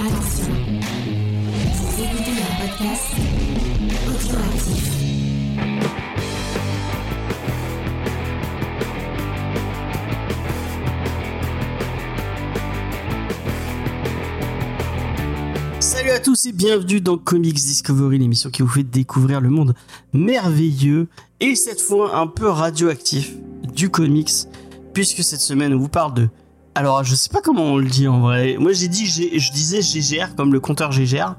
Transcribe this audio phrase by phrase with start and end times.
[0.00, 0.54] Attention,
[1.74, 3.02] vous écoutez un podcast.
[15.80, 19.74] Salut à tous et bienvenue dans Comics Discovery, l'émission qui vous fait découvrir le monde
[20.12, 21.08] merveilleux
[21.40, 23.34] et cette fois un peu radioactif
[23.74, 24.30] du comics,
[24.92, 26.28] puisque cette semaine on vous parle de.
[26.74, 28.56] Alors je sais pas comment on le dit en vrai.
[28.58, 31.34] Moi j'ai dit je disais GGR comme le compteur GGR,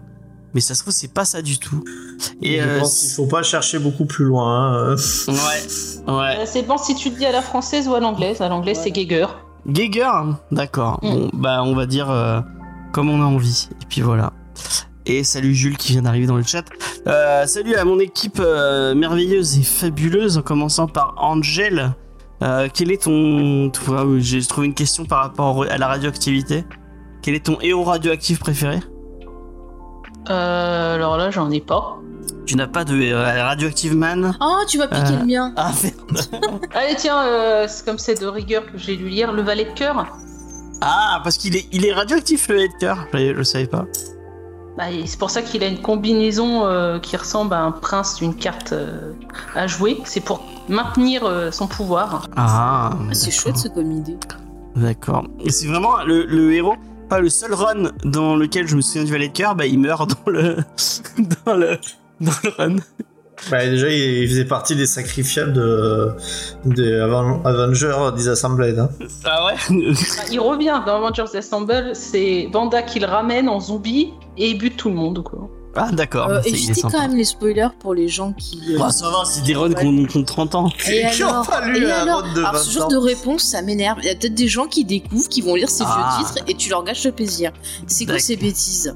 [0.54, 1.84] mais ça se trouve c'est pas ça du tout.
[2.42, 4.92] Et je euh, pense qu'il faut pas chercher beaucoup plus loin.
[4.92, 4.96] hein.
[5.28, 5.34] ouais,
[6.14, 6.38] ouais.
[6.40, 8.42] Euh, C'est bon si tu le dis à la française ou à l'anglaise.
[8.42, 9.28] À l'anglaise, c'est Geiger.
[9.68, 10.12] Geiger,
[10.52, 11.00] d'accord.
[11.02, 11.10] Mm.
[11.10, 12.42] Bon, bah on va dire euh,
[12.92, 13.70] comme on a envie.
[13.82, 14.34] Et puis voilà.
[15.06, 16.66] Et salut Jules qui vient d'arriver dans le chat.
[17.08, 21.94] Euh, salut à mon équipe euh, merveilleuse et fabuleuse, en commençant par Angel.
[22.42, 23.72] Euh, quel est ton...
[24.06, 26.64] oui, J'ai trouvé une question par rapport à la radioactivité.
[27.22, 28.80] Quel est ton héros radioactif préféré?
[30.30, 31.98] Euh, alors là, j'en ai pas.
[32.46, 34.36] Tu n'as pas de euh, Radioactive Man?
[34.42, 35.20] Oh, tu vas piquer Euh.
[35.20, 35.54] le mien.
[35.56, 36.62] Ah merde.
[36.74, 39.32] Allez, tiens, euh, c'est comme c'est de rigueur que j'ai lu lire.
[39.34, 40.08] Le valet de cœur.
[40.82, 43.06] Ah, parce qu'il est, il est radioactif le Edgar.
[43.14, 43.86] Je, je savais pas.
[44.80, 48.34] Bah, c'est pour ça qu'il a une combinaison euh, qui ressemble à un prince d'une
[48.34, 49.12] carte euh,
[49.54, 50.00] à jouer.
[50.06, 52.30] C'est pour maintenir euh, son pouvoir.
[52.38, 54.16] Ah, Ah, c'est chouette ça comme idée.
[54.78, 55.28] D'accord.
[55.42, 56.78] Et c'est vraiment le, le héros,
[57.10, 59.80] pas le seul run dans lequel je me souviens du valet de cœur, bah il
[59.80, 60.56] meurt dans le
[61.46, 61.78] dans le
[62.22, 62.76] dans le run.
[63.50, 66.12] Bah, déjà, il faisait partie des sacrifiables de,
[66.66, 68.78] de Aven- Avengers Disassembled.
[68.80, 68.90] Hein.
[69.26, 69.54] Ah ouais?
[69.70, 71.92] Bah, il revient dans Avengers Assemble.
[71.94, 75.24] C'est Vanda qui le ramène en zombie et il bute tout le monde.
[75.24, 75.50] Quoi.
[75.76, 76.28] Ah d'accord.
[76.30, 76.98] Euh, c'est- il est évitez sympa.
[76.98, 78.60] quand même les spoilers pour les gens qui.
[78.74, 80.70] euh, Bah, ça va, c'est des runs qu'on qu'on 30 ans.
[80.90, 82.90] Et Qui ont alors, pas lu et alors, run de alors 20 ce genre ans.
[82.90, 84.00] de réponse, ça m'énerve.
[84.02, 86.18] Il y a peut-être des gens qui découvrent, qui vont lire ces Ah.
[86.18, 87.52] vieux titres et tu leur gâches le plaisir.
[87.88, 88.94] C'est quoi ces bêtises?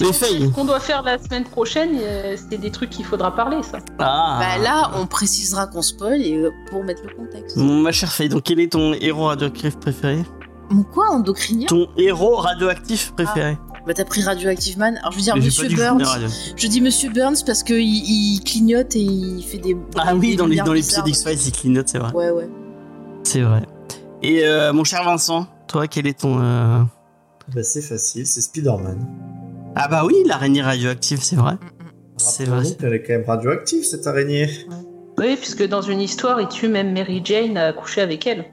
[0.00, 0.42] Mais Faye.
[0.42, 3.78] Ce qu'on doit faire la semaine prochaine, euh, c'est des trucs qu'il faudra parler, ça.
[3.98, 4.38] Ah.
[4.40, 7.56] Bah là, on précisera qu'on spoil et euh, pour mettre le contexte.
[7.56, 10.24] Ma chère Faye, donc quel est ton héros radioactif préféré?
[10.70, 13.56] Mon quoi, endocrinien Ton héros radioactif préféré
[13.86, 14.96] Bah t'as pris Radioactive Man.
[14.98, 16.02] Alors je veux dire Mais Monsieur que Burns.
[16.56, 19.76] Je dis Monsieur Burns parce qu'il il clignote et il fait des.
[19.96, 21.06] Ah des oui, dans les dans l'épisode.
[21.06, 22.12] X-Files, il clignote, c'est vrai.
[22.12, 22.48] Ouais, ouais.
[23.22, 23.62] C'est vrai.
[24.22, 26.82] Et euh, mon cher Vincent, toi, quel est ton euh,
[27.54, 28.98] Bah, c'est facile, c'est Spider-Man.
[29.76, 31.54] Ah bah oui, l'araignée radioactive, c'est vrai.
[32.16, 32.64] C'est vrai.
[32.80, 34.48] Qu'elle est quand même radioactive, cette araignée.
[35.18, 38.46] Oui, puisque dans une histoire, il tue même Mary Jane à coucher avec elle.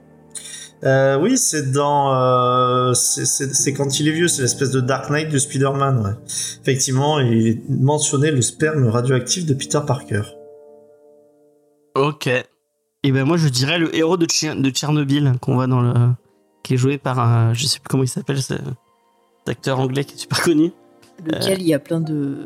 [0.84, 2.14] Euh, oui, c'est dans.
[2.14, 6.12] euh, c'est- quand il est vieux, c'est l'espèce de Dark Knight de Spider-Man, ouais.
[6.60, 10.22] Effectivement, il est mentionné le sperme radioactif de Peter Parker.
[11.94, 12.28] Ok.
[13.06, 14.26] Et ben moi je dirais le héros de,
[14.60, 15.92] de Tchernobyl qu'on voit dans le
[16.62, 20.04] qui est joué par un je sais plus comment il s'appelle ce cet acteur anglais
[20.04, 20.72] qui est super connu.
[21.24, 22.36] Lequel il y a plein de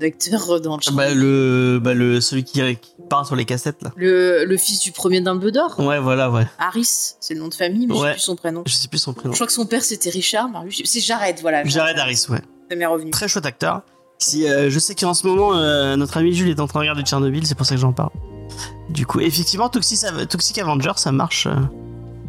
[0.00, 0.92] d'acteurs dans le champ.
[0.92, 3.90] Bah le bah le celui qui, qui parle sur les cassettes là.
[3.96, 6.46] le, le fils du premier Dumbledore, Ouais voilà ouais.
[6.58, 8.62] Harris, c'est le nom de famille, mais je sais plus son prénom.
[8.66, 9.32] Je sais plus son prénom.
[9.32, 10.82] Je crois que son père c'était Richard, Marius.
[10.84, 11.64] C'est Jared, voilà.
[11.64, 12.38] Jared Harris ouais.
[12.70, 13.10] Ça m'est revenu.
[13.10, 13.82] Très chouette acteur.
[14.18, 16.82] Si euh, je sais qu'en ce moment euh, notre ami Jules est en train de
[16.82, 18.10] regarder Tchernobyl, c'est pour ça que j'en parle.
[18.90, 19.98] Du coup effectivement Toxic,
[20.28, 21.46] Toxic Avenger ça marche.
[21.46, 21.54] euh,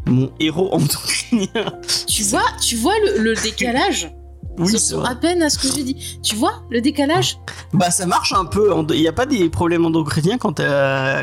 [0.07, 1.47] mon héros endocrinien.
[2.07, 4.11] Tu vois, tu vois le, le décalage?
[4.59, 5.09] Oui vrai.
[5.09, 6.19] à peine à ce que j'ai dit.
[6.23, 7.37] Tu vois le décalage
[7.73, 8.71] Bah ça marche un peu.
[8.93, 10.67] Il n'y a pas des problèmes endocriniens quand t'es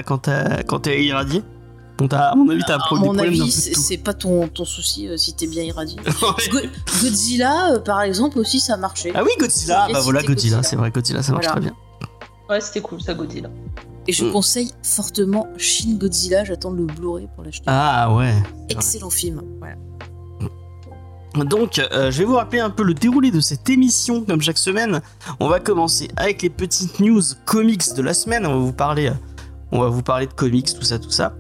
[0.07, 1.43] quand t'es quand t'es irradié.
[1.99, 4.67] Bon, à mon avis, t'as un À pro- des mon avis, c'est pas ton, ton
[4.67, 5.97] souci euh, si t'es bien irradié.
[6.23, 6.49] Ouais.
[6.51, 6.69] Go-
[7.01, 9.13] Godzilla, euh, par exemple, aussi ça marchait.
[9.15, 9.89] Ah oui, Godzilla.
[9.91, 10.63] Bah voilà, Godzilla, Godzilla.
[10.63, 11.61] c'est vrai, Godzilla, ça marche Voilà.
[11.61, 11.77] très bien.
[12.51, 13.49] Ouais, c'était cool, ça, Godzilla.
[14.07, 14.33] Et je Mm.
[14.33, 17.65] conseille fortement Shin Godzilla, j'attends le Blu-ray pour l'acheter.
[17.67, 18.35] Ah ouais.
[18.69, 19.41] Excellent film.
[19.59, 19.77] Voilà.
[21.45, 24.59] Donc, euh, je vais vous rappeler un peu le déroulé de cette émission, comme chaque
[24.59, 25.01] semaine.
[25.41, 28.47] On va commencer avec les petites news comics de la semaine.
[28.47, 29.15] On va vous parler, euh,
[29.73, 31.35] on va vous parler de comics, tout ça, tout ça.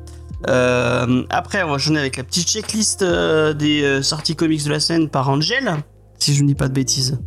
[0.48, 5.08] Euh, après, on va enchaîner avec la petite checklist des sorties comics de la semaine
[5.08, 5.76] par Angel,
[6.18, 7.18] si je ne dis pas de bêtises.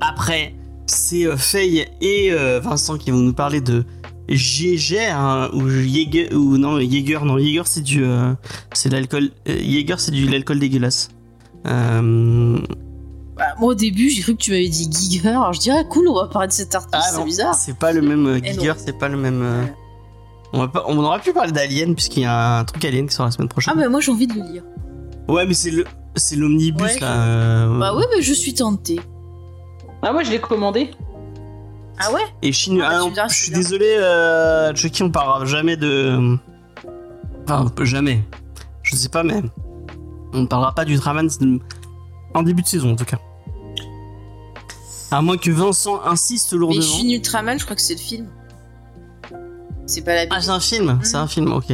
[0.00, 0.54] Après,
[0.86, 3.84] c'est Faye et Vincent qui vont nous parler de
[4.28, 8.32] Jäger hein, ou Jäger ou non Jäger non Jäger c'est du euh,
[8.72, 11.08] c'est de l'alcool euh, Jäger c'est du l'alcool dégueulasse.
[11.66, 12.58] Euh,
[13.36, 16.08] Bah, moi au début j'ai cru que tu m'avais dit Giger, alors je dirais cool
[16.08, 17.54] on va parler de cet artiste, ah c'est bizarre.
[17.54, 18.52] c'est pas le même euh, Eh.
[18.54, 19.42] Giger, c'est pas le même.
[19.42, 19.72] euh, Ouais.
[20.52, 23.14] On, va pas, on aurait pu parler d'Alien puisqu'il y a un truc Alien qui
[23.14, 23.74] sort la semaine prochaine.
[23.76, 24.62] Ah bah moi j'ai envie de le lire.
[25.28, 25.84] Ouais, mais c'est le
[26.14, 26.98] c'est l'omnibus Ouais.
[27.00, 27.26] là.
[27.26, 28.98] euh, Bah ouais mais je suis tentée.
[30.02, 30.90] Ah, moi, je l'ai commandé.
[31.98, 35.76] Ah ouais Et Chine, Ah, bah, ah, je suis désolé, euh, Chucky, on parlera jamais
[35.76, 36.36] de.
[37.44, 38.22] Enfin, jamais.
[38.82, 39.42] Je sais pas, mais.
[40.32, 40.98] On ne parlera pas du
[42.34, 43.18] En début de saison, en tout cas.
[45.10, 46.82] À moins que Vincent insiste Mais lourdement.
[46.82, 48.26] Shin Ultraman, je crois que c'est le film.
[49.86, 51.72] C'est pas la Ah, c'est un film C'est un film, ok.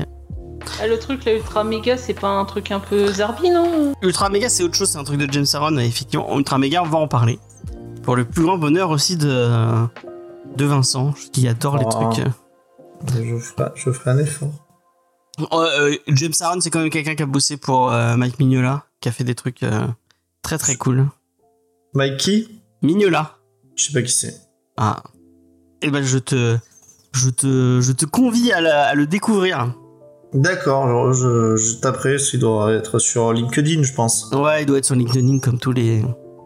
[0.80, 4.28] Ah, le truc, la Ultra Méga, c'est pas un truc un peu zarbi, non Ultra
[4.28, 5.76] Mega, c'est autre chose, c'est un truc de James Aaron.
[5.78, 7.38] Effectivement, Ultra Mega, on va en parler.
[8.02, 9.48] Pour le plus grand bonheur aussi de,
[10.56, 11.90] de Vincent, qui adore les Oh.
[12.10, 12.24] trucs.
[13.14, 14.50] Je ferai, je ferai un effort.
[15.40, 18.84] Euh, euh, James Aaron, c'est quand même quelqu'un qui a bossé pour euh, Mike Mignola,
[19.00, 19.86] qui a fait des trucs euh,
[20.42, 21.06] très très cool.
[21.94, 22.46] Mikey?
[22.82, 23.36] Mignola.
[23.76, 24.34] Je sais pas qui c'est.
[24.76, 25.02] Ah.
[25.82, 26.56] Eh ben, je te,
[27.12, 29.74] je te, je te convie à, la- à le découvrir.
[30.34, 34.30] D'accord, je, je taperai, il doit être sur LinkedIn, je pense.
[34.32, 36.02] Ouais, il doit être sur LinkedIn comme tous les,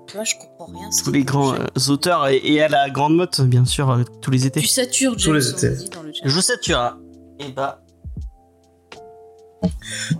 [0.06, 0.88] Tu vois, je comprends rien.
[1.04, 4.30] tous les grands euh, auteurs et, et à la grande motte, bien sûr, euh, tous
[4.30, 4.60] les étés.
[4.60, 5.74] Tu satures, Tous les étés.
[5.92, 6.12] dans le.
[6.24, 6.96] Je sais, tu as.
[7.40, 7.82] Et bah,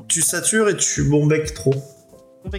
[0.08, 1.74] Tu satures et tu bombec trop.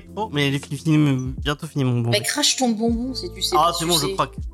[0.09, 2.09] bon, mais j'ai fini, bientôt fini mon bon.
[2.11, 3.55] Mais crache ton bonbon si tu sais.
[3.57, 4.35] Ah, c'est bon, je croque.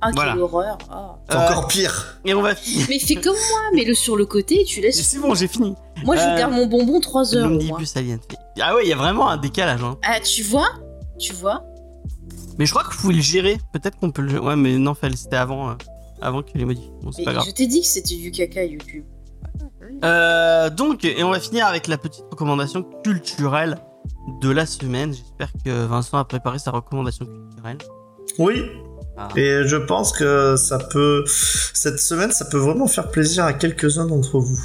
[0.00, 0.36] Ah, quelle Voilà.
[0.36, 0.78] horreur.
[0.90, 1.16] Ah.
[1.30, 2.18] C'est Euh, encore pire.
[2.26, 2.86] Et on va finir.
[2.90, 5.00] Mais fais comme moi, mets-le sur le côté et tu laisses.
[5.02, 5.74] C'est bon, j'ai fini.
[6.04, 7.46] Moi, je Euh, garde mon bonbon 3 heures.
[7.46, 7.58] au moins.
[7.58, 8.18] L'omnibus alien.
[8.60, 9.82] Ah ouais, il y a vraiment un décalage.
[9.82, 9.96] Hein.
[10.02, 10.68] Ah, tu vois
[11.18, 11.64] Tu vois
[12.58, 13.58] Mais je crois que vous pouvez le gérer.
[13.72, 14.40] Peut-être qu'on peut le gérer.
[14.44, 15.74] Ouais, mais non, c'était avant, euh,
[16.20, 16.90] avant qu'il les modifie.
[17.02, 17.44] Bon, c'est Mais pas grave.
[17.46, 19.04] je t'ai dit que c'était du caca YouTube.
[20.02, 23.78] Euh, donc, et on va finir avec la petite recommandation culturelle
[24.40, 25.12] de la semaine.
[25.12, 27.78] J'espère que Vincent a préparé sa recommandation culturelle.
[28.38, 28.62] Oui,
[29.16, 29.28] Ah.
[29.36, 31.22] et je pense que ça peut.
[31.26, 34.58] Cette semaine, ça peut vraiment faire plaisir à quelques-uns d'entre vous.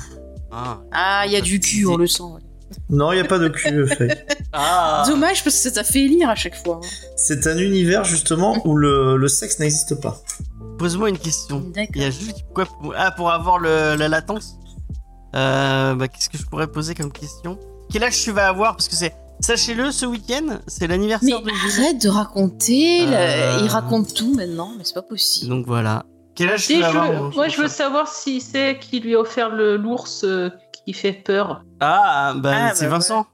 [0.52, 0.80] Ah.
[0.92, 2.24] Ah, il y a du cul, on le sent.
[2.24, 2.42] ouais.
[2.90, 4.10] Non, il n'y a pas de cul, Faye.
[4.54, 5.04] Ah.
[5.08, 6.80] Dommage parce que ça t'a fait lire à chaque fois.
[6.84, 6.88] hein.
[7.16, 10.18] C'est un univers justement où le, le sexe n'existe pas.
[10.78, 11.60] Pose-moi une question.
[11.60, 11.92] D'accord.
[11.96, 12.94] Il y a juste quoi pour...
[12.98, 14.56] Ah, pour avoir le, la latence
[15.36, 17.60] euh, bah, Qu'est-ce que je pourrais poser comme question?
[17.92, 18.76] Quel âge tu vas avoir?
[18.76, 19.14] Parce que c'est.
[19.42, 21.82] Sachez-le, ce week-end, c'est Mais l'anniversaire de Jules.
[21.84, 23.60] arrête de raconter, Euh.
[23.62, 25.48] il raconte tout maintenant, mais c'est pas possible.
[25.50, 26.04] Donc voilà.
[26.36, 29.50] Quel âge tu vas avoir Moi, je veux savoir si c'est qui lui a offert
[29.50, 30.50] le l'ours euh,
[30.86, 31.64] qui fait peur.
[31.80, 33.28] Ah, bah, Ah, c'est bah, Vincent.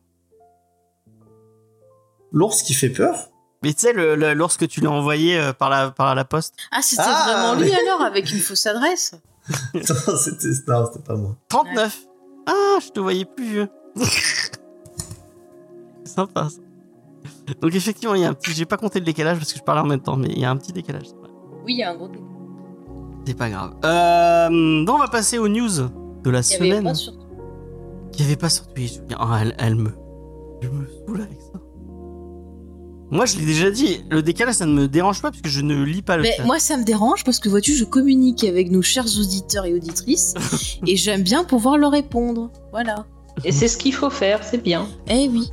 [2.35, 3.15] L'ours qui fait peur
[3.63, 6.53] Mais tu sais, le, le- lorsque tu l'as envoyé euh, par, la, par la poste,
[6.71, 9.13] Ah, c'était Ah, vraiment lui mais- alors, avec une fausse adresse
[9.73, 9.81] Non,
[10.17, 11.35] c'était pas moi.
[11.49, 11.97] 39.
[12.47, 13.69] Ah, je te voyais plus vieux.
[16.03, 16.59] c'est sympa ça.
[17.61, 18.51] Donc effectivement, il y a un petit.
[18.53, 20.45] J'ai pas compté le décalage parce que je parlais en même temps, mais il y
[20.45, 21.07] a un petit décalage.
[21.07, 21.29] c'est vrai.
[21.63, 22.09] Oui, il y a un gros.
[23.25, 23.73] C'est pas grave.
[23.83, 25.69] Euh, donc on va passer aux news
[26.23, 26.83] de la Il y avait semaine.
[26.83, 27.13] pas sur.
[28.13, 28.99] Il y avait pas sur Twitch.
[29.17, 29.91] Ah, elle, elle me.
[30.61, 31.59] Je me saoule avec ça.
[33.15, 35.83] Moi, je l'ai déjà dit, le décalage, ça ne me dérange pas puisque je ne
[35.83, 36.44] lis pas le Mais chat.
[36.44, 40.33] moi, ça me dérange parce que vois-tu, je communique avec nos chers auditeurs et auditrices
[40.85, 42.51] et j'aime bien pouvoir leur répondre.
[42.71, 43.06] Voilà.
[43.45, 44.85] Et c'est ce qu'il faut faire, c'est bien.
[45.07, 45.50] Eh oui.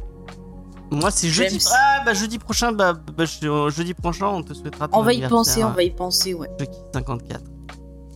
[0.91, 1.61] Moi, c'est jeudi.
[1.61, 1.77] Ça.
[1.79, 5.13] Ah, bah jeudi prochain, bah, bah, euh, jeudi prochain, on te souhaitera ton On va
[5.13, 6.49] y penser, on va y penser, ouais.
[6.59, 7.41] Chucky 54.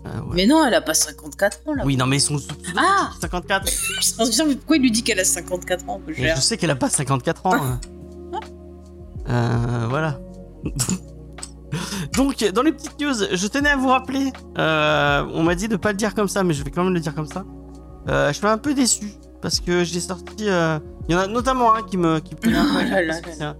[0.06, 0.26] Euh, ouais.
[0.34, 1.82] Mais non, elle a pas 54 ans là.
[1.87, 3.66] Oui, non, mais ils sont sous Ah 54.
[4.02, 6.70] Je pense bien, mais pourquoi il lui dit qu'elle a 54 ans je sais qu'elle
[6.70, 7.78] a pas 54 ans.
[9.28, 10.19] Euh, voilà.
[12.14, 14.32] Donc, dans les petites news, je tenais à vous rappeler.
[14.58, 16.94] euh, on m'a dit de pas le dire comme ça, mais je vais quand même
[16.94, 17.44] le dire comme ça.
[18.08, 19.12] Euh, je suis un peu déçu
[19.43, 20.49] parce que j'ai sorti.
[20.49, 20.78] euh,
[21.08, 22.78] Il y en a notamment un qui me qui me tenait un peu
[23.43, 23.56] à Oh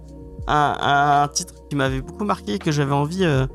[0.47, 3.47] un, un- un titre qui m'avait beaucoup marqué et que j'avais envie que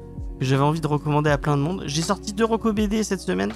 [0.44, 1.82] j'avais envie de recommander à plein de monde.
[1.86, 3.52] J'ai sorti deux recos BD cette semaine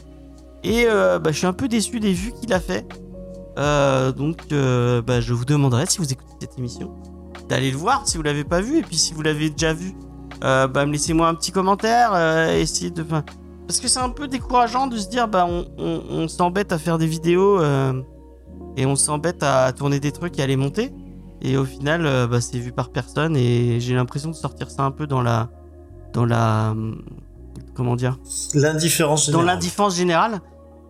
[0.65, 2.87] et bah, je suis un peu déçu des vues qu'il a fait.
[3.57, 6.95] Donc, bah, je vous demanderai si vous écoutez cette émission
[7.49, 9.93] d'aller le voir si vous l'avez pas vu et puis si vous l'avez déjà vu,
[10.45, 12.11] euh, bah, me laissez-moi un petit commentaire.
[12.15, 16.03] euh, essayez de, parce que c'est un peu décourageant de se dire bah on, on-
[16.11, 18.01] on s'embête à faire des vidéos euh,
[18.77, 20.93] et on s'embête à tourner des trucs et à les monter
[21.43, 24.91] et au final bah, c'est vu par personne et j'ai l'impression de sortir ça un
[24.91, 25.49] peu dans la
[26.13, 26.75] dans la
[27.75, 28.19] comment dire
[28.55, 29.47] L'indifférence dans générale.
[29.57, 30.41] l'indifférence générale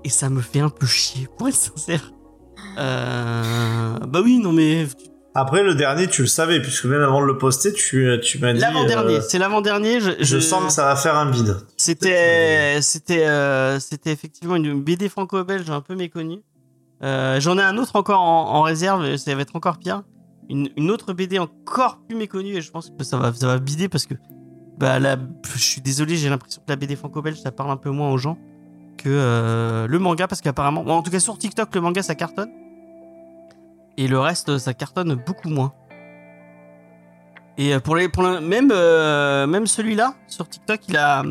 [0.05, 2.13] et ça me fait un peu chier pour être sincère.
[2.79, 4.87] Euh, bah oui non mais
[5.39, 8.55] Après, le dernier, tu le savais, puisque même avant de le poster, tu, tu m'as
[8.55, 8.61] dit.
[8.61, 11.59] l'avant-dernier euh, c'est l'avant-dernier je, je sens que ça va faire un bide.
[11.77, 16.41] C'était, c'était, euh, c'était effectivement une BD franco-belge un peu méconnue.
[17.03, 20.05] Euh, J'en ai un autre encore en, en réserve, ça va être encore pire.
[20.49, 23.59] Une, une autre BD encore plus méconnue, et je pense que ça va, ça va
[23.59, 24.15] bider parce que,
[24.79, 25.19] bah, la,
[25.55, 28.19] je suis désolé, j'ai l'impression que la BD franco-belge ça parle un peu moins aux
[28.19, 28.39] gens
[28.97, 32.49] que le manga, parce qu'apparemment, en tout cas sur TikTok, le manga ça cartonne.
[33.97, 35.73] Et le reste, ça cartonne beaucoup moins.
[37.59, 41.23] Et euh, pour les, pour le- même, euh, même celui-là sur TikTok, il a,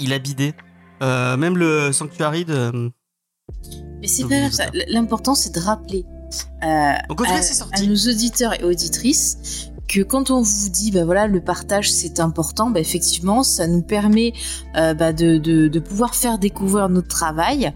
[0.00, 0.54] il a bidé.
[1.02, 2.90] Euh, même le Sanctuary de.
[4.00, 4.70] Mais c'est pas grave.
[4.88, 6.04] L'important c'est de rappeler
[6.64, 11.40] euh, Donc, à- nos auditeurs et auditrices que quand on vous dit bah voilà le
[11.40, 14.34] partage c'est important bah effectivement ça nous permet
[14.76, 17.72] euh, bah, de, de, pouvoir faire découvrir notre travail.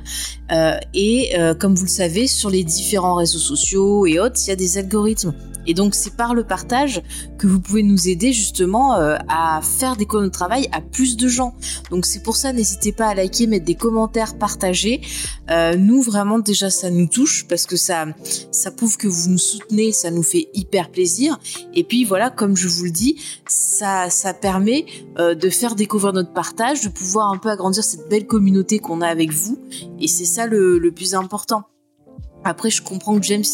[0.50, 4.48] Euh, et euh, comme vous le savez sur les différents réseaux sociaux et autres il
[4.48, 5.32] y a des algorithmes
[5.66, 7.02] et donc c'est par le partage
[7.38, 11.28] que vous pouvez nous aider justement euh, à faire découvrir notre travail à plus de
[11.28, 11.54] gens
[11.90, 15.00] donc c'est pour ça n'hésitez pas à liker mettre des commentaires partager
[15.50, 18.06] Euh, nous vraiment déjà ça nous touche parce que ça
[18.50, 21.38] ça prouve que vous nous soutenez, ça nous fait hyper plaisir.
[21.74, 24.86] Et puis voilà, comme je vous le dis, ça, ça permet
[25.18, 29.00] euh, de faire découvrir notre partage, de pouvoir un peu agrandir cette belle communauté qu'on
[29.00, 29.58] a avec vous.
[30.00, 31.64] Et c'est ça le, le plus important.
[32.44, 33.44] Après, je comprends que James,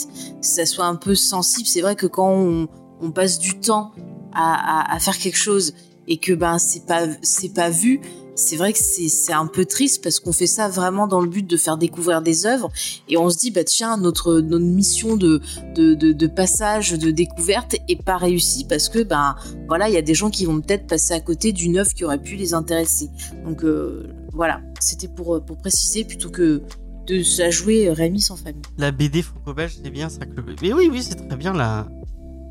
[0.40, 1.66] ça soit un peu sensible.
[1.66, 3.92] C'est vrai que quand on, passe du temps
[4.34, 5.74] à, faire quelque chose
[6.06, 8.00] et que ben c'est pas c'est pas vu,
[8.34, 11.46] c'est vrai que c'est un peu triste parce qu'on fait ça vraiment dans le but
[11.46, 12.70] de faire découvrir des œuvres.
[13.08, 15.40] Et on se dit bah tiens notre notre mission de
[15.74, 19.36] de, de, de passage de découverte est pas réussie parce que ben
[19.68, 22.04] voilà il y a des gens qui vont peut-être passer à côté d'une œuvre qui
[22.04, 23.10] aurait pu les intéresser.
[23.44, 24.60] Donc euh, voilà.
[24.80, 26.62] C'était pour pour préciser plutôt que
[27.08, 30.40] de se jouer Rémi sans famille La BD franco-belge, c'est bien ça que.
[30.62, 31.88] Mais oui, oui, c'est très bien la,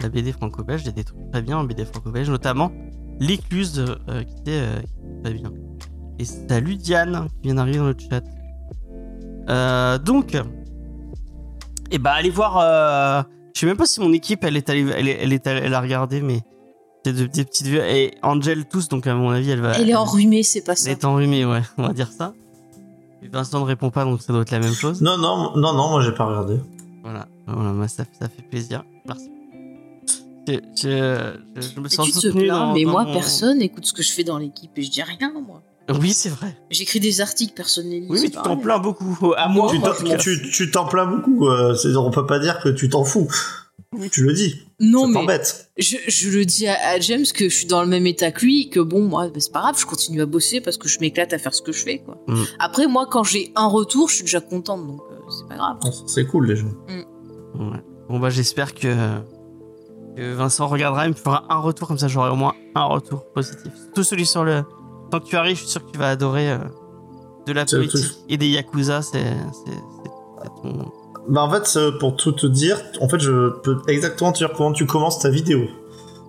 [0.01, 0.81] la BD franco-belge.
[0.83, 2.71] Il y a des trucs très bien en BD franco-belge, notamment
[3.19, 5.51] l'écluse euh, qui, était, euh, qui était très bien.
[6.19, 8.23] Et salut Diane qui vient d'arriver dans le chat.
[9.49, 10.35] Euh, donc,
[11.91, 12.57] et bah allez voir.
[12.59, 13.23] euh,
[13.55, 15.61] Je sais même pas si mon équipe elle est allée, elle, est, elle, est allée-
[15.63, 16.41] elle a regardé, mais
[17.05, 17.77] c'est de- des petites vues.
[17.79, 19.77] Et Angel tous, donc à mon avis elle va.
[19.79, 22.33] elle est enrhumée c'est pas Elle ça est enrhumée, ouais, on va dire ça.
[23.31, 25.01] Vincent ne répond pas, donc ça doit être la même chose.
[25.01, 26.57] Non, non, non, non, moi j'ai pas regardé.
[27.03, 28.83] Voilà, voilà moi, ça, ça fait plaisir.
[29.07, 29.29] Merci.
[30.47, 33.11] Je, je- je- je me sens tu te soutenu plains dans- mais dans moi mon-
[33.13, 35.61] personne écoute ce que je fais dans l'équipe et je dis rien moi
[35.99, 36.57] Oui, c'est vrai.
[36.69, 39.33] j'écris des articles personne ne les lit Oui, mais c'est tu t'en plains beaucoup.
[39.35, 41.47] À moi, Tu t'en- tu tu t'en plains beaucoup.
[41.47, 43.27] euh, on peut pas dire que tu t'en fous.
[44.11, 44.61] Tu le dis.
[44.81, 45.39] non ça mais
[45.77, 48.43] je, je le dis à, à James que je suis dans le même état que
[48.45, 50.99] lui, que bon, moi, bah, c'est pas grave, je continue à bosser parce que je
[50.99, 52.17] m'éclate à faire ce que je fais, quoi.
[52.27, 52.43] Mm.
[52.59, 55.77] Après, moi, quand j'ai un retour, je suis déjà contente, donc euh, c'est pas grave.
[55.83, 56.65] Non, C'est cool déjà.
[56.89, 57.81] Ouais.
[58.09, 58.93] Bon, bah, j'espère que,
[60.17, 63.23] que Vincent regardera et me fera un retour, comme ça j'aurai au moins un retour
[63.33, 63.71] positif.
[63.95, 64.63] Tout celui sur le
[65.13, 66.57] Sanctuary, je suis sûr que tu vas adorer euh,
[67.47, 70.11] de la politique et des Yakuza, c'est c'est- c'est-
[70.43, 70.91] c'est ton.
[71.27, 74.71] Bah en fait, pour tout te dire, en fait, je peux exactement te dire comment
[74.71, 75.67] tu commences ta vidéo.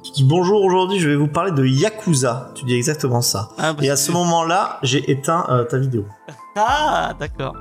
[0.02, 2.52] Tu dis bonjour, aujourd'hui je vais vous parler de Yakuza.
[2.55, 3.50] Tu dis exactement ça.
[3.59, 6.05] Ah, bah, Et à ce moment-là, j'ai éteint euh, ta vidéo.
[6.61, 7.55] Ah, d'accord.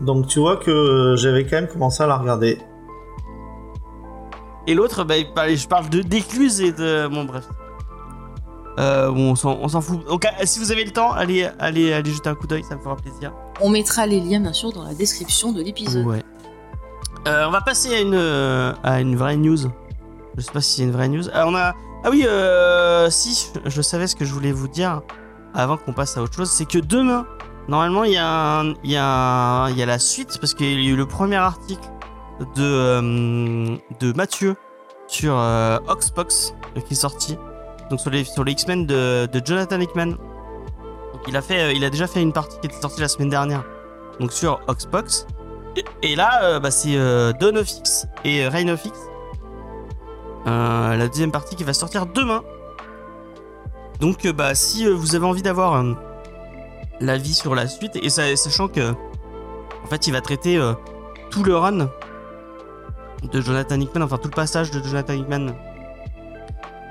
[0.00, 2.58] Donc tu vois que euh, j'avais quand même commencé à la regarder.
[4.68, 7.08] Et l'autre, bah, je parle de d'écluse et de.
[7.08, 7.48] Bon, bref.
[8.78, 10.06] Euh, bon, on s'en fout.
[10.06, 12.82] Donc, si vous avez le temps, allez, allez, allez jeter un coup d'œil, ça me
[12.82, 13.32] fera plaisir.
[13.60, 16.06] On mettra les liens, bien sûr, dans la description de l'épisode.
[16.06, 16.22] Ouais.
[17.26, 19.58] Euh, on va passer à une, euh, à une vraie news.
[20.36, 21.24] Je sais pas si c'est une vraie news.
[21.32, 21.74] Ah, on a.
[22.04, 25.02] Ah oui, euh, si, je savais ce que je voulais vous dire
[25.54, 26.50] avant qu'on passe à autre chose.
[26.50, 27.26] C'est que demain,
[27.68, 31.06] normalement, il y, a y, y a la suite parce qu'il y a eu le
[31.06, 31.88] premier article
[32.54, 34.56] de, euh, de Mathieu
[35.08, 37.38] sur euh, Oxbox euh, qui est sorti.
[37.90, 40.14] Donc sur les, sur les X-Men de, de Jonathan Hickman.
[41.28, 43.30] Il a, fait, euh, il a déjà fait une partie qui était sortie la semaine
[43.30, 43.64] dernière.
[44.20, 45.26] Donc sur Oxbox.
[46.02, 48.98] Et, là, euh, bah, c'est euh, Dawn of X et Reign of X.
[50.46, 52.42] La deuxième partie qui va sortir demain.
[54.00, 55.82] Donc euh, bah, si vous avez envie d'avoir
[57.00, 60.60] l'avis sur la suite, et sa- sachant que en fait il va traiter
[61.30, 61.88] tout le run
[63.32, 65.48] de Jonathan Hickman, enfin tout le passage de Jonathan Hickman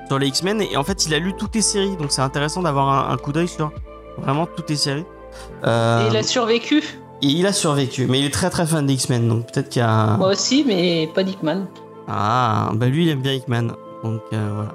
[0.08, 2.62] sur les X-Men, et en fait il a lu toutes les séries, donc c'est intéressant
[2.62, 3.72] d'avoir un, coup d'œil sur
[4.18, 5.06] vraiment toutes les séries.
[5.64, 6.84] Et il a survécu.
[7.22, 9.82] Et il a survécu, mais il est très très fan des X-Men, donc peut-être qu'il
[9.82, 10.18] y a...
[10.18, 11.68] Moi aussi, mais pas Dickman.
[12.08, 14.74] Ah, bah lui il aime bien Hickman, donc euh, voilà.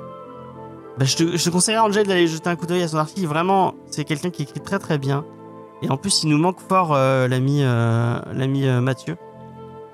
[0.99, 3.27] Bah, je, te, je te conseillerais Angel d'aller jeter un coup d'œil à son article,
[3.27, 5.25] vraiment c'est quelqu'un qui écrit très très bien.
[5.83, 9.17] Et en plus il nous manque fort euh, l'ami euh, l'ami Mathieu.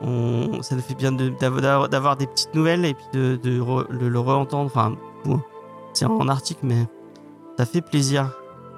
[0.00, 4.06] On, ça nous fait bien d'avoir des petites nouvelles et puis de, de re- de
[4.06, 4.94] le re-entendre, enfin
[5.94, 6.86] c'est en article mais
[7.56, 8.30] ça fait plaisir.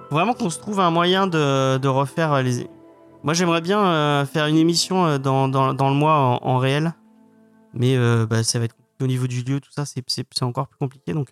[0.09, 2.69] Faut Vraiment qu'on se trouve un moyen de, de refaire les...
[3.25, 6.95] Moi j'aimerais bien euh, faire une émission euh, dans, dans, le mois en, réel.
[7.75, 10.69] Mais euh, bah, ça va être compliqué au niveau du lieu, tout ça, c'est encore
[10.69, 11.13] plus compliqué.
[11.13, 11.31] Donc,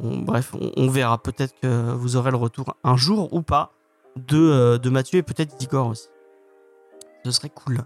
[0.00, 1.22] on- bref, on, verra.
[1.22, 3.72] Peut-être que vous aurez le retour un jour ou pas
[4.16, 6.08] de, de Mathieu et peut-être d'Igor aussi.
[7.24, 7.78] Ce serait cool.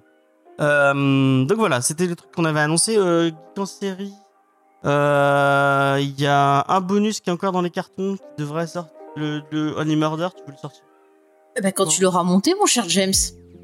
[0.58, 2.96] Donc voilà, c'était le truc qu'on avait annoncé.
[2.96, 4.14] Euh, en série,
[4.84, 8.92] il y a un bonus qui est encore dans les cartons qui devrait sortir.
[9.16, 10.82] Le, le Only Murder, tu veux le sortir?
[11.58, 13.12] Eh ben, quand tu l'auras monté, mon cher James.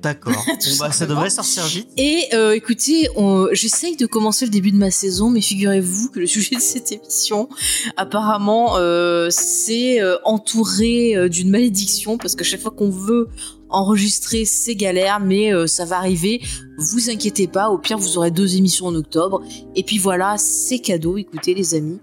[0.02, 0.32] D'accord.
[0.46, 1.88] bon, bah, ça devrait sortir vite.
[1.96, 6.20] Et euh, écoutez, on- j'essaye de commencer le début de ma saison, mais figurez-vous que
[6.20, 7.48] le sujet de cette émission,
[7.96, 13.28] apparemment, euh, c'est euh, entouré euh, d'une malédiction, parce que chaque fois qu'on veut
[13.70, 16.40] enregistrer, c'est galère, mais ça va arriver.
[16.78, 19.42] Vous inquiétez pas, au pire, vous aurez deux émissions en octobre.
[19.74, 21.98] Et puis voilà, c'est cadeau, écoutez les amis.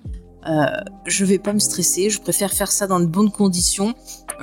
[1.06, 3.94] Je vais pas me stresser, je préfère faire ça dans de bonnes conditions.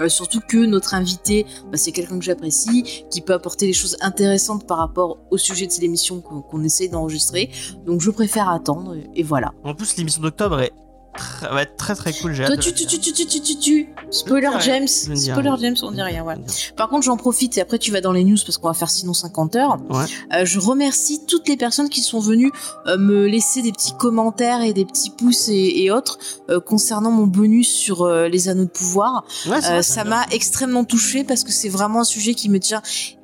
[0.01, 3.97] Euh, surtout que notre invité, bah, c'est quelqu'un que j'apprécie, qui peut apporter des choses
[4.01, 7.51] intéressantes par rapport au sujet de cette émission qu'on qu'on essaie d'enregistrer.
[7.85, 9.53] Donc je préfère attendre, et voilà.
[9.65, 10.73] En plus, l'émission d'octobre est
[11.19, 12.33] tr- va être très très cool.
[12.33, 12.99] J'ai hâte tu, tu, faire.
[13.01, 14.51] tu, tu, tu, tu, tu, Spoiler.
[14.61, 14.89] James.
[14.89, 15.53] Spoiler.
[15.61, 16.35] James, on dit rien, ouais.
[16.77, 18.91] Par contre, j'en profite et après tu vas dans les news parce qu'on va faire
[18.91, 19.77] sinon 50 heures.
[19.91, 20.05] Ouais.
[20.35, 22.51] Euh, je remercie toutes les personnes qui sont venues
[22.87, 26.19] euh, me laisser des petits commentaires et des petits pouces et, et autres
[26.51, 29.25] euh, concernant mon bonus sur euh, les anneaux de pouvoir.
[29.47, 32.59] Ouais, Euh, vrai, ça m'a extrêmement touchée parce que c'est vraiment un sujet qui me
[32.61, 32.83] tient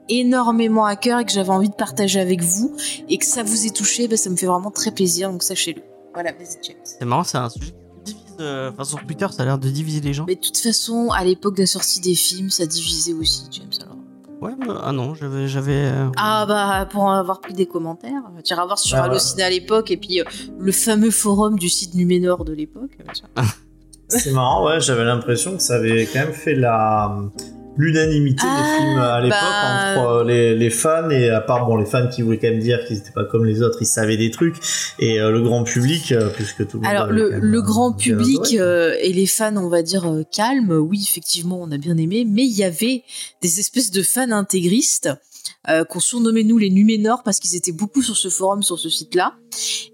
[0.08, 2.74] énormément à cœur et que j'avais envie de partager avec vous
[3.08, 5.82] et que ça vous ait touché, ben, ça me fait vraiment très plaisir, donc sachez-le.
[6.12, 6.76] Voilà, vas-y.
[6.84, 7.72] C'est marrant, c'est un sujet.
[8.40, 10.24] Euh, Enfin, sur Twitter, ça a l'air de diviser les gens.
[10.26, 13.68] Mais de toute façon, à l'époque de la sortie des films, ça divisait aussi, James.
[13.82, 13.96] Alors.
[14.40, 15.48] Ouais, mais- ah non, j'avais.
[15.48, 19.04] j'avais euh, Ah bah pour en avoir pris des commentaires, tu iras voir sur Ah.
[19.04, 20.24] Allociné à l'époque et puis euh,
[20.58, 22.98] le fameux forum du site Numénor de l'époque.
[23.14, 23.28] tiens.
[24.08, 27.16] C'est marrant, ouais, j'avais l'impression que ça avait quand même fait la
[27.76, 30.00] l'unanimité Ah, des films à l'époque bah.
[30.00, 32.60] entre euh, les, les fans et à part bon les fans qui voulaient quand même
[32.60, 34.56] dire qu'ils étaient pas comme les autres, ils savaient des trucs
[34.98, 37.62] et euh, le grand public euh, puisque tout le monde Alors avait le, même, le
[37.62, 41.96] grand public euh, et les fans, on va dire calmes, oui effectivement on a bien
[41.96, 43.02] aimé, mais il y avait
[43.42, 45.10] des espèces de fans intégristes
[45.88, 49.34] qu'on surnommait nous les Numénors parce qu'ils étaient beaucoup sur ce forum, sur ce site-là,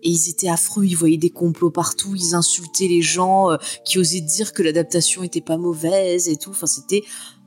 [0.02, 4.20] et ils étaient affreux, ils voyaient des complots partout, ils insultaient les gens qui osaient
[4.20, 7.02] dire que l'adaptation était pas mauvaise et tout, enfin c'était...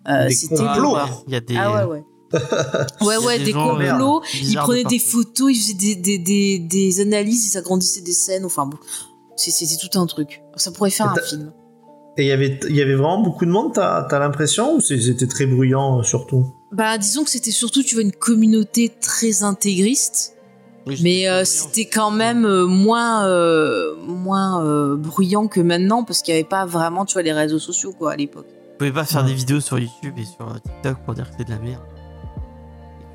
[0.07, 0.98] euh, Des c'était complots.
[1.27, 1.55] Il y a des.
[1.57, 2.03] Ah ouais, ouais.
[3.01, 4.22] ouais, ouais, des des gens, complots.
[4.22, 8.01] euh, Ils de prenaient des photos, ils faisaient des, des, des, des analyses, ils agrandissaient
[8.01, 8.43] des scènes.
[8.45, 8.77] Enfin bon,
[9.36, 10.41] c'est- c'était tout un truc.
[10.55, 11.51] Ça pourrait faire un film.
[12.17, 14.81] Et il y avait il y avait vraiment beaucoup de monde, t'as as, l'impression ou
[14.81, 16.46] c'était très bruyant euh, surtout?
[16.72, 20.33] Bah, disons que c'était surtout, tu vois, une communauté très intégriste.
[20.85, 26.03] Oui, Mais euh, c'était c'était quand même euh, moins, euh, moins euh, bruyant que maintenant
[26.03, 28.48] parce qu'il n'y avait pas vraiment, tu vois, les réseaux sociaux, quoi, à l'époque.
[28.83, 29.27] Pouvais pas faire Ouais.
[29.29, 31.81] des vidéos sur YouTube et sur TikTok pour dire que c'est de la merde.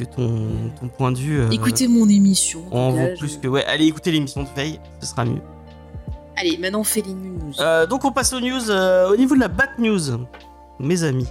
[0.01, 0.49] Et que ton,
[0.81, 1.41] ton point de vue.
[1.41, 2.63] euh, Écoutez mon émission.
[2.71, 3.49] cas, vaut plus que.
[3.49, 5.43] Ouais, allez écouter l'émission de veille, ce sera mieux.
[6.39, 7.53] Allez, maintenant on fait les news.
[7.61, 8.71] Euh, donc on passe aux news.
[8.71, 10.25] euh, au niveau de la Bat News,
[10.79, 11.29] mes amis.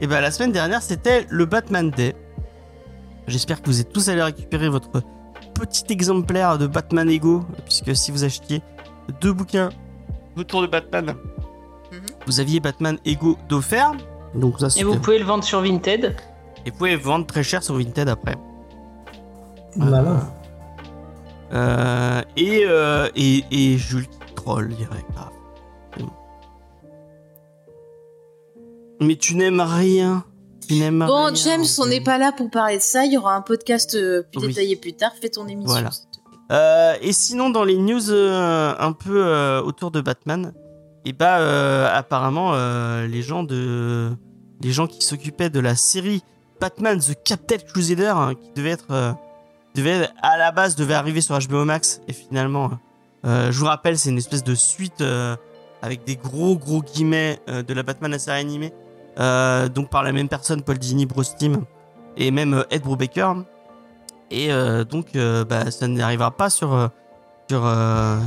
[0.00, 2.16] Et ben la semaine dernière c'était le Batman Day.
[3.26, 5.02] J'espère que vous êtes tous allés récupérer votre
[5.52, 8.62] petit exemplaire de Batman Ego, puisque si vous achetiez
[9.20, 9.68] deux bouquins
[10.38, 11.14] autour de Batman.
[12.26, 13.92] Vous aviez Batman Ego d'offert.
[14.34, 16.16] Donc ça Et vous pouvez le vendre sur Vinted.
[16.66, 18.36] Et vous pouvez vendre très cher sur Vinted après.
[19.76, 20.28] Malin.
[21.52, 25.06] Euh, et, euh, et, et Jules qui troll direct.
[25.16, 25.30] Ah,
[25.98, 26.08] bon.
[29.00, 30.24] Mais tu n'aimes rien.
[30.66, 31.30] Tu n'aimes rien.
[31.30, 33.04] Bon, James, on n'est pas là pour parler de ça.
[33.04, 34.48] Il y aura un podcast euh, plus Oui.
[34.48, 35.12] détaillé plus tard.
[35.20, 35.72] Fais ton émission.
[35.72, 35.90] Voilà.
[36.52, 40.52] Euh, et sinon, dans les news euh, un peu euh, autour de Batman,
[41.04, 44.12] et bah apparemment euh, les gens de
[44.60, 46.22] les gens qui s'occupaient de la série
[46.60, 49.12] Batman The Captain Crusader hein, qui devait être euh,
[49.74, 52.00] devait à la base devait arriver sur HBO Max.
[52.08, 52.70] Et finalement
[53.24, 55.02] je vous rappelle c'est une espèce de suite
[55.82, 58.72] avec des gros gros guillemets de la Batman la série animée
[59.74, 61.34] donc par la même personne Paul Dini Bruce
[62.16, 63.44] et même Ed Brubaker.
[64.30, 64.48] Et
[64.90, 65.16] donc
[65.48, 66.90] bah, ça n'arrivera pas sur
[67.48, 67.62] sur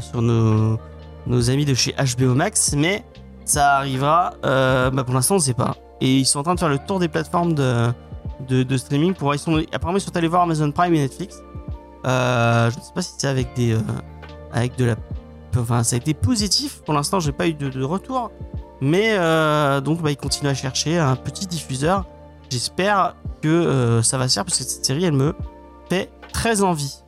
[0.02, 0.80] sur nos
[1.28, 3.04] nos amis de chez HBO Max mais
[3.46, 5.76] ça arrivera euh, bah, pour l'instant on sait pas.
[6.02, 9.40] Et ils sont en train de faire le tour des plateformes de streaming pour ils
[9.40, 11.42] sont apparemment ils sont allés voir Amazon Prime et Netflix.
[12.06, 13.80] Euh, je ne sais pas si c'est avec des euh,
[14.54, 14.96] avec de la
[15.58, 16.82] enfin ça a été positif.
[16.86, 18.32] Pour l'instant j'ai pas eu de, retour.
[18.80, 22.06] Mais euh, donc bah, ils continuent à chercher un petit diffuseur.
[22.50, 25.34] J'espère que ça va se faire parce que cette série elle me
[25.90, 27.04] fait très envie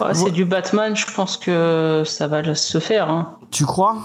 [0.00, 3.08] Ouais, c'est du Batman, je pense que ça va se faire.
[3.10, 3.36] hein.
[3.50, 3.96] tu crois?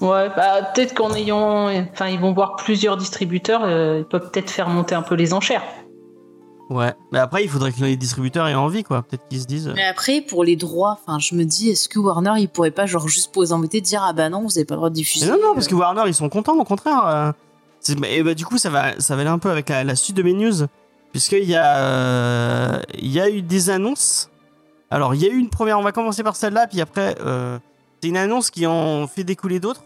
[0.00, 1.68] Ouais, bah, peut-être qu'en ayant.
[1.92, 5.32] Enfin, ils vont voir plusieurs distributeurs, euh, ils peuvent peut-être faire monter un peu les
[5.34, 5.62] enchères.
[6.70, 9.72] ouais mais après il faudrait que les distributeurs aient envie quoi peut-être qu'ils se disent
[9.74, 12.86] Mais après, pour les droits, enfin, je me dis, est-ce que Warner, il pourrait pas,
[12.86, 14.94] genre, juste pour les embêter, dire, ah bah non, vous avez pas le droit de
[14.94, 15.26] diffuser.
[15.26, 17.06] Mais non, non, parce que Warner, ils sont contents, au contraire.
[17.06, 17.32] euh.
[18.08, 20.16] Et bah, du coup, ça va, ça va aller un peu avec la, la suite
[20.16, 20.66] de mes news.
[21.12, 24.28] Puisqu'il y, a, euh, il y a eu des annonces.
[24.90, 27.58] Alors, il y a eu une première, on va commencer par celle-là, puis après, euh,
[28.02, 29.84] c'est une annonce qui en fait découler d'autres.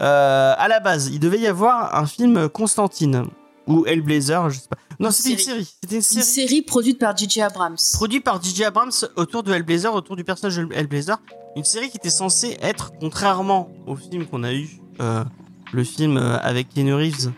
[0.00, 3.24] Euh, à la base, il devait y avoir un film Constantine.
[3.66, 4.76] ou Hellblazer, je sais pas.
[5.00, 5.64] Non, c'était une série.
[5.82, 7.42] C'était une Une série produite par J.J.
[7.42, 7.76] Abrams.
[7.94, 11.18] produite par DJ Abrams autour de Hellblazer, autour du personnage de Hellblazer.
[11.56, 14.68] Une série qui était censée être, contrairement au film qu'on a eu,
[15.00, 15.24] euh,
[15.72, 17.32] le film avec Keanu Reeves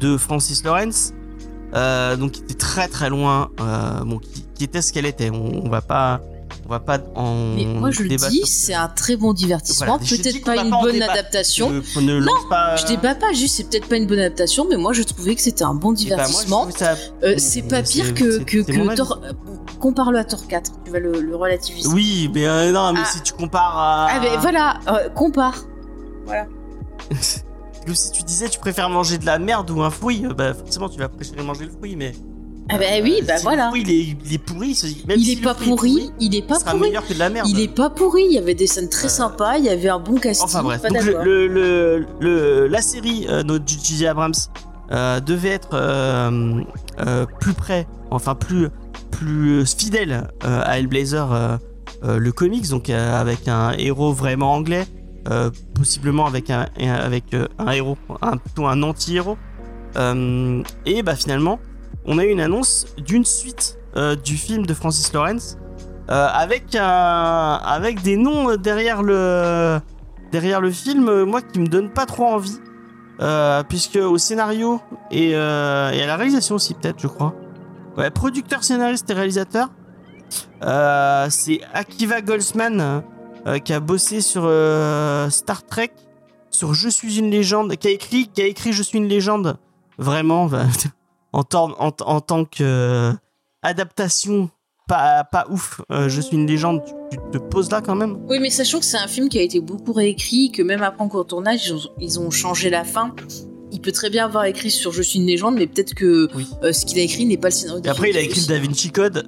[0.00, 1.12] de Francis Lawrence,
[1.74, 5.30] euh, donc qui était très très loin, euh, bon, qui, qui était ce qu'elle était.
[5.30, 6.20] On, on va pas,
[6.66, 7.54] on va pas en.
[7.56, 9.86] Mais moi je le dis, sur c'est un très bon divertissement.
[9.98, 11.70] Voilà, je peut-être pas une bonne adaptation.
[11.70, 12.76] Ne, ne lance pas.
[12.76, 15.40] Je débat pas, juste c'est peut-être pas une bonne adaptation, mais moi je trouvais que
[15.42, 16.66] c'était un bon je divertissement.
[17.22, 18.94] Euh, c'est pas pire que, que, que.
[18.96, 19.20] Thor.
[19.24, 19.32] euh,
[19.80, 21.88] Compare-le à Thor 4, tu vas le, le relativiser.
[21.88, 23.08] Oui, mais euh, non, mais Ah.
[23.12, 24.06] si tu compares à.
[24.10, 25.64] Ah ben voilà, euh, compare.
[27.86, 30.54] Comme si tu disais tu préfères manger de la merde ou un fruit, euh, bah
[30.54, 32.12] forcément tu vas préférer manger le fruit, mais.
[32.70, 33.68] Ah ben oui, euh, bah si voilà.
[33.68, 36.58] Fruit il est, il est pourri, même Il si est pas pourri, il est pas
[36.60, 36.80] pourri.
[36.80, 37.46] meilleur que de la merde.
[37.48, 39.90] Il est pas pourri, il y avait des scènes très Euh, sympas, il y avait
[39.90, 40.46] un bon casting.
[40.46, 41.24] Enfin bref, pas donc le, d'accord.
[41.24, 44.06] le, le- le- la série euh, de J.J.
[44.06, 44.32] Abrams
[44.92, 46.62] euh, devait être euh,
[47.06, 48.68] euh, plus près, enfin plus
[49.10, 51.56] plus fidèle euh, à Hellblazer, euh,
[52.04, 54.86] euh, le comics, donc euh, avec un héros vraiment anglais,
[55.30, 59.36] euh, possiblement avec un avec euh, un héros, un, plutôt un anti-héros.
[59.96, 61.60] Euh, et bah finalement,
[62.06, 65.56] on a eu une annonce d'une suite euh, du film de Francis Lawrence.
[66.10, 69.80] euh, avec avec des noms derrière le
[70.32, 72.58] derrière le film, euh, moi qui me donne pas trop envie,
[73.68, 77.34] puisque au scénario et, à la réalisation aussi peut-être, je crois.
[77.96, 79.68] Ouais, producteur, scénariste et réalisateur,
[81.30, 83.02] c'est Akiva Goldsman
[83.64, 84.42] qui a bossé sur
[85.30, 85.92] Star Trek,
[86.50, 89.56] sur Je suis une légende, qui a écrit, qui a écrit Je suis une légende,
[89.96, 90.64] vraiment, bah,
[91.34, 93.12] en, tor- en, en tant que euh,
[93.62, 94.50] adaptation
[94.86, 95.80] pas, pas ouf.
[95.90, 98.18] euh, je suis une légende, tu, tu te poses là quand même?
[98.28, 101.02] Oui, mais sachant que c'est un film qui a été beaucoup réécrit, que même après
[101.02, 103.14] en cours de tournage, ils ont, ils ont changé la fin.
[103.72, 106.46] Il peut très bien avoir écrit sur Je suis une légende, mais peut-être que Oui.
[106.62, 107.82] euh, ce qu'il a écrit n'est pas le scénario.
[107.84, 109.26] Et après, il a écrit le Da Vinci Code.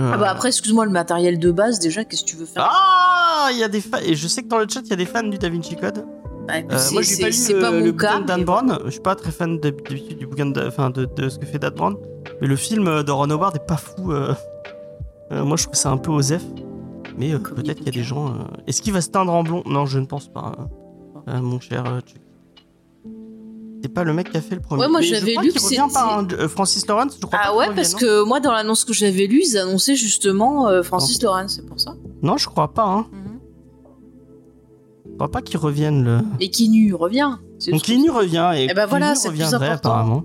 [0.00, 2.66] Euh, Ah bah après, excuse-moi, le matériel de base, déjà, qu'est-ce que tu veux faire?
[2.72, 3.98] Ah, il y a des fans.
[4.04, 5.76] Et je sais que dans le chat, il y a des fans du Da Vinci
[5.76, 6.04] Code.
[6.46, 8.08] Bah, écoute, Euh, c'est- moi, j'ai pas c'est lu c'est le, pas le mon bouquin
[8.08, 8.20] cas.
[8.20, 8.78] de Dan mais Brown.
[8.86, 11.46] Je suis pas très fan d'hab- d'habitude du bouquin de, enfin, de, de ce que
[11.46, 11.96] fait Dan Brown.
[12.40, 14.12] Mais le film de Ron Howard est pas fou.
[14.12, 14.34] euh.
[15.32, 16.42] Euh, moi, je trouve ça un peu osef.
[17.16, 18.28] Mais euh, peut-être qu'il y a des gens.
[18.28, 18.32] euh,
[18.66, 19.62] Est-ce qu'il va se teindre en blond?
[19.66, 20.52] Non, je ne pense pas.
[20.58, 20.68] hein.
[21.28, 22.20] Euh, mon cher euh, Chuck.
[23.82, 24.82] C'est pas le mec qui a fait le premier.
[24.82, 28.22] Ouais, moi, j'avais lu que hein, euh, Francis Lawrence, je crois Ah ouais, parce que
[28.24, 31.94] moi, dans l'annonce que j'avais lue, ils annonçaient justement euh, Francis Lawrence, c'est pour ça?
[32.22, 32.84] Non, je crois pas.
[32.84, 33.06] Hein.
[33.12, 33.21] Je
[35.16, 36.04] crois pas qu'il revienne.
[36.04, 36.18] Le...
[36.40, 37.30] Et Kinu revient.
[37.70, 37.82] Donc.
[37.82, 40.24] Kinu revient et Eh ben voilà, reviendrait apparemment.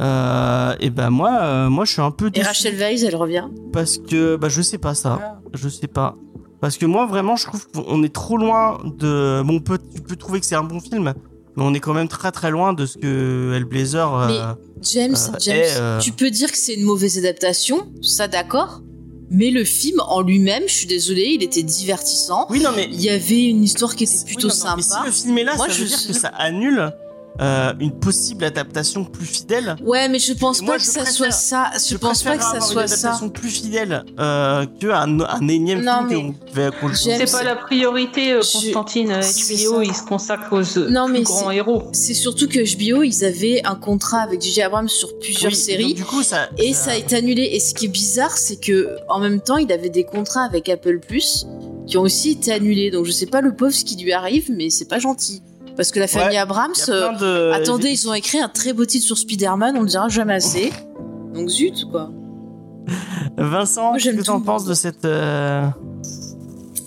[0.00, 3.16] Euh, et ben moi, euh, moi je suis un peu Et déçu Rachel Weisz, elle
[3.16, 3.44] revient.
[3.72, 6.16] parce que bah je sais pas ça, je sais pas.
[6.60, 9.42] Parce que moi vraiment je trouve qu'on est trop loin de.
[9.44, 11.12] Bon, on peut, tu peux trouver que c'est un bon film,
[11.56, 14.14] mais on est quand même très très loin de ce que Hellblazer.
[14.14, 18.28] euh, James, Euh, James, et, euh, tu peux dire que c'est une mauvaise adaptation, ça
[18.28, 18.80] d'accord.
[19.34, 22.46] Mais le film en lui-même, je suis désolée, il était divertissant.
[22.50, 24.82] Oui non mais Il y avait une histoire qui était Oui, plutôt non, non, Mais
[24.82, 25.06] si sympa.
[25.06, 26.92] le film est là, Moi, ça je veut dire que ça annule
[27.40, 29.76] euh, une possible adaptation plus fidèle.
[29.84, 31.70] Ouais, mais je pense Moi, pas que je ça préfère- soit ça.
[31.88, 32.94] Je, pense pas préfère que ça soit une ça.
[33.08, 37.56] adaptation plus fidèle euh, qu'un un énième Non, film mais qu'on James- C'est pas la
[37.56, 39.22] priorité, euh, Je- Constantine.
[39.22, 39.84] C'est HBO, ça.
[39.84, 41.82] il se consacre aux Non, plus mais grands c'est- héros.
[41.92, 44.62] C'est surtout que HBO, ils avaient un contrat avec J.J.
[44.62, 45.86] Abrams sur plusieurs Oui, séries.
[45.88, 46.48] donc, du coup, ça.
[46.58, 47.42] Et ça a été annulé.
[47.52, 50.68] Et ce qui est bizarre, c'est que en même temps, il avait des contrats avec
[50.68, 51.46] Apple Plus
[51.86, 52.90] qui ont aussi été annulés.
[52.90, 55.42] Donc je sais pas le pauvre ce qui lui arrive, mais c'est pas gentil.
[55.76, 58.84] Parce que la famille Ouais, Abrams, euh, de- attendez, ils ont écrit un très beau
[58.84, 60.72] titre sur Spider-Man, on le dira jamais assez.
[61.34, 62.10] Donc zut quoi.
[63.38, 65.04] Vincent, qu'est-ce que t'en penses de cette.
[65.04, 65.62] euh,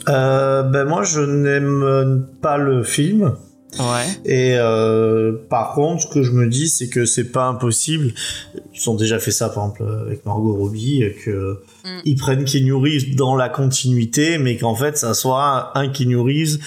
[0.08, 3.36] Euh, ben moi, je n'aime pas le film.
[3.80, 4.06] Ouais.
[4.24, 8.14] Et euh, par contre, ce que je me dis, c'est que c'est pas impossible.
[8.74, 12.00] Ils ont déjà fait ça, par exemple, avec Margot Robbie, que Mm.
[12.06, 16.60] ils prennent Keanu Reeves dans la continuité, mais qu'en fait, ça soit un Keanu Reeves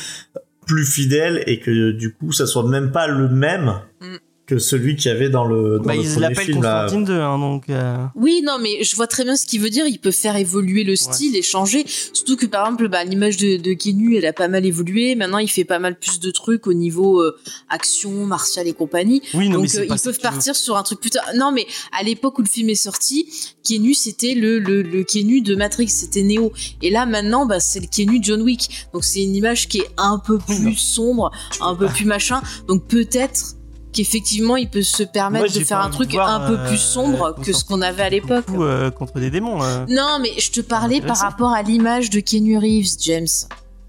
[0.69, 4.17] plus fidèle et que du coup, ça soit même pas le même Mm.
[4.49, 6.55] Que celui qu'il y avait dans le, dans Bah, le ils premier l'appellent.
[6.55, 7.65] Constantine 2, hein, donc.
[7.71, 9.87] euh, Oui, non, mais je vois très bien ce qu'il veut dire.
[9.87, 11.85] Il peut faire évoluer le style et changer.
[11.87, 15.15] Surtout que par exemple, bah, l'image de, de Kenu, elle a pas mal évolué.
[15.15, 17.37] Maintenant, il fait pas mal plus de trucs au niveau euh,
[17.69, 19.23] action, martial et compagnie.
[19.35, 20.19] Oui, non, mais Donc c'est euh, ils peuvent veux.
[20.21, 21.25] partir sur un truc plus tard.
[21.37, 21.67] Non, mais
[21.99, 23.29] à l'époque où le film est sorti,
[23.69, 26.53] Kenu c'était le le, le Kenu de Matrix, c'était Neo.
[26.83, 28.87] Et là maintenant, bah c'est le Kenu de John Wick.
[28.95, 30.73] Donc c'est une image qui est un peu plus non.
[30.75, 31.93] sombre, Tu un peux peu pas.
[31.93, 32.41] plus machin.
[32.67, 33.57] Donc peut-être
[33.99, 36.79] qu'effectivement il peut se permettre Moi, de faire un truc voir, un peu euh, plus
[36.79, 38.47] sombre que ce qu'on avait à l'époque.
[38.47, 39.63] Beaucoup, euh, contre des démons.
[39.63, 39.85] euh.
[39.89, 43.27] Non, mais je te parlais par rapport à l'image de Kenu Reeves, James.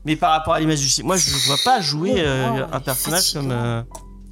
[0.06, 2.64] Mais par rapport à l'image du film, moi je ne vois pas jouer euh, Oh,
[2.74, 3.52] un personnage comme.
[3.52, 3.82] euh,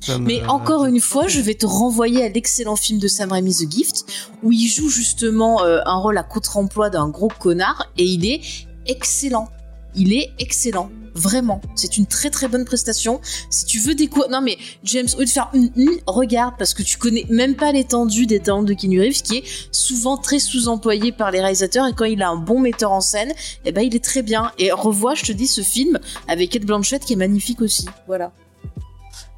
[0.05, 3.31] comme, Mais euh, encore une fois, je vais te renvoyer à l'excellent film de Sam
[3.31, 4.05] Raimi The Gift,
[4.43, 8.41] où il joue justement euh, un rôle à contre-emploi d'un gros connard, et il est
[8.85, 9.47] excellent.
[9.95, 10.89] Il est excellent.
[11.17, 11.61] Vraiment.
[11.75, 13.19] C'est une très très bonne prestation.
[13.49, 14.29] Si tu veux découvrir...
[14.29, 15.69] Non mais James, au lieu de faire hum,
[16.05, 19.43] regarde, parce que tu connais même pas l'étendue des talents de Keanu Reeves, qui est
[19.71, 23.33] souvent très sous-employé par les réalisateurs, et quand il a un bon metteur en scène,
[23.65, 24.51] eh ben il est très bien.
[24.59, 27.87] Et revois, je te dis, ce film avec Kate Blanchett qui est magnifique aussi.
[28.05, 28.31] Voilà.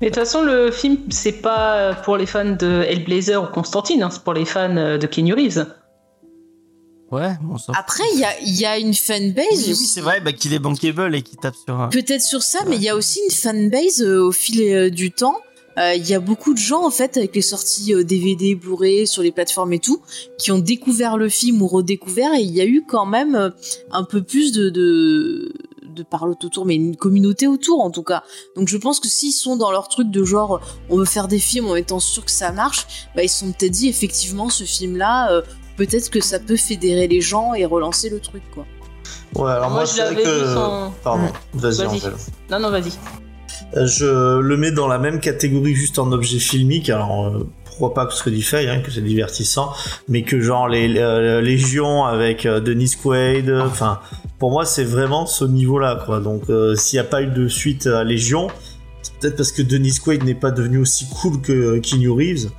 [0.02, 4.04] Mais de toute façon, le film, c'est pas pour les fans de Hellblazer ou Constantine,
[4.04, 5.66] hein, c'est pour les fans euh, de Keanu Reeves.
[7.12, 7.74] Ouais, bon, ça.
[7.76, 9.46] Après, il y a, il y a une fanbase.
[9.52, 11.80] Oui, oui, c'est vrai bah, qu'il est bankable et qu'il tape sur.
[11.80, 14.90] un- Peut-être sur ça, mais il y a aussi une fanbase euh, au fil euh,
[14.90, 15.38] du temps.
[15.78, 19.22] Euh, Il y a beaucoup de gens, en fait, avec les sorties DVD, Blu-ray, sur
[19.24, 20.02] les plateformes et tout,
[20.38, 23.54] qui ont découvert le film ou redécouvert, et il y a eu quand même
[23.92, 28.24] un peu plus de, de, de parlotte autour, mais une communauté autour, en tout cas.
[28.58, 31.40] Donc je pense que s'ils sont dans leur truc de genre, on veut faire des
[31.40, 34.66] films en étant sûr que ça marche, bah, ils se sont peut-être dit, effectivement, ce
[34.66, 35.42] film-là, euh,
[35.80, 38.66] peut-être que ça peut fédérer les gens et relancer le truc, quoi.
[39.36, 40.46] Ouais, alors moi, Moi, je l'avais que.
[40.54, 41.88] sans- Pardon, vas-y, Vas-y.
[41.88, 42.14] Angèle.
[42.52, 42.92] Non, non, vas-y.
[43.78, 46.90] Euh, Je le mets dans la même catégorie juste en objet filmique.
[46.90, 49.72] Alors euh, pourquoi pas que ce du fait, hein, que c'est divertissant,
[50.08, 53.48] mais que genre les euh, Légion avec euh, Dennis Quaid.
[53.50, 54.00] euh, Enfin,
[54.40, 56.20] pour moi c'est vraiment ce niveau-là quoi.
[56.20, 58.48] Donc euh, s'il n'y a pas eu de suite à Légion,
[59.04, 62.50] c'est peut-être parce que Dennis Quaid n'est pas devenu aussi cool que Keanu Reeves,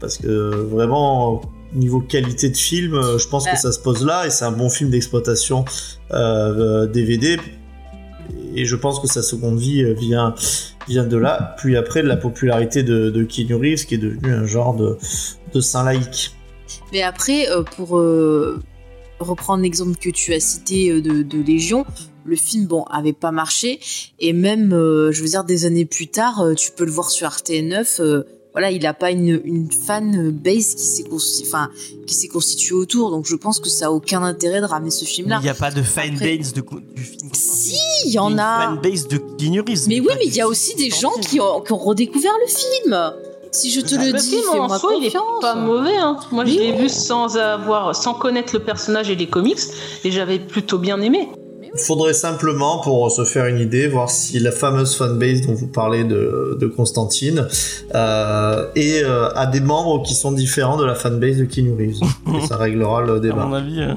[0.00, 1.40] parce que vraiment
[1.74, 3.52] niveau qualité de film, euh, je pense Bah.
[3.52, 5.64] que ça se pose là et c'est un bon film d'exploitation
[6.12, 7.38] euh, euh, DVD.
[8.54, 10.34] Et je pense que sa seconde vie euh, vient,
[10.88, 11.54] vient de là.
[11.58, 14.96] Puis après, de la popularité de, de Keanu Reeves, qui est devenu un genre de,
[15.54, 16.32] de saint laïque.
[16.92, 18.60] Mais après, euh, pour euh,
[19.20, 21.84] reprendre l'exemple que tu as cité euh, de, de Légion,
[22.24, 23.80] le film, bon, avait pas marché.
[24.18, 27.10] Et même, euh, je veux dire, des années plus tard, euh, tu peux le voir
[27.10, 28.00] sur RTN9.
[28.00, 31.70] euh, voilà, il a pas une, une fan base qui s'est consti- enfin,
[32.06, 33.10] qui s'est constituée autour.
[33.10, 35.38] Donc je pense que ça a aucun intérêt de ramener ce film-là.
[35.40, 37.30] il n'y a pas de fanbase Après- de, du film.
[37.34, 38.60] Si, il y en une a.
[38.70, 41.60] fanbase de Keanu Reeves, Mais oui, mais il y a aussi des gens qui ont,
[41.60, 43.12] qui ont redécouvert le film.
[43.50, 45.40] Si je te le Le dis, fais-moi soi, il est confiance.
[45.40, 45.96] pas mauvais.
[45.96, 46.18] Hein.
[46.32, 49.58] Moi, je l'ai vu sans avoir, sans connaître le personnage et les comics,
[50.04, 51.28] et j'avais plutôt bien aimé.
[51.78, 55.68] Il faudrait simplement, pour se faire une idée, voir si la fameuse fanbase dont vous
[55.68, 57.46] parlez de, de Constantine
[57.94, 62.00] euh, est, euh, a des membres qui sont différents de la fanbase de Keanu Reeves.
[62.42, 63.44] Et ça réglera le À débat.
[63.46, 63.80] mon avis.
[63.80, 63.94] euh,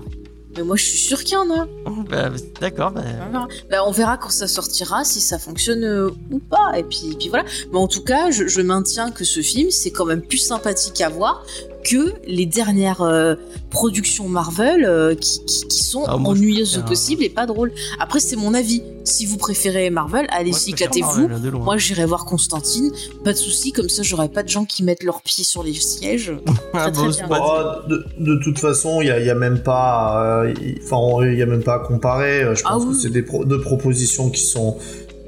[0.58, 1.65] Mais moi, je suis sûre qu'il y en a.
[2.10, 3.48] bah, D'accord, bah, On verra.
[3.70, 6.78] Bah, on verra quand ça sortira si ça fonctionne euh, ou pas.
[6.78, 7.46] Et puis, puis voilà.
[7.72, 11.02] Mais en tout cas, je, je maintiens que ce film, c'est quand même plus sympathique
[11.02, 11.44] à voir
[11.84, 13.36] que les dernières euh,
[13.70, 17.72] productions Marvel euh, qui, qui- qui sont Ah, moi, ennuyeuses au possible et pas drôles.
[18.00, 18.82] Après, c'est mon avis.
[19.04, 20.28] Si vous préférez Marvel,
[20.70, 21.28] préfère éclatez-vous.
[21.50, 21.63] Loin.
[21.63, 22.91] Moi, j'irai voir Constantine.
[23.24, 25.74] Pas de souci, comme ça, j'aurai pas de gens qui mettent leurs pieds sur les
[25.74, 26.34] sièges.
[26.74, 27.28] Ah, très bien.
[27.30, 31.26] Oh, de, de toute façon, il y a, y a même pas, euh, il- enfin,
[31.26, 32.44] il y a même pas à comparer.
[32.56, 34.78] Je Ah pense que c'est des pro- deux propositions qui sont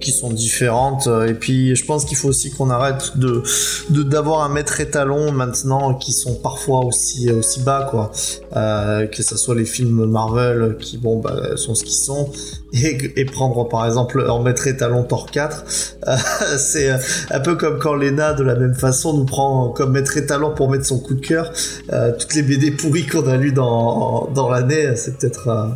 [0.04, 1.08] qui sont différentes.
[1.08, 3.44] Euh, Et puis, je pense qu'il faut aussi qu'on arrête de
[3.90, 8.12] d'avoir un maître étalon maintenant qui sont parfois aussi aussi bas, quoi.
[8.56, 12.30] Euh, que ce soit les films Marvel qui, bon, bah, sont ce qu'ils sont,
[12.74, 15.66] et, et prendre par exemple en maître étalon Thor 4,
[16.08, 16.16] euh,
[16.58, 16.98] c'est euh,
[17.32, 20.70] un peu comme quand Lena, de la même façon, nous prend comme maître étalon pour
[20.70, 21.52] mettre son coup de cœur.
[21.92, 25.68] Euh, toutes les BD pourries qu'on a lues dans, dans l'année, c'est peut-être euh,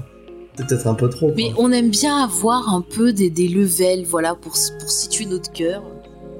[0.57, 1.27] peut-être un peu trop.
[1.27, 1.35] quoi.
[1.37, 5.51] Mais on aime bien avoir un peu des, des levels, voilà, pour, pour situer notre
[5.51, 5.83] cœur.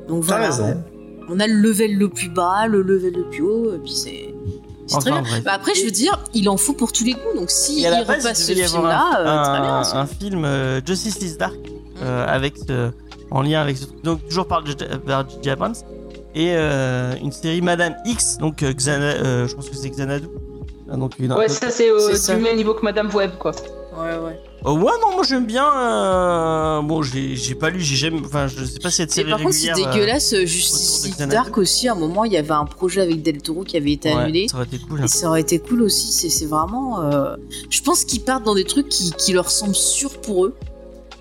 [0.08, 0.48] Donc voilà.
[0.48, 0.84] raison.
[1.30, 4.34] On a le level le plus bas, le level le plus haut, et puis c'est.
[4.90, 5.42] C'est très Enfin, bien.
[5.44, 7.36] Bah après, je veux dire, il en faut pour tous les goûts.
[7.36, 10.00] Donc si il base, repasse il ce film-là, un, euh, très bien.
[10.02, 11.58] un- film euh, Justice is Dark
[12.02, 12.92] euh, avec ce-
[13.30, 14.02] en lien avec ce truc.
[14.06, 15.50] Donc toujours par J.J.
[15.50, 15.76] Abrams
[16.34, 18.38] et euh, une série Madame X.
[18.38, 20.28] Donc euh, Xana- euh, je pense que c'est Xanadu.
[20.90, 21.90] Ah, Donc une, Ouais, ça c'est
[22.38, 23.52] du même niveau que Madame Web, quoi.
[23.98, 24.40] Ouais, ouais.
[24.64, 25.66] Oh, ouais, non, moi j'aime bien.
[25.66, 28.20] euh, Bon, j'ai j'ai pas lu, j'ai jamais.
[28.26, 30.34] Enfin, je sais pas si cette Et série par contre, c'est euh, dégueulasse.
[30.34, 31.18] euh, Justice.
[31.18, 33.94] Dark aussi, à un moment, il y avait un projet avec Del Toro qui avait
[33.94, 34.48] été ouais, annulé.
[34.50, 35.02] Ça aurait été cool.
[35.02, 35.06] hein.
[35.06, 36.12] Et ça aurait été cool aussi.
[36.12, 37.02] C'est c'est vraiment.
[37.02, 37.36] euh,
[37.70, 40.56] Je pense qu'ils partent dans des trucs qui, qui leur semblent sûrs pour eux.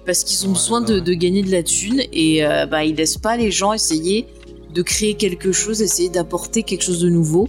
[0.05, 1.01] Parce qu'ils ont Ouais, besoin ouais, de, ouais.
[1.01, 2.03] de gagner de la thune.
[2.13, 4.27] Et euh, bah, ils laissent pas les gens essayer
[4.73, 7.49] de créer quelque chose, essayer d'apporter quelque chose de nouveau.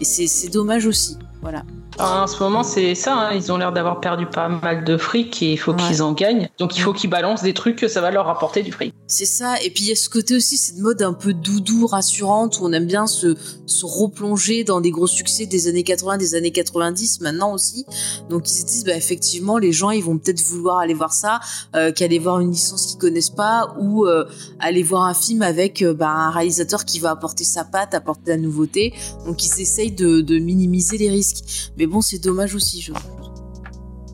[0.00, 1.16] Et c'est c'est dommage aussi.
[1.42, 1.64] Voilà.
[2.00, 3.14] En ce moment, c'est ça.
[3.16, 5.78] hein, Ils ont l'air d'avoir perdu pas mal de fric et il faut Ouais.
[5.88, 6.48] qu'ils en gagnent.
[6.58, 8.94] Donc il faut qu'ils balancent des trucs que ça va leur rapporter du fric.
[9.08, 9.56] C'est ça.
[9.64, 12.66] Et puis il y a ce côté aussi, cette mode un peu doudou, rassurante, où
[12.66, 13.34] on aime bien se,
[13.66, 17.84] se replonger dans des gros succès des années 80, des années 90 maintenant aussi.
[18.30, 21.40] Donc ils se disent, bah effectivement, les gens, ils vont peut-être vouloir aller voir ça,
[21.74, 24.24] euh, qu'aller voir une licence qu'ils connaissent pas, ou euh,
[24.60, 28.30] aller voir un film avec euh, bah, un réalisateur qui va apporter sa patte, apporter
[28.30, 28.92] la nouveauté.
[29.26, 31.72] Donc ils essayent de, de minimiser les risques.
[31.76, 33.10] Mais bon, c'est dommage aussi, je trouve.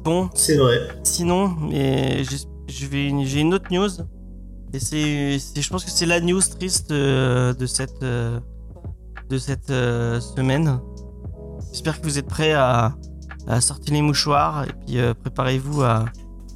[0.05, 0.79] Bon, C'est vrai.
[1.03, 2.23] sinon, mais
[2.69, 3.89] j'ai une autre news.
[4.73, 8.41] Et c'est, je pense que c'est la news triste euh, de cette, euh,
[9.31, 10.81] de cette euh, semaine.
[11.73, 12.95] J'espère que vous êtes prêts à,
[13.47, 16.07] à sortir les mouchoirs et puis euh, préparez-vous à,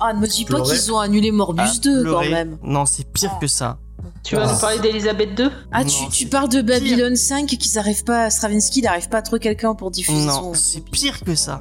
[0.01, 2.31] Ah, ne me dis pas qu'ils ont annulé Morbus à 2 quand pleurer.
[2.31, 2.59] même.
[2.65, 3.79] Non, c'est pire que ça.
[4.25, 4.53] Tu vas Ah.
[4.53, 8.31] nous parler d'Elisabeth II Ah, Non, tu, tu parles de Babylone 5 qu'ils arrivent pas,
[8.31, 10.55] Stravinsky n'arrive pas à trouver quelqu'un pour diffuser Non, son.
[10.55, 11.61] c'est pire que ça.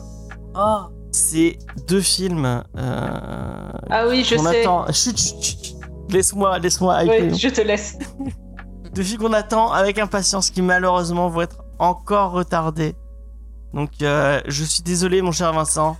[0.56, 0.82] Oh.
[1.12, 4.62] C'est deux films euh, Ah oui, je sais.
[4.62, 4.86] attend.
[4.92, 5.76] Chut, chut, chut.
[6.10, 7.04] Laisse-moi, laisse-moi.
[7.06, 7.98] Ouais, je te laisse.
[8.94, 12.96] Deux films qu'on attend avec impatience qui malheureusement vont être encore retardés.
[13.74, 15.98] Donc euh, je suis désolé mon cher Vincent.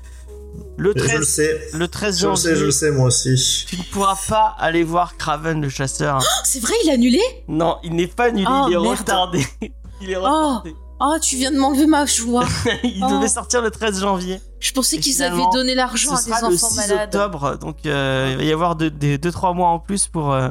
[0.78, 1.62] Le Je le 13, sais.
[1.74, 3.66] le 13 Je le janvier, sais, je le sais, moi aussi.
[3.68, 6.22] tu ne pourras pas aller voir Craven le chasseur.
[6.44, 7.20] C'est vrai, il a annulé?
[7.48, 9.00] Non, il n'est pas annulé, Oh, il est merde.
[9.00, 9.46] retardé.
[10.02, 10.22] il est Oh.
[10.22, 10.76] retardé.
[11.00, 12.46] Oh, tu viens de m'enlever ma joie.
[12.84, 13.12] il Oh.
[13.18, 14.40] devait sortir le 13 janvier.
[14.60, 17.16] Je pensais qu'ils avaient donné l'argent Ce à sera des le enfants 6 malades.
[17.16, 20.34] octobre, donc euh, il va y avoir 2-3 mois en plus pour...
[20.34, 20.50] euh,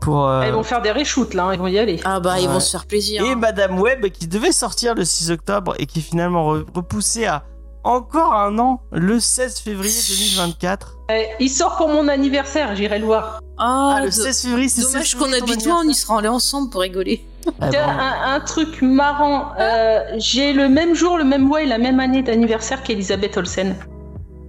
[0.00, 2.00] pour euh, Ils vont faire des reshoots là, ils vont y aller.
[2.04, 3.24] Ah bah, ils vont se faire plaisir.
[3.24, 3.34] Et.
[3.34, 7.44] Madame Web qui devait sortir le 6 octobre et qui est finalement re- repoussé à
[7.84, 9.92] encore un an, le 16 février
[10.36, 10.98] 2024.
[11.10, 13.40] Eh, il sort pour mon anniversaire, j'irai le voir.
[13.58, 16.18] Ah, Ah, le do- 16 février, c'est dommage 16 qu'on habite loin, on y sera
[16.18, 17.24] allés ensemble pour rigoler.
[17.60, 19.52] Ah un, un truc marrant.
[19.58, 23.74] euh, J'ai le même jour, le même mois et la même année d'anniversaire qu'Elisabeth Olsen.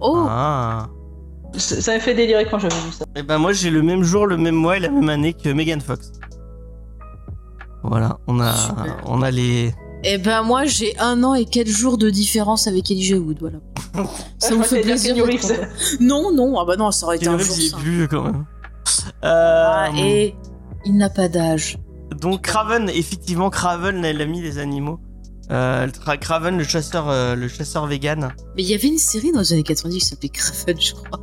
[0.00, 0.88] Oh, Ah.
[1.56, 3.04] Ça ça m'a fait délirer quand j'avais vu ça.
[3.16, 5.48] Et ben moi j'ai le même jour, le même mois et la même année que
[5.48, 6.12] Megan Fox.
[7.82, 8.96] Voilà, on a, Super.
[9.06, 9.74] on a les.
[10.02, 13.58] Eh ben moi j'ai un an et quatre jours de différence avec Elijah Wood, voilà.
[14.38, 15.14] Ça je vous fait plaisir.
[16.00, 17.76] Non, non, ah bah non, ça aurait été un jour il est ça.
[17.76, 18.44] plus vieux quand même.
[19.22, 20.34] Ah, Euh, et
[20.84, 21.78] il n'a pas d'âge.
[22.20, 24.98] Donc Craven, effectivement, Craven, l'ami des animaux.
[25.50, 25.88] Euh,
[26.20, 28.32] Craven, le chasseur, euh, le chasseur vegan.
[28.56, 31.20] Mais il y avait une série dans les années 90 qui s'appelait Craven, je crois.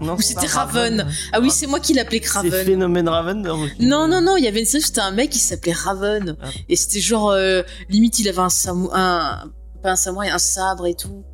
[0.00, 1.06] Non, Ou c'est c'était Raven.
[1.32, 2.64] Ah oui, c'est moi qui l'appelais C'est Craven.
[2.66, 3.42] Phénomène Raven.
[3.80, 6.36] Non, non, non, il y avait une série, c'était un mec qui s'appelait Raven.
[6.42, 6.46] Ah.
[6.68, 9.50] Et c'était genre, euh, limite, il avait un samouraï, un,
[9.82, 11.24] pas un samouraï, un sabre et tout.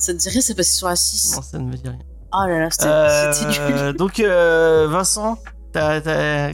[0.00, 1.36] Ça te dirait, ça passait sur la 6.
[1.36, 1.98] Non, ça ne me dit rien.
[2.32, 5.38] Oh là là, c'était Euh, donc euh, Vincent,
[5.72, 6.50] ta, ta,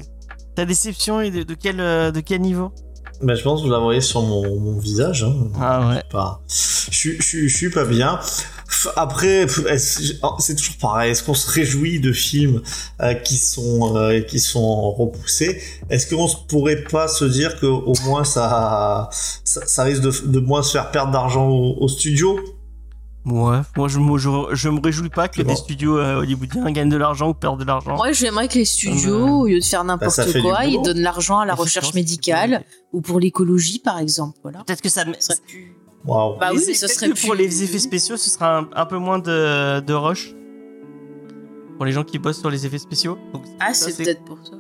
[0.55, 2.73] ta déception est de, de quel euh, de quel niveau?
[3.23, 5.25] Bah, je pense que vous la voyez sur mon, mon visage.
[5.25, 5.35] Hein.
[5.61, 6.03] Ah ouais.
[6.11, 6.43] Pas...
[6.49, 6.55] Je,
[6.97, 8.21] suis- je, suis- je suis pas bien.
[8.97, 9.47] Après,
[10.23, 11.11] oh, c'est toujours pareil.
[11.13, 12.63] Est-ce qu'on se réjouit de films
[13.01, 15.61] euh, qui sont euh, qui sont repoussés?
[15.91, 19.09] Est-ce qu'on se pourrait pas se dire que au moins ça
[19.45, 22.39] ça, ça risque de, de moins se faire perdre d'argent au, au studio?
[23.27, 23.59] Ouais.
[23.77, 25.49] Moi je, me- je, je me réjouis pas que Bon.
[25.51, 27.97] des studios euh, hollywoodiens gagnent de l'argent ou perdent de l'argent.
[27.97, 31.39] Moi, j'aimerais que les studios, au lieu de faire bah, n'importe quoi, ils donnent l'argent
[31.39, 34.37] à la recherche médicale ou pour l'écologie, par exemple.
[34.43, 34.63] Voilà.
[34.67, 35.05] Peut-être que ça.
[35.21, 35.35] Ça
[36.07, 36.39] Waouh.
[36.39, 37.27] Bah oui, mais peut-être serait que plus.
[37.27, 40.35] pour les effets spéciaux, ce sera un, un peu moins de, de rush.
[41.77, 43.19] Pour les gens qui bossent sur les effets spéciaux.
[43.33, 44.53] Donc, Ah, c'est peut-être pour ça.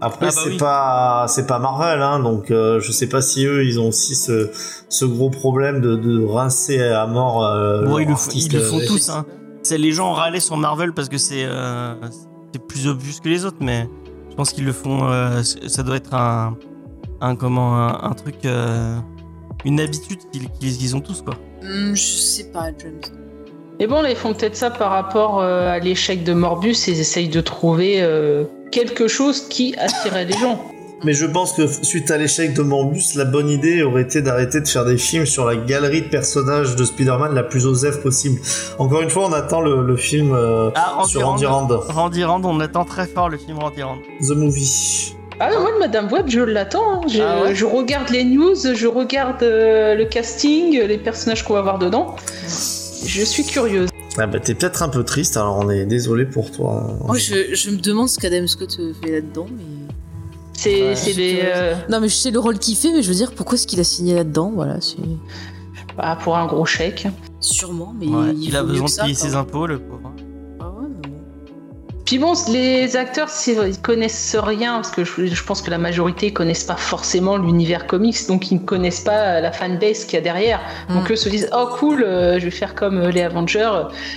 [0.00, 0.56] Après, Ah bah c'est oui.
[0.58, 4.14] pas c'est pas Marvel, hein, donc euh, je sais pas si eux ils ont aussi
[4.16, 4.50] ce,
[4.90, 7.44] ce gros problème de, de rincer à mort.
[7.46, 9.08] Euh, Bon, ils le, font- artiste, ils le font euh, tous.
[9.08, 9.24] Hein.
[9.62, 11.94] C'est les gens râlaient sur Marvel parce que c'est euh,
[12.52, 13.88] c'est plus obvious que les autres, mais
[14.30, 15.08] je pense qu'ils le font.
[15.08, 16.56] euh, ça doit être un,
[17.22, 18.98] un comment un, un truc, euh,
[19.64, 20.18] une habitude
[20.60, 21.34] qu'ils ont tous quoi.
[21.62, 23.00] Hmm, je sais pas, James.
[23.80, 26.90] Mais bon, là, ils font peut-être ça par rapport euh, à l'échec de Morbus et
[26.92, 30.62] ils essayent de trouver euh, quelque chose qui attirait les gens.
[31.02, 34.60] Mais je pense que suite à l'échec de Morbus, la bonne idée aurait été d'arrêter
[34.60, 38.40] de faire des films sur la galerie de personnages de Spider-Man la plus osef possible.
[38.78, 41.66] Encore une fois, on attend le, le film euh, Ah, Randy sur Randy Rand.
[41.66, 43.98] Rand, Randy Rand, on attend très fort le film Randy Rand.
[44.20, 45.14] The Movie.
[45.40, 47.02] Ah, moi, de Madame Web, je l'attends.
[47.02, 47.08] hein.
[47.08, 51.54] Je, Ah ouais je regarde les news, je regarde euh, le casting, les personnages qu'on
[51.54, 52.14] va voir dedans.
[53.04, 53.88] Je suis curieuse.
[54.16, 56.96] Ah bah t'es peut-être un peu triste, alors on est désolé pour toi.
[57.04, 59.64] Moi, je, je me demande ce qu'Adam Scott euh, fait là-dedans, mais.
[60.56, 61.40] C'est Ouais, des.
[61.42, 63.66] euh, Non, mais je sais le rôle qu'il fait, mais je veux dire, pourquoi est-ce
[63.66, 64.96] qu'il a signé là-dedans Voilà, c'est.
[65.96, 67.08] bah, pour un gros chèque.
[67.40, 70.12] Sûrement, mais Ouais, il, il, a besoin de ça, payer ses impôts, le pauvre.
[72.04, 76.34] Puis bon, les acteurs, ils connaissent rien, parce que je, je pense que la majorité
[76.34, 80.20] connaissent pas forcément l'univers comics, donc ils ne connaissent pas la fanbase qu'il y a
[80.20, 80.60] derrière.
[80.90, 81.12] Donc Mm.
[81.12, 83.72] eux se disent, oh cool, euh, je vais faire comme euh, les Avengers,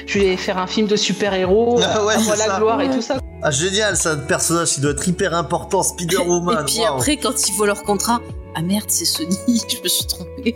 [0.06, 3.18] je vais faire un film de super-héros, Ah ouais, euh, la gloire et tout ça.
[3.42, 6.58] Ah, génial, c'est un personnage qui doit être hyper important, Spider-Woman.
[6.62, 8.20] Et puis après, quand ils voient leur contrat,
[8.56, 10.56] ah merde, c'est Sony, je me suis trompé.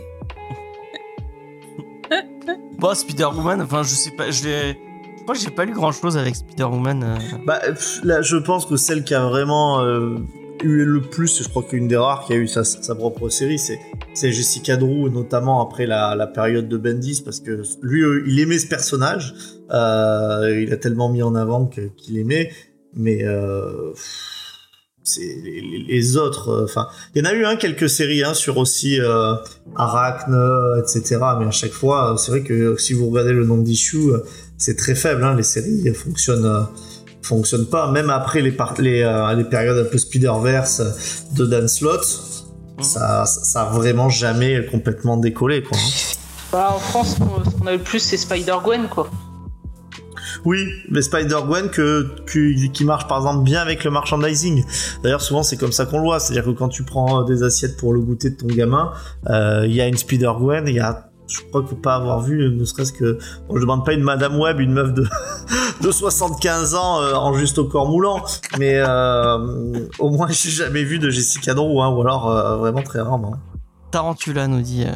[2.78, 4.78] Bon, Spider-Woman, enfin, je sais pas, je l'ai.
[5.26, 7.04] Que j'ai pas lu grand chose avec Spider-Woman.
[7.04, 7.36] euh.
[7.46, 7.60] Bah,
[8.04, 9.80] là, je pense que celle qui a vraiment
[10.62, 14.32] eu le plus, je crois qu'une des rares qui a eu sa, propre série, c'est,
[14.32, 18.68] Jessica Drew, notamment après la, période de Bendis, parce que lui, euh, il aimait ce
[18.68, 19.34] personnage,
[19.70, 22.50] euh, il a tellement mis en avant qu'il aimait,
[22.94, 23.24] mais
[25.16, 28.98] les, autres, enfin, il y en a eu hein, quelques séries hein, sur aussi
[29.76, 30.38] Arachne,
[30.78, 31.18] etc.
[31.38, 34.12] Mais à chaque fois, c'est vrai que si vous regardez le nombre d'issues,
[34.64, 35.24] c'est très faible.
[35.24, 36.62] Hein, les séries fonctionnent, euh,
[37.22, 37.90] fonctionnent pas.
[37.90, 40.82] Même après les, par- les, euh, les périodes un peu Spider-Verse
[41.36, 42.04] de Dan Slott,
[42.78, 42.84] Mhm.
[42.84, 45.62] ça, ça a vraiment jamais complètement décollé.
[45.62, 45.76] Quoi.
[45.78, 45.90] hein.
[46.52, 49.08] Bah, en France, on- ce qu'on a le plus, c'est Spider-Gwen, quoi.
[50.44, 54.64] Oui, mais Spider-Gwen que, que- qui marche par exemple bien avec le merchandising.
[55.02, 56.18] D'ailleurs, souvent c'est comme ça qu'on le voit.
[56.20, 58.92] C'est-à-dire que quand tu prends euh, des assiettes pour le goûter de ton gamin,
[59.28, 62.50] euh, il y a une Spider-Gwen, il y a je crois que pas avoir vu,
[62.54, 63.18] ne serait-ce que.
[63.48, 65.06] Bon, je demande pas une Madame Web, une meuf de,
[65.82, 68.22] de 75 ans euh, en juste au corps moulant,
[68.58, 72.82] mais euh, au moins j'ai jamais vu de Jessica Drew, hein, ou alors euh, vraiment
[72.82, 73.34] très rarement.
[73.90, 74.90] Tarantula, nous dit, euh,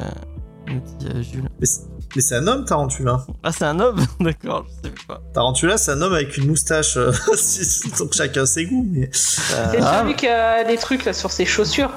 [0.69, 1.49] nous dit euh, Jules.
[1.61, 1.83] Mais c'est-
[2.15, 3.27] mais c'est un homme, Tarantula.
[3.43, 3.97] Ah, c'est un homme?
[4.21, 5.21] D'accord, je sais pas.
[5.35, 6.97] Tarantula, c'est un homme avec une moustache.
[6.97, 7.13] euh,
[7.99, 9.07] donc chacun ses goûts, mais.
[9.07, 10.01] euh, C'est Ah.
[10.01, 11.91] celui qui a des trucs là sur ses chaussures.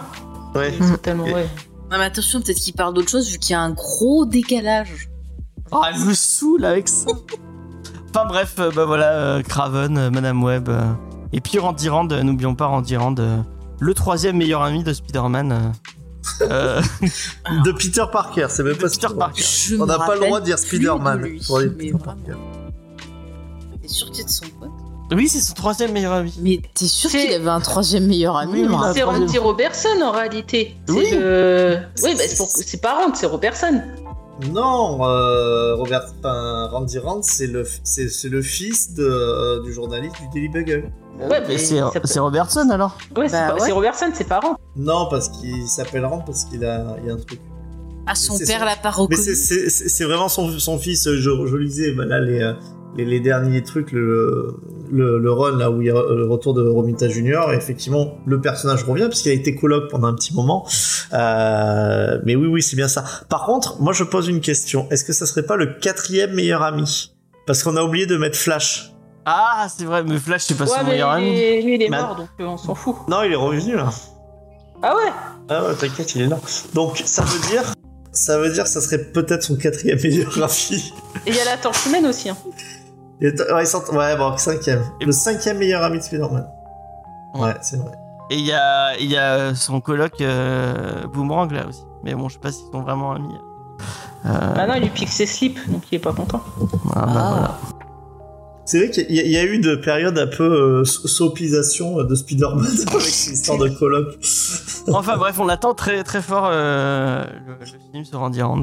[0.56, 0.74] ouais.
[0.78, 1.48] Ils sont tellement, ouais.
[1.92, 5.10] Non, mais attention, peut-être qu'il parle d'autre chose vu qu'il y a un gros décalage.
[5.72, 7.08] Ah, elle me saoule avec ça
[8.10, 10.68] Enfin bref, euh, bah voilà, euh, Craven, euh, Madame Web.
[10.70, 10.82] euh,
[11.32, 13.38] et puis Randy Rand, euh, n'oublions pas Randy Rand, euh,
[13.80, 15.52] le troisième meilleur ami de Spider-Man.
[15.52, 15.72] euh,
[16.42, 16.82] euh,
[17.64, 19.44] De Peter Parker, c'est même pas Peter Parker.
[19.44, 21.22] Je On n'a pas le droit de dire Spider-Man.
[23.82, 24.70] T'es sûr que c'est de son pote?
[25.12, 26.34] Oui, c'est son troisième meilleur ami.
[26.42, 28.76] Mais t'es sûr qu'il avait un troisième meilleur ami Oui.
[28.94, 29.04] C'est.
[29.04, 30.76] Randy Robertson en réalité.
[30.88, 31.08] Oui.
[31.12, 31.78] le.
[32.04, 33.82] Oui, bah, c'est pour- pas Rand, c'est Robertson.
[34.54, 39.74] Non, euh, Robert, enfin, Randy Rand, c'est le, c'est, c'est le fils de, euh, du
[39.74, 40.92] journaliste du Daily Bugle.
[41.30, 43.60] Ouais, mais c'est peut- Robertson alors Ouais, c'est Bah pas- ouais.
[43.66, 44.56] c'est Robertson, c'est pas Rand.
[44.78, 47.42] Non, parce qu'il s'appelle Rand parce qu'il a, il a un truc.
[48.08, 49.36] Ah, son père son- l'a pas Mais reconnu.
[49.36, 51.04] c'est, c'est, vraiment son, son fils.
[51.10, 52.54] Je, je lisais, bah, là, les, euh,
[52.96, 54.56] les, les derniers trucs, le,
[54.92, 58.16] le, le run, là, où il y a le retour de Romita Junior, et effectivement,
[58.26, 60.68] le personnage revient, parce qu'il a été coloc pendant un petit moment.
[61.14, 63.04] Euh, mais oui, oui, c'est bien ça.
[63.30, 64.88] Par contre, moi, je pose une question.
[64.92, 67.14] Est-ce que ça serait pas le quatrième meilleur ami?
[67.48, 68.94] Parce qu'on a oublié de mettre Flash.
[69.26, 71.64] Ah, c'est vrai, mais Flash, c'est pas ouais, son mais meilleur lui, ami.
[71.64, 72.96] lui, il est Bah- mort, donc euh, on s'en fout.
[73.08, 73.90] Non, il est revenu, là.
[74.82, 75.12] Ah ouais?
[75.50, 76.40] Ah ouais, t'inquiète, il est là.
[76.74, 77.64] Donc, ça veut dire,
[78.12, 80.94] ça veut dire que ça serait peut-être son quatrième meilleur ami.
[81.26, 82.30] Et il y a la torche humaine aussi.
[82.30, 82.38] Hein.
[83.22, 84.84] Il est- Ouais, ils sont- ouais, bon, cinquième.
[85.02, 86.48] Et- Le cinquième meilleur ami de Spider-Man.
[87.36, 87.42] Ouais.
[87.42, 87.92] Ouais, c'est vrai.
[88.32, 91.84] Et il y a, il y a son coloc euh, Boomerang là aussi.
[92.04, 93.34] Mais bon, je sais pas s'ils sont vraiment amis.
[94.26, 96.42] Euh, Bah non, il lui pique ses slips, donc il est pas content.
[96.96, 97.30] ah, bah, Ah.
[97.32, 97.58] voilà.
[98.66, 101.08] C'est vrai qu'il y, a- il y a eu de périodes un peu euh, so-
[101.08, 104.16] soapisation de Spider-Man avec cette histoire de colloque.
[104.94, 108.62] Enfin bref, on attend très très fort euh, le, le film sur Randy Rand.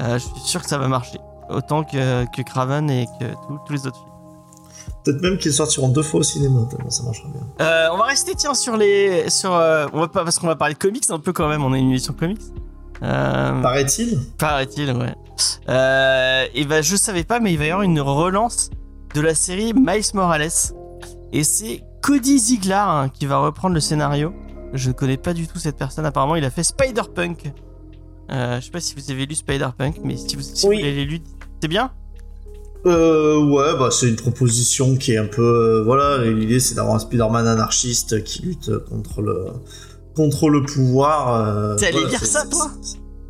[0.00, 1.18] Euh, je suis sûr que ça va marcher.
[1.54, 4.08] Autant que, que Craven et que tous- tous les autres films.
[5.04, 7.42] Peut-être même qu'ils sortiront deux fois au cinéma, tellement ça marchera bien.
[7.66, 10.56] Euh, on va rester tiens sur les sur euh, on va pas parce qu'on va
[10.56, 11.64] parler de comics un peu quand même.
[11.64, 12.40] On a une émission comics.
[13.02, 15.14] Euh, Paraît-il Paraît-il, ouais.
[15.68, 18.70] Euh, et ben, je savais pas, mais il va y avoir une relance
[19.14, 20.48] de la série Miles Morales.
[21.32, 24.32] Et c'est Cody Ziegler hein, qui va reprendre le scénario.
[24.72, 26.06] Je ne connais pas du tout cette personne.
[26.06, 27.52] Apparemment, il a fait Spider-Punk.
[28.30, 30.78] Euh, je sais pas si vous avez lu Spider-Punk, mais si vous, si Oui.
[30.78, 31.20] vous l'avez lu,
[31.62, 31.92] c'est bien
[32.86, 35.42] Euh, ouais, bah c'est une proposition qui est un peu,
[35.78, 39.46] euh, voilà, l'idée c'est d'avoir un Spider-Man anarchiste qui lutte contre le,
[40.16, 41.46] contre le pouvoir.
[41.46, 42.68] Euh, T'es allé voilà, lire ça, toi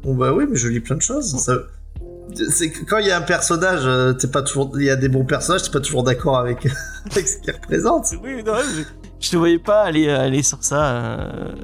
[0.03, 1.37] Bon bah oui, mais je lis plein de choses.
[1.37, 1.59] Ça-
[2.49, 4.97] C'est que quand il y a un personnage, euh, t'es pas toujours, il y a
[4.97, 6.67] des bons personnages, t'es pas toujours d'accord avec,
[7.11, 8.07] avec ce qu'il représente.
[8.25, 8.83] Oui, non, je,
[9.21, 10.83] je te voyais pas aller, aller sur ça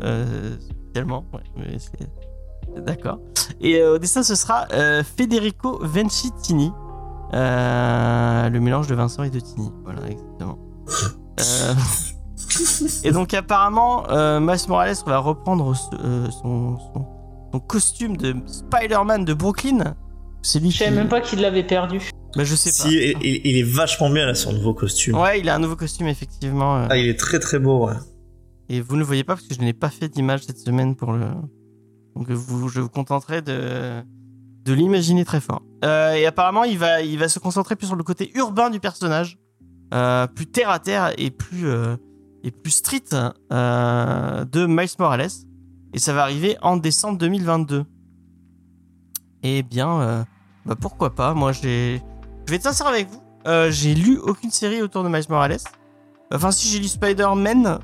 [0.05, 0.55] euh,
[0.85, 1.25] spécialement.
[1.33, 3.19] Ouais, mais c'est- D'accord.
[3.61, 6.71] Et euh, au dessin, ce sera euh, Federico Vencitini.
[7.35, 9.71] Euh, le mélange de Vincent et de Tini.
[9.85, 10.59] Voilà, exactement.
[11.41, 11.75] Euh,
[13.05, 17.07] et donc, apparemment, euh, Miles Morales va reprendre ce- euh, son, son,
[17.53, 19.95] son costume de Spider-Man de Brooklyn.
[20.43, 20.85] C'est lui Je qui.
[20.85, 22.01] savais même pas qu'il l'avait perdu.
[22.37, 25.15] Bah, je sais Si, il, il- il est vachement bien là, son nouveau costume.
[25.15, 25.23] pas.
[25.25, 26.87] Ouais, il a un nouveau costume, effectivement.
[26.89, 27.95] Ah, il est très très beau, ouais.
[28.71, 30.95] Et vous ne le voyez pas parce que je n'ai pas fait d'image cette semaine
[30.95, 31.27] pour le.
[32.19, 34.03] Donc vous, je vous contenterai de,
[34.65, 35.63] de l'imaginer très fort.
[35.85, 38.81] Euh, et apparemment, il va, il va se concentrer plus sur le côté urbain du
[38.81, 39.39] personnage,
[39.95, 41.97] euh, plus terre à terre et plus, euh,
[42.43, 45.31] et plus street de Miles Morales.
[45.95, 47.85] Et ça va arriver en décembre 2022.
[49.45, 50.27] Eh bien,
[50.67, 51.35] bah pourquoi pas?
[51.35, 52.03] Moi, j'ai.
[52.47, 53.23] Je vais être sincère avec vous.
[53.71, 55.59] j'ai lu aucune série autour de Miles Morales.
[56.35, 57.79] Enfin, si j'ai lu Spider-Man,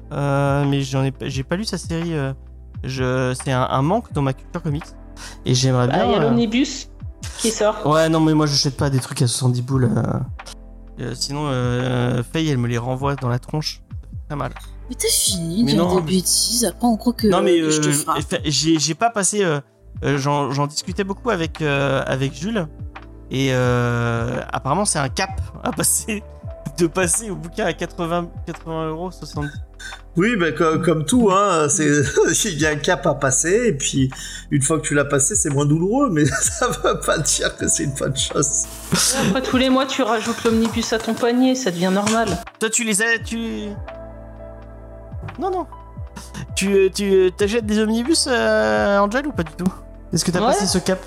[0.68, 2.14] mais j'en ai, j'ai pas lu sa série.
[2.86, 4.84] Je, c'est un, un manque dans ma culture comics.
[5.46, 6.04] Et j'aimerais Bah, bien.
[6.06, 6.88] Il y a euh, l'omnibus
[7.38, 7.86] qui sort.
[7.86, 9.84] Ouais, non, mais moi j'achète pas des trucs à 70 boules.
[9.96, 10.02] euh.
[11.00, 13.82] Euh, sinon, euh, Faye, elle me les renvoie dans la tronche.
[14.28, 14.52] Très mal.
[14.88, 17.42] Mais t'as fini de Mais dire non, des mais- bêtises, après on croit que non,
[17.42, 19.42] mais je te euh, j'ai, j'ai pas passé.
[19.44, 19.60] euh,
[20.04, 22.66] euh, j'en, j'en discutais beaucoup avec, euh, avec Jules.
[23.30, 26.22] Et euh, apparemment, c'est un cap à passer.
[26.78, 29.48] De passer au bouquin à 80, 80 euros, 70.
[30.16, 31.86] Oui, bah, comme, comme tout, hein, c'est
[32.44, 34.10] il y a un cap à passer, et puis
[34.52, 37.66] une fois que tu l'as passé, c'est moins douloureux, mais ça veut pas dire que
[37.66, 38.62] c'est une bonne chose.
[39.28, 42.28] Après, tous les mois, tu rajoutes l'omnibus à ton panier, ça devient normal.
[42.60, 43.18] Toi, tu les as.
[43.24, 43.68] Tu.
[45.40, 45.66] Non, non.
[46.54, 49.66] Tu, tu t'achètes des omnibus, euh, Angel, ou pas du tout?
[50.12, 50.46] Est-ce que t'as Ouais.
[50.46, 51.00] passé ce cap?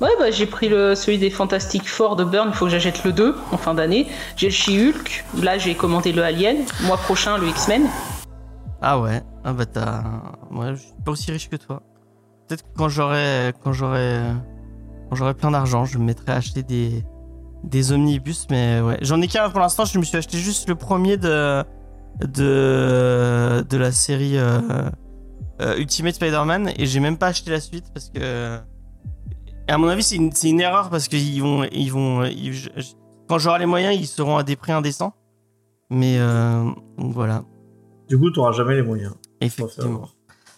[0.00, 3.04] Ouais, bah j'ai pris le, celui des Fantastic Four de Burn, il faut que j'achète
[3.04, 4.06] le 2 en fin d'année.
[4.36, 7.82] J'ai le She-Hulk, là j'ai commandé le Alien, mois prochain le X-Men.
[8.82, 9.22] Ah ouais.
[9.44, 10.02] Ah bah t'as.
[10.50, 11.82] Moi, je suis pas aussi riche que toi.
[12.48, 14.20] Peut-être que quand j'aurai, quand j'aurai,
[15.08, 17.04] quand j'aurai plein d'argent, je me mettrai à acheter des
[17.64, 18.46] des omnibus.
[18.50, 19.84] Mais ouais, j'en ai qu'un pour l'instant.
[19.84, 21.62] Je me suis acheté juste le premier de
[22.20, 24.60] de de la série euh,
[25.60, 28.58] euh, Ultimate Spider-Man et j'ai même pas acheté la suite parce que
[29.68, 32.68] à mon avis c'est une, une erreur parce qu'ils vont ils vont ils- je-
[33.28, 35.12] quand j'aurai les moyens ils seront à des prix indécents.
[35.90, 37.42] Mais euh, voilà,
[38.10, 39.14] Du coup, t'auras jamais les moyens.
[39.40, 40.08] effectivement.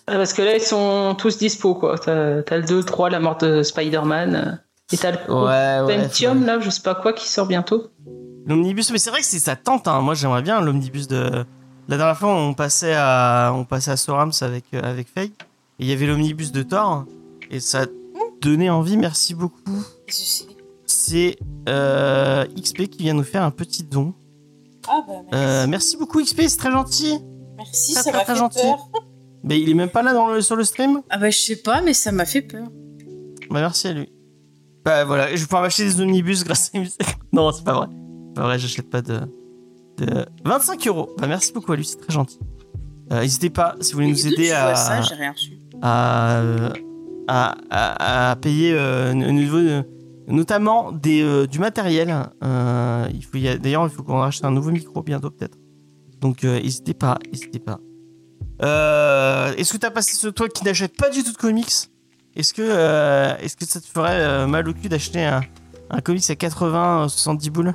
[0.09, 1.97] Ah, Parce que là ils sont tous dispo quoi.
[1.97, 4.35] T'as t'as le 2, le 3, la mort de Spider-Man.
[4.35, 4.53] euh,
[4.93, 6.03] Et t'as le Ouais, ouais.
[6.03, 7.87] Pentium là, je sais pas quoi qui sort bientôt.
[8.47, 9.87] L'omnibus, mais c'est vrai que c'est ça tente.
[9.87, 10.01] Hein.
[10.01, 11.45] Moi, j'aimerais bien l'omnibus de.
[11.89, 15.29] La dernière fois, on passait à, on passait à Sorams avec euh, avec Faye.
[15.79, 17.05] Et il y avait l'omnibus de Thor
[17.51, 17.87] et ça
[18.41, 18.97] donnait envie.
[18.97, 19.85] Merci beaucoup.
[20.87, 21.37] C'est
[21.69, 24.15] euh, XP qui vient nous faire un petit don.
[24.89, 27.19] Ah bah merci, Euh, merci beaucoup XP, c'est très gentil.
[27.65, 28.63] Merci très, ça très, m'a très fait gentil.
[28.63, 28.89] peur.
[29.45, 31.01] Mais il est même pas là dans le, sur le stream?
[31.11, 32.67] Ah bah je sais pas, mais ça m'a fait peur.
[33.51, 34.09] Bah merci à lui.
[34.85, 36.93] Bah voilà, je vais pouvoir m'acheter des omnibus grâce à lui.
[37.33, 37.87] non, c'est pas vrai.
[37.91, 39.21] C'est pas vrai, j'achète pas de,
[39.99, 41.11] de 25 euros.
[41.19, 42.39] Bah merci beaucoup à lui, c'est très gentil.
[43.13, 45.59] Euh, N'hésitez pas si vous voulez Mais nous aider à, ça, j'ai rien reçu.
[45.83, 46.41] à,
[47.29, 49.83] à, à- à payer euh, au niveau de-
[50.29, 52.15] notamment des, euh, du matériel.
[52.45, 55.59] Euh, il faut y a- D'ailleurs, il faut qu'on achète un nouveau micro bientôt peut-être.
[56.23, 57.79] Donc euh, n'hésitez pas, n'hésitez pas.
[58.63, 61.73] Euh, est-ce que t'as passé ce toi qui n'achète pas du tout de comics?
[62.37, 65.43] Est-ce que, euh, est-ce que ça te ferait mal au cul d'acheter un,
[65.91, 67.75] un comics à 80, 70 boules?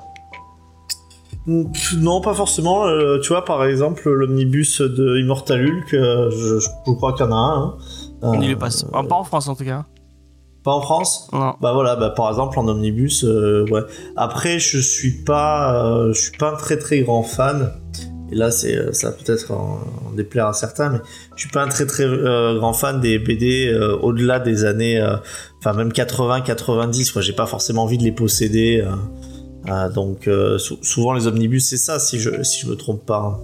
[1.46, 2.86] Non, pas forcément.
[2.88, 7.30] euh, tu vois, par exemple, l'omnibus de Immortal Hulk, euh, je, je crois qu'il y
[7.30, 7.64] en a un.
[7.64, 7.78] hein.
[8.24, 9.86] Euh, Il est pas, enfin, pas en France en tout cas.
[10.64, 11.30] pas en France?
[11.32, 11.54] Non.
[11.62, 13.82] Bah voilà, bah par exemple en omnibus, ouais.
[14.18, 17.72] Après, je suis pas, je suis pas un très très grand fan.
[18.32, 21.00] Et là, c'est, euh, ça va peut-être en, en déplaire à certains, mais
[21.36, 25.02] je suis pas un très très euh, grand fan des BD euh, au-delà des années,
[25.60, 27.12] enfin même 80, 90.
[27.12, 28.84] Quoi, j'ai pas forcément envie de les posséder.
[29.94, 33.40] donc sou- souvent les omnibus, c'est ça, si je si je me trompe pas.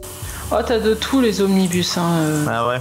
[0.52, 1.98] Oh, t'as de tous les omnibus.
[1.98, 2.12] Hein.
[2.22, 2.46] euh.
[2.50, 2.76] Ah ouais.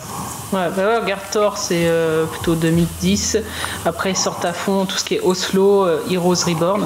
[0.53, 3.39] Ouais, bah ouais, regarde Thor, c'est euh, plutôt 2010.
[3.87, 6.83] Après, ils sortent à fond tout ce qui est Oslo, euh, Heroes Reborn.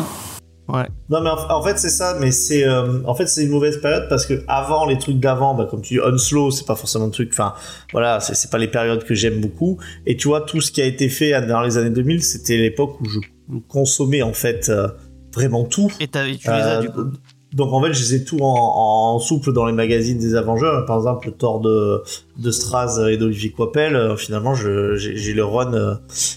[1.10, 3.80] Non mais en, en fait c'est ça, mais c'est euh, en fait c'est une mauvaise
[3.80, 7.06] période parce que avant les trucs d'avant, bah, comme tu dis Unslow, c'est pas forcément
[7.06, 7.54] un truc, enfin
[7.92, 9.78] voilà, c'est c'est pas les périodes que j'aime beaucoup.
[10.06, 13.00] Et tu vois tout ce qui a été fait dans les années 2000, c'était l'époque
[13.00, 13.18] où je
[13.68, 14.88] consommais en fait euh,
[15.34, 15.90] vraiment tout.
[16.00, 16.08] Et,
[16.38, 17.02] tu les as Euh, du coup
[17.52, 20.80] Donc en fait, je les ai tout en, en souple dans les magazines des Avengers.
[20.86, 22.02] Par exemple, le Thor de,
[22.38, 23.94] de Straz et d'Olivier Coipel.
[23.96, 25.94] euh, finalement, je- j'ai j'ai le run, euh,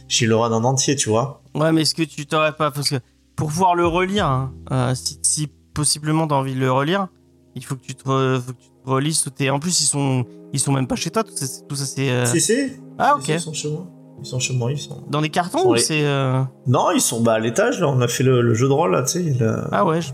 [0.08, 1.42] j'ai le run en entier, tu vois.
[1.56, 2.70] Ouais, mais est-ce que tu t'aurais pas.
[2.72, 2.96] Parce que
[3.40, 7.08] pour pouvoir le relire, hein, euh, si, si possiblement t'as envie de le relire,
[7.56, 9.22] il faut que tu te, re- faut que tu te relises.
[9.24, 11.68] tous tes- En plus, ils sont, ils sont même pas chez toi, tout ça, c'est-
[11.68, 12.10] tout ça c'est.
[12.12, 12.54] euh, Si si.
[12.98, 13.28] Ah, ok.
[13.30, 13.88] Ils sont chez moi.
[14.22, 14.72] Ils sont chez moi.
[14.72, 15.04] Ils sont.
[15.10, 16.04] Dans des cartons ou les- c'est.
[16.06, 17.80] euh, Non, ils sont bah, à l'étage.
[17.80, 20.02] Là, on a fait le, le jeu de rôle là, tu sais, euh, Ah ouais,
[20.02, 20.12] je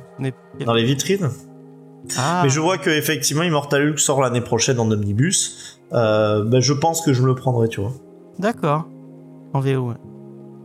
[0.65, 1.29] dans les vitrines.
[2.17, 5.79] Ah, Mais je vois que effectivement, Immortal Hulk sort l'année prochaine en omnibus.
[5.93, 7.91] Euh, bah, je pense que je me le prendrai, tu vois.
[8.37, 8.85] d'accord.
[9.53, 9.95] En VO, ouais.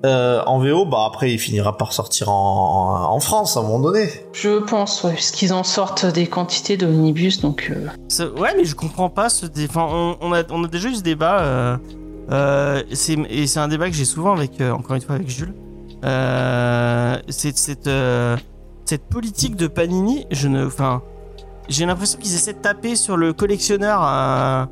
[0.07, 3.81] Euh, en VO, bah après il finira par sortir en, en France à un moment
[3.81, 4.09] donné.
[4.33, 7.71] Je pense, ouais, puisqu'ils en sortent des quantités d'omnibus, donc.
[7.71, 9.45] euh, Ça- Ouais, mais je comprends pas ce.
[9.45, 11.41] dé- Enfin, on, on a, on a déjà eu ce débat.
[11.41, 11.77] euh,
[12.31, 15.29] euh, c'est- et c'est un débat que j'ai souvent avec, euh, encore une fois, avec
[15.29, 15.55] Jules.
[16.03, 18.37] Euh, c'est cette, euh,
[18.87, 20.27] cette politique de Panini.
[20.31, 21.03] Je ne, enfin,
[21.69, 24.01] j'ai l'impression qu'ils essaient de taper sur le collectionneur.
[24.03, 24.65] euh,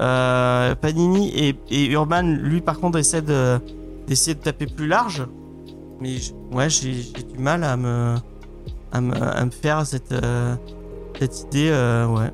[0.00, 3.58] euh, Panini et, et Urban, lui, par contre, essaie de
[4.08, 5.26] d'essayer de taper plus large.
[6.00, 6.92] Mais je- ouais, j'ai
[7.32, 8.14] du mal à me,
[8.92, 10.54] à me, à me faire cette, euh,
[11.18, 11.68] cette idée.
[11.70, 12.30] euh, ouais.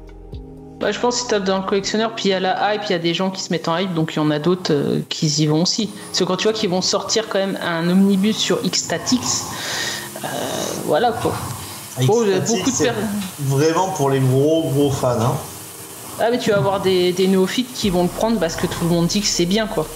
[0.81, 2.93] Bah, je pense qu'ils tapent dans le collectionneur, puis il y a la hype, il
[2.93, 4.73] y a des gens qui se mettent en hype, donc il y en a d'autres
[4.75, 5.87] euh, qui y vont aussi.
[6.09, 9.45] Parce que quand tu vois qu'ils vont sortir quand même un omnibus sur X-Statix,
[10.25, 10.29] euh,
[10.87, 11.33] voilà quoi.
[12.03, 12.91] Oh, beaucoup de
[13.47, 15.21] Vraiment pour les gros gros fans.
[15.21, 15.33] Hein.
[16.21, 18.83] Ah, mais tu vas avoir des, des néophytes qui vont le prendre parce que tout
[18.83, 19.87] le monde dit que c'est bien quoi.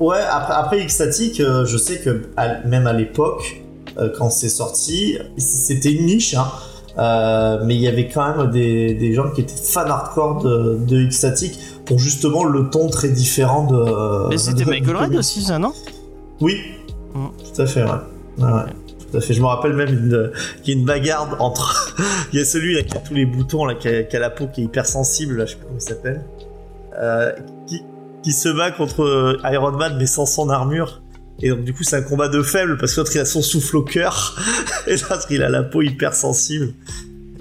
[0.00, 3.62] Ouais, après, après X-Static, euh, je sais que à- même à l'époque,
[3.98, 6.46] euh, quand c'est sorti, c'était une niche, hein,
[6.98, 10.78] euh, mais il y avait quand même des, des gens qui étaient fans hardcore de,
[10.86, 14.28] de X-Static pour justement le ton très différent de.
[14.28, 15.72] Mais c'était Michael Red aussi, ça, non?
[16.40, 16.56] Oui,
[17.14, 17.26] Mm.
[17.54, 17.90] tout à fait, ouais.
[18.38, 18.60] Ouais, ouais,
[19.10, 19.34] Tout à fait.
[19.34, 19.88] Je me rappelle même
[20.62, 21.96] qu'il y a une bagarre entre.
[22.32, 24.20] il y a celui là qui a tous les boutons, là, qui a, qui a
[24.20, 26.24] la peau qui est hypersensible, là, je sais pas comment il s'appelle.
[27.00, 27.32] Euh,
[27.66, 27.82] qui,
[28.22, 31.02] qui se bat contre euh, Iron Man mais sans son armure.
[31.42, 33.42] Et donc du coup c'est un combat de faible parce que l'autre il a son
[33.42, 34.36] souffle au cœur
[34.86, 36.74] et l'autre il a la peau hypersensible.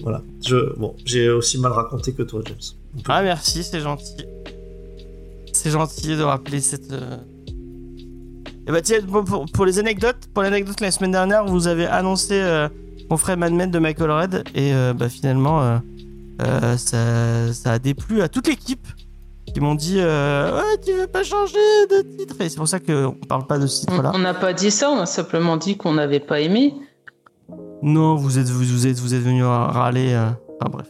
[0.02, 0.22] Voilà.
[0.46, 3.04] Je, bon, j'ai aussi mal raconté que toi, James.
[3.08, 4.16] Ah, merci, c'est gentil.
[5.52, 6.94] C'est gentil de rappeler cette.
[6.94, 7.18] euh,
[8.66, 9.00] Et bah, tiens,
[9.54, 12.70] pour, les anecdotes, pour l'anecdote, la semaine dernière, vous avez annoncé euh,
[13.10, 15.82] qu'on ferait Mad Men de Michael Red, et bah, finalement,
[16.78, 18.88] ça, ça a déplu à toute l'équipe
[19.52, 21.58] qui m'ont dit euh, Ouais, tu veux pas changer
[21.90, 24.12] de titre Et c'est pour ça qu'on parle pas de ce On titre-là.
[24.16, 26.74] on n'a pas dit ça, on a simplement dit qu'on n'avait pas aimé.
[27.82, 30.14] Non, vous êtes, vous, vous êtes, vous êtes venu râler.
[30.14, 30.30] euh,
[30.62, 30.88] Enfin, bref.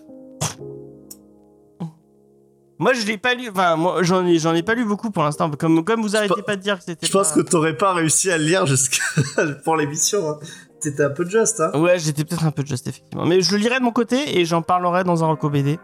[2.81, 3.49] Moi, je l'ai pas lu.
[3.49, 5.51] Enfin, moi, j'en ai, j'en ai pas lu beaucoup pour l'instant.
[5.51, 7.05] Comme, comme vous arrêtez pas de dire que c'était.
[7.07, 9.01] Je pense pas- que t'aurais pas réussi à le lire jusqu'à
[9.65, 10.29] pour l'émission.
[10.29, 10.37] Hein.
[10.79, 11.77] C'était un peu juste, hein.
[11.77, 13.25] Ouais, j'étais peut-être un peu juste, effectivement.
[13.25, 15.77] Mais je le lirai de mon côté et j'en parlerai dans un reco BD.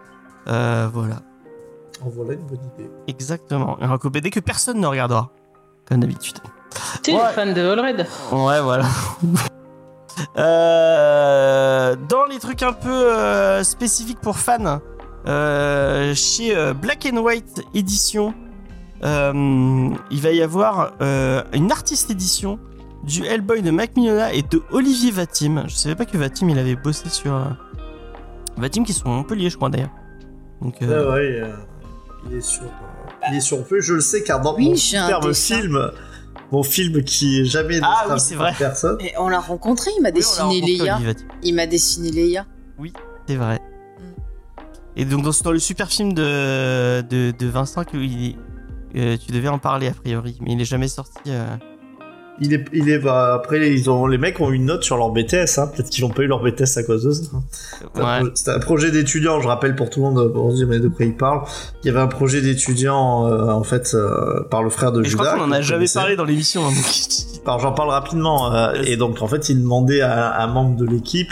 [0.47, 1.17] Euh, voilà.
[2.03, 2.89] En voilà une bonne idée.
[3.07, 3.77] Exactement.
[3.81, 5.29] Un reco BD que personne ne regardera.
[5.87, 6.37] Comme d'habitude.
[7.03, 7.31] Tu es Ouais.
[7.33, 8.85] fan de Allred Ouais, voilà.
[10.37, 14.79] Euh, dans les trucs un peu euh, spécifiques pour fans,
[15.27, 18.33] euh, chez euh, Black and White Edition,
[19.03, 22.59] euh, il va y avoir euh, une artiste édition
[23.03, 25.65] du Hellboy de Mac Mignola et de Olivier Vatim.
[25.67, 27.33] Je savais pas que Vatim il avait bossé sur.
[27.35, 27.43] euh,
[28.57, 29.91] Vatim qui sont à Montpellier, je crois d'ailleurs.
[30.61, 31.53] Donc, euh, Ouais, euh,
[32.29, 32.63] il est sur.
[32.63, 35.91] euh, Il est sur peu, je le sais car dans Oui, mon superbe film,
[36.51, 38.53] mon film qui est jamais Ah ne sera oui, c'est vrai.
[38.57, 38.97] personne.
[39.01, 40.99] Et on l'a rencontré, il m'a oui, dessiné Leia.
[41.43, 42.45] Il m'a dessiné Leia.
[43.27, 43.59] C'est vrai.
[44.95, 48.37] Et donc dans, dans le super film de, de, de Vincent, que il-
[48.95, 51.19] euh, tu devais en parler a priori, mais il est jamais sorti.
[51.27, 51.47] euh.
[52.41, 55.09] Il est, il est, bah, après, ils ont, les mecs ont une note sur leur
[55.11, 55.67] BTS, hein.
[55.67, 57.21] Peut-être qu'ils n'ont pas eu leur BTS à cause de ça.
[57.23, 58.17] C'était un Ouais.
[58.19, 60.79] projet- C'était un projet d'étudiants, je rappelle pour tout le monde, pour se dire mais
[60.79, 61.43] de quoi ils parlent.
[61.83, 65.05] Il y avait un projet d'étudiants, euh, en fait, euh, par le frère de Et
[65.05, 65.23] je Judas.
[65.23, 66.63] crois qu'on en a jamais parlé dans l'émission.
[66.67, 68.53] hein, j'en parle rapidement.
[68.53, 71.31] euh, et donc en fait, il demandait à, à un membre de l'équipe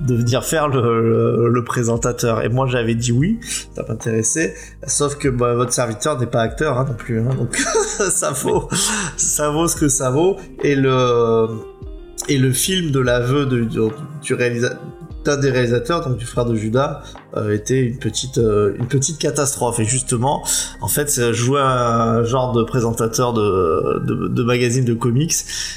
[0.00, 2.42] de venir faire le, présentateur.
[2.42, 3.38] Et moi j'avais dit oui,
[3.74, 4.54] ça m'intéressait.
[4.86, 7.20] Sauf que bah, votre serviteur n'est pas acteur hein, non plus.
[7.20, 7.56] hein, donc
[8.08, 8.68] ça vaut,
[9.16, 10.36] ce que ça vaut.
[10.62, 14.78] Et le film de l'aveu du réalisateur
[15.24, 17.02] d'un des réalisateurs, donc du frère de Judas,
[17.36, 19.80] euh, était une petite, euh, une petite catastrophe.
[19.80, 20.44] Et justement,
[20.80, 25.34] en fait, ça jouait un genre de présentateur de, de, de magazine de comics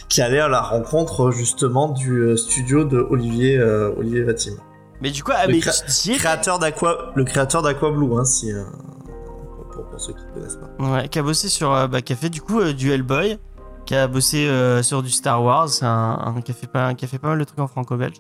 [0.10, 4.54] qui allait à la rencontre justement du euh, studio de Olivier, euh, Olivier Vatim.
[5.02, 5.60] Mais du coup, ah, Le mais
[6.18, 8.52] Créateur d'Aqua, le créateur d'Aqua Blue, hein, si,
[9.74, 10.84] pour, pour ceux qui ne connaissent pas.
[10.92, 11.70] Ouais, qui a bossé sur.
[11.88, 13.38] bah, qui a fait du coup du Hellboy,
[13.86, 14.50] qui a bossé
[14.82, 17.40] sur du Star Wars, un, un- qui, a fait pas, qui a fait pas mal
[17.40, 18.16] de trucs en franco-belge.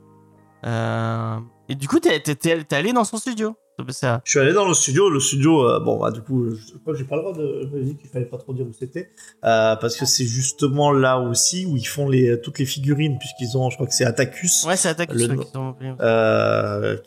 [0.67, 1.37] Euh,
[1.69, 3.55] et du coup, t'es t'es- t'es- t'es allé dans son studio.
[3.89, 6.77] Ça, Je suis allé dans le studio, le studio, euh, bon, bah, du coup, je
[6.79, 8.65] crois que j'ai pas le droit de, je me dis qu'il fallait pas trop dire
[8.65, 9.11] où c'était,
[9.45, 13.55] euh, parce que c'est justement là aussi où ils font les, toutes les figurines, puisqu'ils
[13.55, 15.27] ont, je crois que c'est Atacus, ouais, c'est Attack Le-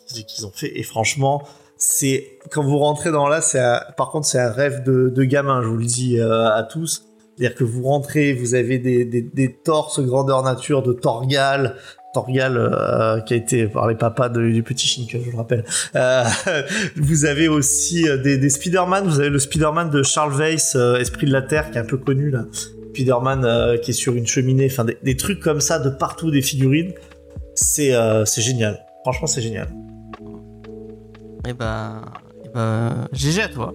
[0.07, 0.79] qu'ils qu'ils ont fait.
[0.79, 1.43] Et franchement,
[1.77, 5.25] c'est quand vous rentrez dans là, c'est un- par contre c'est un rêve de, de
[5.25, 5.63] gamin.
[5.63, 7.05] Je vous le dis à tous.
[7.37, 11.77] C'est-à-dire que vous rentrez, vous avez des, des, des torses grandeur nature de Torgal.
[12.13, 15.65] Torgal euh, qui a été par les papas du petit Shinka, je le rappelle.
[15.95, 16.25] Euh,
[16.97, 19.07] vous avez aussi euh, des, des Spider-Man.
[19.07, 21.99] Vous avez le Spider-Man de Charles Weiss, Esprit de la Terre, qui est un peu
[21.99, 22.45] connu là,
[22.95, 26.93] Spider-Man qui est sur une cheminée, enfin des, trucs comme ça de partout, des figurines.
[27.55, 27.93] C'est
[28.27, 28.85] c'est génial.
[29.03, 29.69] Franchement, c'est génial.
[31.49, 32.03] Et bah,
[32.45, 33.75] et bah, GG à toi.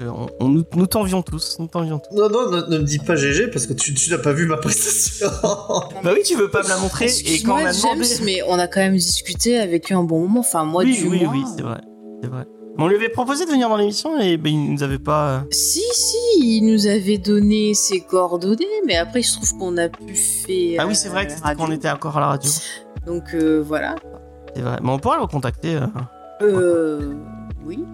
[0.00, 2.14] Euh, On, on- nous, nous t'envions tous, nous t'envions tous.
[2.16, 4.46] Non, non, ne, ne me dis pas GG parce que tu, tu n'as pas vu
[4.46, 5.26] ma prestation.
[6.02, 7.08] Bah oui, tu veux pas me la montrer et
[7.42, 8.04] quand on Excuse-moi, a demandé.
[8.08, 10.40] James, mais on a quand même discuté avec eux un bon moment.
[10.40, 11.32] Enfin, moi, oui, du oui, moins.
[11.34, 11.80] oui, c'est vrai,
[12.22, 12.46] c'est vrai.
[12.78, 15.28] On lui avait proposé de venir dans l'émission et ben il nous avait pas.
[15.30, 19.88] euh, Si, si, il nous avait donné ses coordonnées, mais après, je trouve qu'on a
[19.90, 20.78] pu faire.
[20.80, 21.64] Ah oui, c'est vrai que euh, c'était radio.
[21.66, 22.50] quand on était encore à la radio.
[23.06, 23.96] Donc euh, voilà.
[24.56, 24.78] C'est vrai.
[24.82, 25.76] Mais on pourra le contacter.
[25.76, 25.86] euh.
[26.42, 27.12] Euh.
[27.66, 27.84] Oui.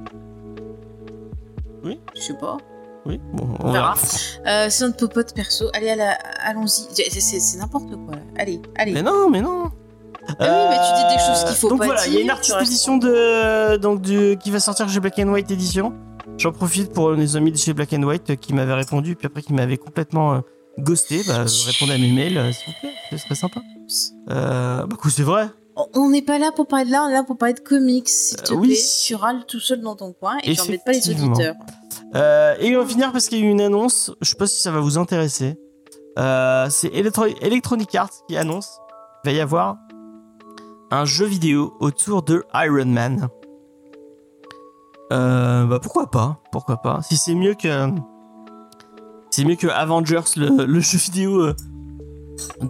[1.86, 2.00] Oui.
[2.14, 2.56] Je sais pas.
[3.06, 3.94] Oui, bon, on On verra.
[3.94, 4.64] verra.
[4.64, 5.66] Euh, c'est notre popote perso.
[5.72, 5.90] Allez,
[6.44, 6.70] allons-y.
[7.20, 8.22] C'est- n'importe quoi là.
[8.36, 8.92] Allez, allez.
[8.92, 9.70] Mais non, mais non.
[10.28, 12.20] Ah oui, mais tu dis des choses qu'il faut donc pas voilà, il y a
[12.20, 15.94] une artiste édition de donc du qui va sortir chez Black and White édition.
[16.36, 19.26] J'en profite pour les amis de chez Black and White euh, qui m'avaient répondu puis
[19.26, 20.40] après qui m'avaient complètement euh,
[20.80, 21.22] ghosté.
[21.28, 23.60] Bah, répondez à mes mails, euh, s'il vous plaît, ce serait sympa.
[24.30, 25.46] Euh, bah, coup, c'est vrai.
[25.94, 28.08] On- n'est pas là pour parler de là, on est là pour parler de comics.
[28.08, 28.68] S'il te Euh, oui.
[28.68, 31.54] plaît, tu râles tout seul dans ton coin et tu embêtes pas les auditeurs.
[32.14, 34.10] Euh, et on va finir parce qu'il y a eu une annonce.
[34.22, 35.58] Je sais pas si ça va vous intéresser.
[36.18, 38.78] Euh, c'est Electro- Electronic Arts qui annonce
[39.22, 39.76] qu'il va y avoir
[40.90, 43.28] un jeu vidéo autour de Iron Man.
[45.12, 46.40] Euh, bah pourquoi pas?
[46.52, 47.00] Pourquoi pas?
[47.02, 47.68] Si c'est mieux que
[49.30, 51.54] c'est mieux que Avengers, le, le jeu vidéo euh,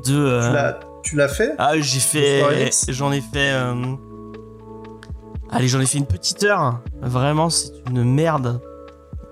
[0.04, 0.74] de.
[1.06, 2.70] Tu l'as- fait ah, j'ai fait.
[2.88, 3.52] J'en ai fait.
[3.52, 3.74] euh,
[5.50, 6.80] Allez, j'en ai fait une petite heure.
[7.00, 8.60] Vraiment, c'est une merde.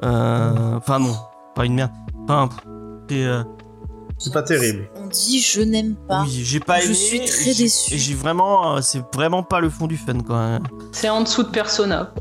[0.04, 1.16] Euh, Enfin, non,
[1.54, 1.90] pas une merde.
[2.28, 2.48] Enfin,
[3.10, 3.42] c'est, euh,
[4.18, 4.88] C'est pas terrible.
[4.94, 6.22] On dit je n'aime pas.
[6.22, 6.94] Oui, j'ai pas Je aimé.
[6.94, 7.94] suis très déçu.
[7.94, 8.76] Et j'ai vraiment.
[8.76, 10.60] euh, C'est vraiment pas le fond du fun, quoi.
[10.92, 12.12] C'est en dessous de Persona.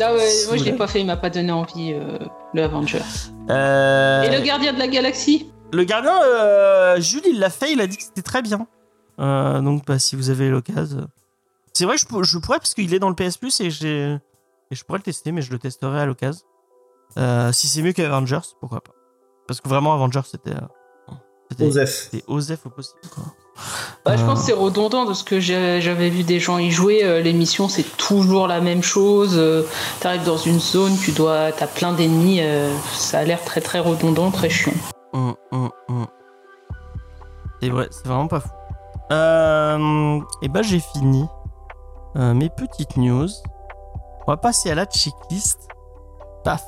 [0.00, 2.18] Ah ouais, moi je l'ai pas fait, il m'a pas donné envie, euh,
[2.54, 3.00] le Avenger.
[3.50, 5.50] Euh, Et le gardien de la galaxie?
[5.72, 8.66] Le gardien, euh, Jules, il l'a fait, il a dit que c'était très bien.
[9.20, 11.08] Euh, donc, bah, si vous avez l'occasion.
[11.74, 14.16] C'est vrai, je, pour- je pourrais, parce qu'il est dans le PS Plus et, j'ai-
[14.70, 16.44] et je pourrais le tester, mais je le testerai à l'occasion.
[17.18, 18.92] Euh, si c'est mieux qu'Avengers, pourquoi pas.
[19.46, 20.50] Parce que vraiment, Avengers, c'était.
[20.52, 21.14] euh,
[21.50, 22.08] c'était- Osef.
[22.10, 23.24] C'était Osef au possible, quoi.
[24.04, 27.22] Bah, Je pense que c'est redondant de ce que j'avais vu des gens y jouer.
[27.22, 29.38] L'émission, c'est toujours la même chose.
[30.00, 32.40] T'arrives dans une zone, tu dois, t'as plein d'ennemis.
[32.94, 34.72] ça a l'air très très redondant, très chiant.
[37.60, 38.50] C'est vrai, c'est vraiment pas fou.
[39.10, 41.26] Euh, et bah j'ai fini
[42.16, 43.28] euh, mes petites news.
[44.26, 45.68] On va passer à la checklist.
[46.44, 46.62] Paf.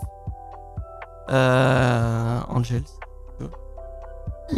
[1.30, 2.82] Euh, Angel.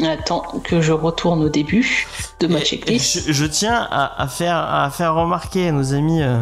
[0.04, 2.06] Attends que je retourne au début
[2.40, 3.26] de ma checklist.
[3.26, 6.40] Je, je tiens à, à faire, à faire remarquer à nos amis, euh,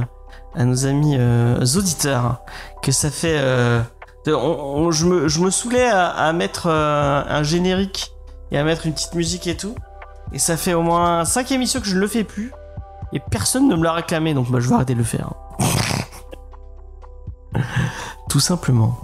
[0.55, 2.43] à nos amis euh, auditeurs
[2.83, 3.41] que ça fait.
[4.27, 8.13] De- on- on- je, me, je me saoulais à, à mettre euh, un générique
[8.51, 9.75] et à mettre une petite musique et tout.
[10.33, 12.53] Et ça fait au moins 5 émissions que je ne le fais plus.
[13.13, 15.31] Et personne ne me l'a réclamé, donc bah, je vais arrêter de le faire.
[18.29, 18.97] Tout simplement.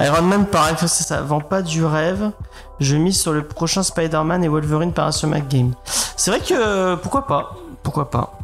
[0.00, 2.30] Iron Man, pareil, ça, ça vend pas du rêve.
[2.80, 5.72] Je mise sur le prochain Spider-Man et Wolverine par Mac Game.
[5.84, 7.56] C'est vrai que euh, pourquoi pas?
[7.82, 8.38] Pourquoi pas?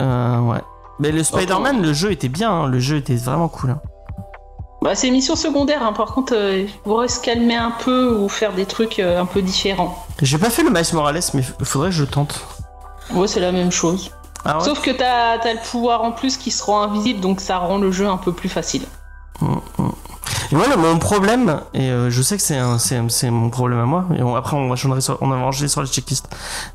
[0.00, 0.60] Euh, Ouais.
[0.98, 3.70] Mais le Spider-Man, le jeu était bien, hein, le jeu était vraiment cool.
[3.70, 3.80] hein.
[4.82, 5.92] Bah, c'est mission secondaire, hein.
[5.92, 9.26] par contre, euh, il faudrait se calmer un peu ou faire des trucs euh, un
[9.26, 10.04] peu différents.
[10.20, 12.40] J'ai pas fait le Miles Morales, mais il faudrait que je tente.
[13.12, 14.10] Ouais, c'est la même chose.
[14.44, 17.40] Ah ouais Sauf que t'as as le pouvoir en plus qui se rend invisible, donc
[17.40, 18.82] ça rend le jeu un peu plus facile.
[20.50, 24.22] Et voilà, mon problème, et euh, je sais que c'est mon problème à moi, et
[24.22, 26.28] on- après on va changer sur, on va enchaîner sur les checklists.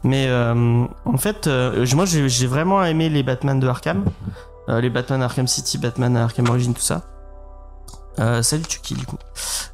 [0.03, 4.05] Mais euh, en fait, euh, moi j'ai vraiment aimé les Batman de Arkham,
[4.69, 7.01] Euh, les Batman Arkham City, Batman Arkham Origins, tout ça.
[8.19, 9.17] Euh, salut Chucky du coup.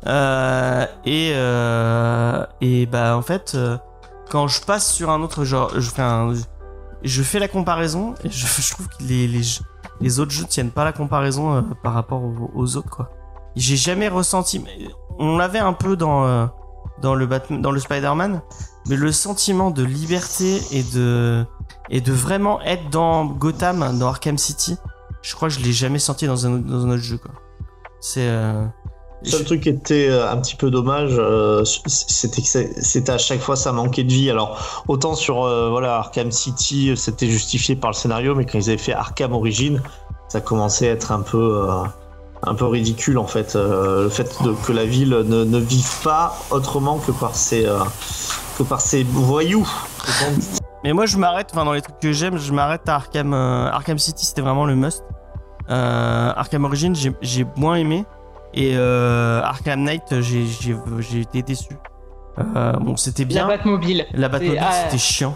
[0.06, 3.78] Euh, et euh, et bah en fait, euh,
[4.30, 6.04] quand je passe sur un autre genre, je fais
[7.04, 9.28] je fais la comparaison et je, trouve que les,
[10.02, 12.22] les autres jeux tiennent pas la comparaison par rapport
[12.54, 13.10] aux, autres quoi.
[13.56, 14.64] J'ai jamais ressenti.
[15.20, 16.50] On l'avait un peu dans
[17.02, 18.42] dans le Batman, dans le Spider-Man,
[18.88, 21.46] mais le sentiment de liberté et de
[21.90, 24.78] et de vraiment être dans Gotham, dans Arkham City,
[25.22, 27.32] je crois que je l'ai jamais senti dans un dans un autre jeu quoi.
[28.06, 28.66] C'est euh,
[29.24, 33.18] Le seul truc qui était euh, un petit peu dommage, euh, c'était que c'était à
[33.18, 34.30] chaque fois ça manquait de vie.
[34.30, 38.68] Alors autant sur euh, voilà Arkham City, c'était justifié par le scénario, mais quand ils
[38.68, 39.82] avaient fait Arkham Origin,
[40.28, 41.84] ça commençait à être un peu euh,
[42.46, 43.56] un peu ridicule en fait.
[43.56, 47.66] Le fait de, que la ville ne, ne vive pas autrement que par ses
[48.58, 49.70] que par ses voyous.
[50.84, 53.98] Mais moi, je m'arrête, enfin, dans les trucs que j'aime, je m'arrête à Arkham, Arkham
[53.98, 55.04] City, c'était vraiment le must.
[55.70, 58.06] Euh, Arkham Origins, j'ai- moins aimé.
[58.54, 61.76] Et euh, Arkham Knight, j'ai été déçu.
[62.40, 63.48] Euh, bon, c'était La bien.
[63.48, 64.06] Batmobile.
[64.14, 64.72] La Batmobile, ah.
[64.72, 65.34] c'était chiant.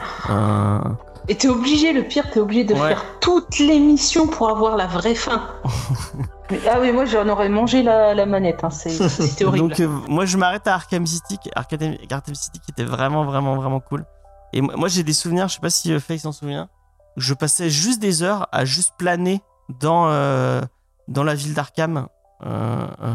[1.29, 2.89] Et t'es obligé, le pire, t'es obligé de Ouais.
[2.89, 5.41] faire toutes les missions pour avoir la vraie fin.
[6.49, 8.69] Mais- ah oui, moi j'en aurais mangé la, la manette, hein.
[8.69, 9.67] c'est- c'était horrible.
[9.67, 13.55] Donc euh, moi je m'arrête à Arkham City, Arkham, Arkham City qui était vraiment vraiment
[13.57, 14.05] vraiment cool.
[14.53, 16.69] Et moi, j'ai des souvenirs, je sais pas si Faye s'en souvient,
[17.17, 19.41] je passais juste des heures à juste planer
[19.79, 20.61] dans euh,
[21.07, 22.07] dans la ville d'Arkham
[22.45, 23.13] euh, euh,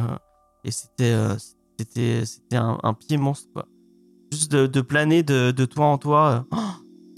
[0.64, 1.16] et c'était
[1.78, 3.66] c'était un, un pied monstre quoi.
[4.32, 6.56] Juste de, planer de, de toit en toit, oh,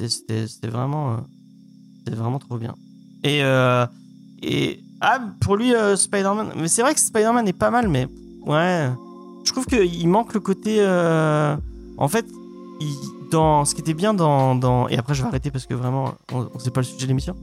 [0.09, 1.18] c'était- vraiment
[1.99, 2.74] c'était vraiment trop bien.
[3.22, 3.41] Et
[4.43, 8.09] et ah pour lui Spider-Man, mais c'est vrai que Spider-Man est pas mal mais
[8.47, 8.91] Ouais.
[9.47, 10.80] Je trouve qu'il manque le côté.
[11.97, 12.26] En fait,
[13.30, 16.14] dans ce qui était bien dans, dans- Et après, je vais arrêter parce que vraiment,
[16.32, 17.37] on, on sait pas le sujet de l'émission.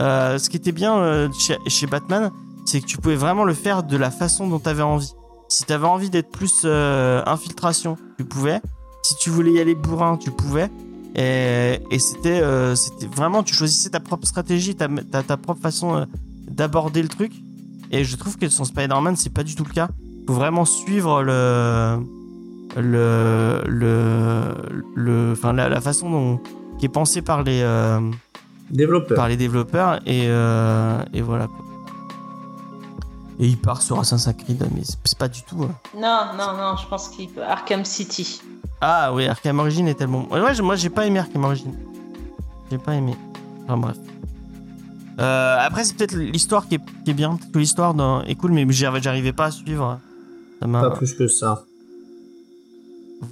[0.00, 1.28] Euh, ce qui était bien euh,
[1.66, 2.30] chez, Batman,
[2.64, 5.12] c'est que tu pouvais vraiment le faire de la façon dont tu avais envie.
[5.48, 8.60] Si tu avais envie d'être plus euh, infiltration, tu pouvais.
[9.02, 10.70] Si tu voulais y aller bourrin, tu pouvais.
[11.16, 12.40] Et, c'était
[13.14, 14.88] vraiment, tu choisissais ta propre stratégie, ta,
[15.36, 16.06] propre façon
[16.48, 17.32] d'aborder le truc.
[17.90, 19.88] Et je trouve que son Spider-Man, c'est pas du tout le cas
[20.30, 21.98] faut vraiment suivre le
[22.76, 23.62] le
[24.94, 26.40] le la, la façon dont
[26.78, 27.62] qui est pensée par les
[28.72, 29.16] euh, Développeur.
[29.16, 31.64] par les développeurs et euh, et voilà quoi.
[33.38, 35.74] et il part sur Assassin's Creed mais c'est c'est pas du tout hein.
[35.94, 37.42] Non, non, non, je pense qu'il peut.
[37.42, 38.40] Arkham City.
[38.80, 41.72] ah oui Arkham Origin est tellement ouais, ouais, moi j'ai pas aimé Arkham Origin
[42.70, 43.14] j'ai pas aimé
[43.64, 43.96] enfin bref
[45.18, 48.36] Euh, après c'est peut-être l'histoire qui est, qui est bien peut-être que l'histoire dans- est
[48.36, 49.98] cool mais j'arrivais pas à suivre
[50.60, 51.64] ça m'a Pas plus que ça.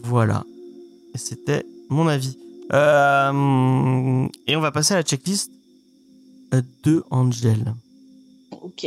[0.02, 0.44] Voilà.
[1.14, 2.36] Et c'était mon avis.
[2.72, 5.50] Euh, et on va passer à la checklist
[6.82, 7.74] de Angel.
[8.50, 8.86] Ok.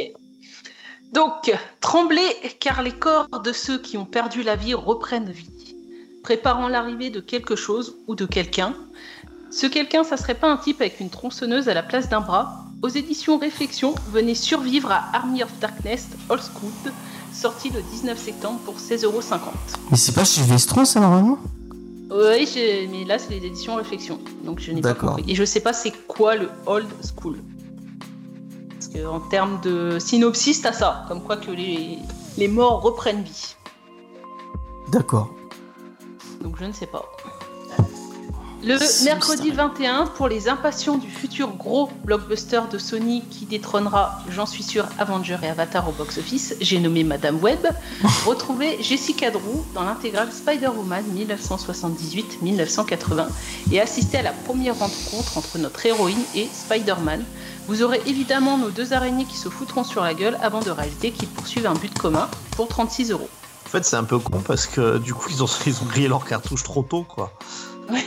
[1.13, 1.51] Donc,
[1.82, 2.27] tremblez
[2.59, 5.75] car les corps de ceux qui ont perdu la vie reprennent vie,
[6.23, 8.75] préparant l'arrivée de quelque chose ou de quelqu'un.
[9.51, 12.65] Ce quelqu'un, ça serait pas un type avec une tronçonneuse à la place d'un bras.
[12.82, 16.93] Aux éditions Réflexion, venez survivre à Army of Darkness Old School,
[17.34, 19.39] sorti le 19 septembre pour 16,50€.
[19.91, 21.38] Mais c'est pas chez Vestron ça normalement?
[22.12, 22.47] Oui,
[22.91, 25.24] mais là, c'est les éditions Réflexion, donc je n'ai pas compris.
[25.28, 27.38] Et je sais pas c'est quoi le Old School.
[28.70, 31.99] Parce que en termes de synopsis, t'as ça, comme quoi que les,
[32.38, 33.55] les morts reprennent vie.
[34.89, 35.34] D'accord.
[36.41, 37.05] Donc je ne sais pas.
[38.64, 39.70] Le mercredi mystérieux.
[39.70, 44.86] 21, pour les impatients du futur gros blockbuster de Sony qui détrônera, j'en suis sûr,
[44.99, 47.66] Avenger et Avatar au box-office, j'ai nommé Madame Web,
[48.26, 51.03] retrouvez Jessica Drew dans l'intégrale Spider-Woman
[52.43, 53.26] 1978-1980
[53.72, 57.24] et assistez à la première rencontre entre notre héroïne et Spider-Man.
[57.68, 61.09] Vous aurez évidemment nos deux araignées qui se foutront sur la gueule avant de réaliser
[61.09, 63.30] qu'ils poursuivent un but commun pour 36 euros.
[63.66, 66.09] En fait, c'est un peu con parce que du coup, ils ont, ils ont grillé
[66.09, 67.32] leur cartouche trop tôt, quoi.
[67.89, 68.03] Ouais.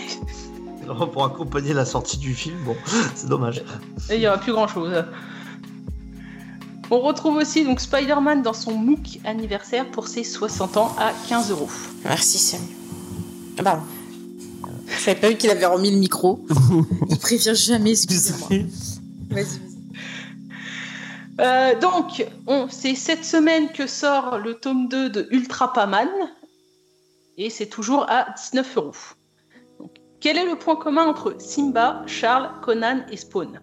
[1.13, 2.77] Pour accompagner la sortie du film, bon,
[3.15, 3.63] c'est dommage.
[4.11, 4.93] Et il n'y aura plus grand chose.
[6.91, 11.51] On retrouve aussi donc Spider-Man dans son MOOC anniversaire pour ses 60 ans à 15
[11.51, 11.71] euros.
[12.05, 12.69] Merci Samuel.
[13.59, 13.83] Ah bah.
[14.87, 16.45] Je savais pas vu qu'il avait remis le micro.
[17.09, 18.49] Il prévient jamais, excusez-moi.
[18.51, 18.67] Vas-y,
[19.31, 19.61] vas-y.
[21.41, 26.07] Euh, donc, on- c'est cette semaine que sort le tome 2 de Ultra Paman.
[27.39, 28.93] Et c'est toujours à 19 euros.
[30.25, 33.61] Quel est le point commun entre Simba, Charles, Conan et Spawn?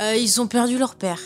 [0.00, 1.18] Euh, ils ont perdu leur père.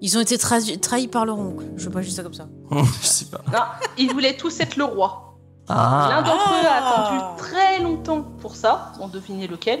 [0.00, 1.64] Ils ont été tra- trahis par leur oncle.
[1.74, 2.46] Je veux pas juste ça comme ça.
[2.70, 3.40] je sais pas.
[3.52, 3.64] Non,
[3.98, 5.34] ils voulaient tous être le roi.
[5.68, 6.22] L'un Ah.
[6.24, 7.02] d'entre eux a Ah.
[7.08, 9.80] attendu très longtemps pour ça, on devinez lequel.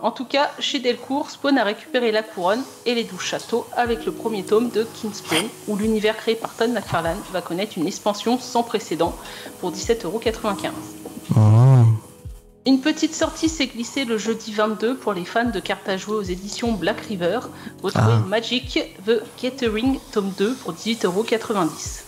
[0.00, 4.06] En tout cas, chez Delcourt, Spawn a récupéré la couronne et les douze châteaux avec
[4.06, 8.38] le premier tome de Kingspawn, où l'univers créé par Todd McFarlane va connaître une expansion
[8.38, 9.14] sans précédent
[9.60, 10.72] pour 17,95€.
[11.36, 11.82] Ah.
[12.66, 16.16] Une petite sortie s'est glissée le jeudi 22 pour les fans de cartes à jouer
[16.16, 17.38] aux éditions Black River.
[17.80, 18.24] Retrouvez Ah.
[18.26, 22.02] Magic The Gathering tome 2 pour 18,90€.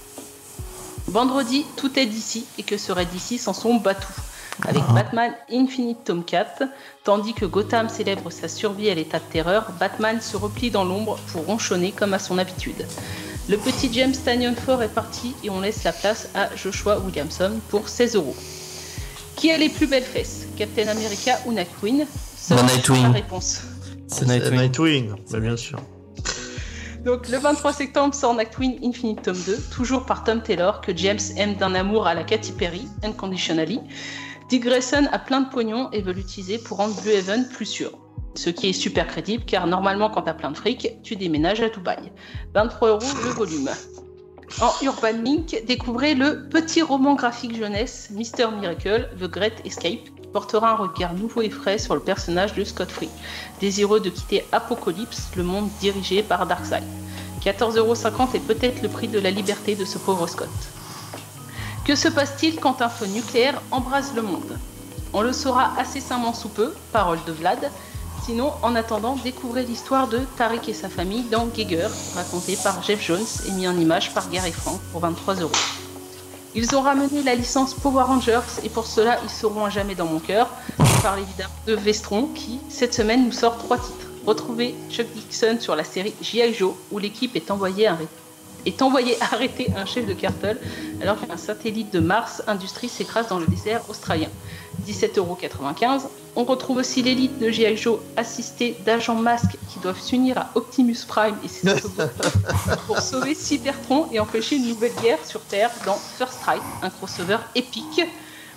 [1.06, 4.12] Vendredi, tout est d'ici et que serait d'ici sans son Batou
[4.66, 4.92] avec Ah.
[4.94, 6.64] Batman Infinite tome 4,
[7.04, 11.20] tandis que Gotham célèbre sa survie à l'état de terreur, Batman se replie dans l'ombre
[11.30, 12.84] pour ronchonner comme à son habitude.
[13.48, 17.52] Le petit James Tanyon Ford est parti et on laisse la place à Joshua Williamson
[17.68, 18.34] pour 16 euros.
[19.38, 20.48] Qui a les plus belles fesses?
[20.56, 22.04] Captain America ou Nightwing?
[22.50, 23.02] Nightwing.
[23.04, 23.62] la réponse.
[24.08, 24.60] C'est Nightwing.
[24.60, 25.78] Nightwing, bah, bien sûr.
[27.04, 31.20] Donc le 23 septembre sort Nightwing Infinite tome 2, toujours par Tom Taylor, que James
[31.36, 33.78] aime d'un amour à la Katy Perry, unconditionally.
[34.48, 37.92] Dick Grayson a plein de pognon et veut l'utiliser pour rendre Blue Haven plus sûr.
[38.34, 41.68] Ce qui est super crédible car normalement quand t'as plein de fric, tu déménages à
[41.68, 42.10] Dubaï.
[42.54, 43.70] 23 euros le volume.
[44.60, 50.28] En Urban Link, découvrez le petit roman graphique jeunesse Mister Miracle, The Great Escape, qui
[50.32, 53.10] portera un regard nouveau et frais sur le personnage de Scott Free,
[53.60, 56.82] désireux de quitter Apocalypse, le monde dirigé par Darkseid.
[57.44, 60.48] 14,50€ est peut-être le prix de la liberté de ce pauvre Scott.
[61.84, 64.58] Que se passe-t-il quand un feu nucléaire embrase le monde?
[65.12, 67.70] On le saura incessamment sous peu, parole de Vlad.
[68.24, 73.02] Sinon, en attendant, découvrez l'histoire de Tariq et sa famille dans Geiger, racontée par Jeff
[73.02, 75.52] Jones et mis en image par Gary Frank pour 23 euros.
[76.54, 80.06] Ils ont ramené la licence Power Rangers et pour cela, ils seront à jamais dans
[80.06, 80.48] mon cœur.
[80.78, 84.08] Je parle évidemment de Vestron qui, cette semaine, nous sort trois titres.
[84.26, 86.52] Retrouvez Chuck Dixon sur la série G.I.
[86.52, 87.86] Joe où l'équipe est envoyée
[89.20, 90.58] arrêter un chef de cartel
[91.00, 94.28] alors qu'un satellite de Mars Industries s'écrase dans le désert australien.
[94.88, 96.02] 17,95€.
[96.36, 97.76] On retrouve aussi l'élite de G.I.
[97.76, 101.68] Joe assistée d'agents masques qui doivent s'unir à Optimus Prime et ses
[102.86, 107.38] pour sauver Cybertron et empêcher une nouvelle guerre sur Terre dans First Strike, un crossover
[107.54, 108.02] épique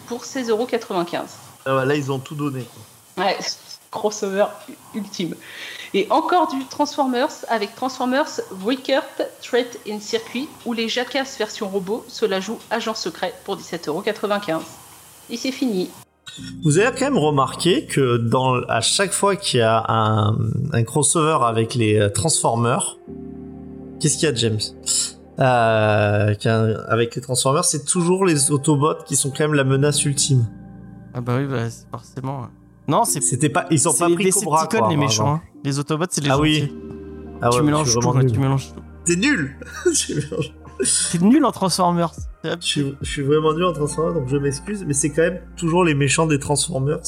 [0.08, 1.20] pour 16,95€.
[1.66, 2.66] Ah ouais, là, ils ont tout donné.
[3.18, 3.38] Ouais,
[3.92, 4.46] crossover
[4.96, 5.36] ultime.
[5.94, 9.04] Et encore du Transformers avec Transformers Wickert
[9.42, 14.62] Threat in Circuit où les jacasses version robot se la jouent agent secret pour 17,95€.
[15.30, 15.90] Et c'est fini.
[16.64, 20.38] Vous avez quand même remarqué que dans, à chaque fois qu'il y a un,
[20.74, 22.98] un crossover avec les euh, Transformers,
[24.00, 24.60] qu'est-ce qu'il y a, James?
[25.40, 26.34] Euh,
[26.88, 30.46] Avec les Transformers, c'est toujours les Autobots qui sont quand même la menace ultime.
[31.14, 32.48] Ah bah oui, bah, c'est forcément.
[32.88, 35.34] Non, c'est C'était pas, ils ont c'est pas les pris Cobra, Decepticons quoi, les méchants.
[35.36, 35.42] hein.
[35.64, 36.60] Les Autobots, c'est les Ah oui.
[36.62, 36.74] gentils.
[37.42, 38.32] Ah ouais, tu mélanges tout, vraiment là, nul.
[38.32, 38.82] tu mélanges tout.
[39.06, 39.56] T'es nul.
[41.12, 42.12] T'es nul en Transformers.
[42.44, 45.40] je, suis, je suis vraiment nul en Transformers, donc je m'excuse, mais c'est quand même
[45.58, 47.00] toujours les méchants des Transformers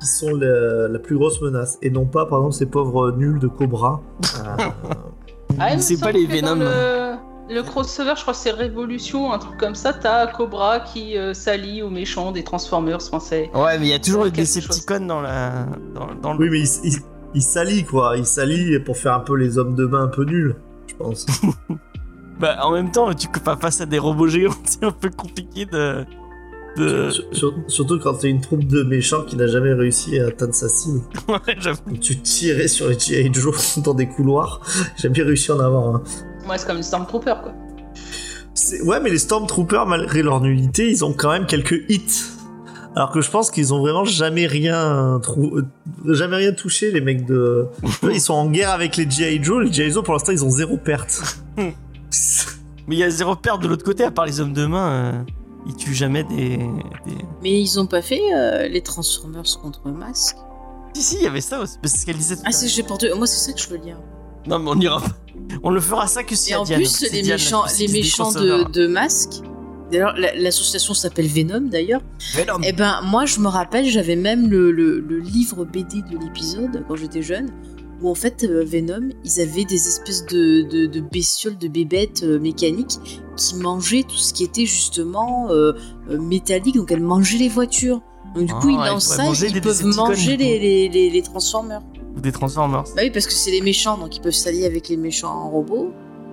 [0.00, 3.38] qui sont la, la plus grosse menace, et non pas, par exemple, ces pauvres nuls
[3.40, 4.00] de Cobra.
[4.60, 4.64] Euh,
[5.58, 6.54] Ah, C'est pas les Venom.
[6.56, 7.16] Le,
[7.52, 9.92] le crossover, je crois que c'est Révolution, un truc comme ça.
[9.92, 13.50] T'as Cobra qui euh, s'allie aux méchants des Transformers français.
[13.54, 15.66] Ouais, mais il y a toujours Quelque Decepticons dans la.
[15.94, 16.38] Dans, dans le.
[16.38, 16.98] oui, mais ils il,
[17.34, 18.16] il s'allient, quoi.
[18.16, 20.54] Ils s'allient pour faire un peu les hommes de main un peu nuls,
[20.86, 21.26] je pense.
[22.40, 25.10] Bah, en même temps, tu peux pas face à des robots géants, c'est un peu
[25.10, 26.04] compliqué de.
[26.76, 27.10] de...
[27.10, 30.54] Sur- sur- surtout quand t'es une troupe de méchants qui n'a jamais réussi à atteindre
[30.54, 31.00] sa cible.
[31.28, 31.80] Ouais, j'avoue.
[32.00, 33.30] Tu tirais sur les G.I.
[33.32, 34.60] Joe dans des couloirs.
[34.96, 36.02] J'ai jamais réussi à en avoir un.
[36.48, 37.52] Ouais, c'est comme une Stormtrooper, quoi.
[38.84, 42.24] Ouais, mais les Stormtroopers, malgré leur nullité, ils ont quand même quelques hits.
[42.96, 45.58] Alors que je pense qu'ils ont vraiment jamais rien trou...
[45.58, 47.66] euh, jamais rien touché, les mecs de.
[48.10, 49.42] ils sont en guerre avec les G.I.
[49.42, 49.64] Joe.
[49.64, 49.90] Les G.I.
[49.92, 51.22] Joe, pour l'instant, ils ont zéro perte.
[52.86, 54.90] Mais il y a zéro perte de l'autre côté, à part les hommes de main.
[54.90, 55.22] euh,
[55.66, 56.56] ils tuent jamais des.
[56.56, 57.18] des...
[57.42, 60.36] Mais ils ont pas fait euh, les Transformers contre Masque.
[60.94, 61.74] Si, si, il y avait ça aussi.
[61.84, 63.12] C'est ce qu'elle disait tout Ah, c'est j'ai porté.
[63.14, 63.98] Moi, c'est ça que je veux lire.
[64.46, 65.06] Non, mais on ira pas.
[65.62, 66.80] On le fera ça que si Et en Diane.
[66.80, 69.42] plus, les Diane méchants, les méchants de, de Masque.
[69.92, 72.00] D'ailleurs, la- l'association s'appelle Venom d'ailleurs.
[72.34, 72.58] Venom.
[72.62, 76.84] Eh ben, moi, je me rappelle, j'avais même le, le- le livre BD de l'épisode
[76.88, 77.50] quand j'étais jeune,
[78.02, 82.22] où en fait, euh, Venom, ils avaient des espèces de, de, de bestioles, de bébêtes
[82.22, 82.98] euh, mécaniques
[83.36, 85.72] qui mangeaient tout ce qui était justement euh,
[86.08, 88.00] métallique, donc elles mangeaient les voitures.
[88.34, 91.10] Donc du Ah, coup, ils ouais, lancent ils ça, ils peuvent manger les, les, les,
[91.10, 91.82] les Transformers.
[92.16, 92.84] Des Transformers.
[92.96, 95.48] Bah oui, parce que c'est les méchants, donc ils peuvent s'allier avec les méchants en
[95.50, 95.90] robot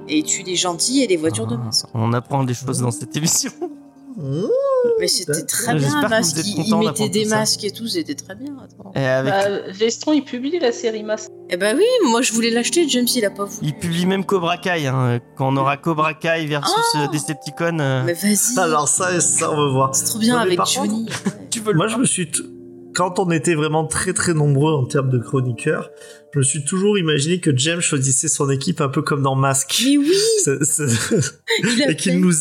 [0.07, 1.87] et tuer les gentils et les voitures de Ah, masque.
[1.93, 3.51] On apprend des choses dans cette émission.
[4.99, 6.37] Mais c'était très bien, masque.
[6.45, 7.37] ils mettaient d'apprendre des ça.
[7.39, 8.55] masques et tout, c'était très bien.
[8.95, 9.33] Et avec...
[9.33, 11.29] Bah, Vestron, il publie la série Mask.
[11.49, 13.67] Eh bah oui, moi je voulais l'acheter, James il a pas voulu.
[13.67, 14.87] Il publie même Cobra Kai.
[14.87, 15.19] Hein.
[15.37, 17.79] Quand on aura Cobra Kai versus Oh Decepticon.
[17.79, 19.95] euh, Mais vas-y, Alors ça, ça on va voir.
[19.95, 21.07] c'est trop bien Non, avec Johnny.
[21.51, 22.29] Tu veux le Moi, je me suis.
[22.31, 22.39] t-
[22.95, 25.89] Quand on était vraiment très très nombreux en termes de chroniqueurs,
[26.33, 29.81] je me suis toujours imaginé que James choisissait son équipe un peu comme dans Mask.
[29.85, 30.13] Mais oui,
[30.43, 30.83] C'est- c'est-
[31.63, 32.17] il a et qu'il fait.
[32.17, 32.33] nous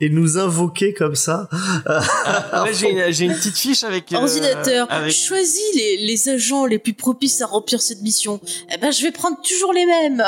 [0.00, 1.48] et nous invoquait comme ça.
[1.86, 2.90] Ah, j'ai
[3.24, 4.12] une, petite fiche avec.
[4.12, 5.12] euh, Ordinateur, avec...
[5.12, 8.40] choisis les, les agents les plus propices à remplir cette mission.
[8.72, 10.24] Eh ben, je vais prendre toujours les mêmes.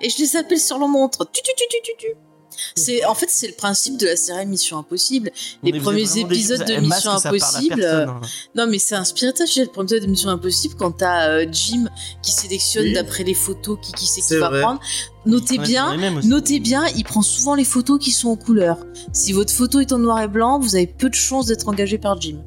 [0.00, 1.28] Et je les appelle sur leur montre.
[1.32, 2.29] Tu, tu, tu, tu, tu, tu.
[2.74, 5.30] C'est, en fait, c'est le principe de la série Mission Impossible.
[5.62, 8.20] les premiers des épisodes de Mission Impossible, personne, hein.
[8.56, 9.46] Non, mais c'est inspiratif.
[9.52, 11.88] j'ai Le premier épisode de Mission Impossible, quand t'as euh, Jim
[12.22, 12.92] qui sélectionne Oui.
[12.94, 14.60] d'après les photos qui, qui c'est qui va vrai.
[14.62, 14.80] prendre.
[15.26, 15.96] Notez Ouais, bien.
[16.24, 18.78] Notez bien, il prend souvent les photos qui sont en couleur.
[19.12, 21.98] Si votre photo est en noir et blanc, vous avez peu de chances d'être engagé
[21.98, 22.38] par Jim.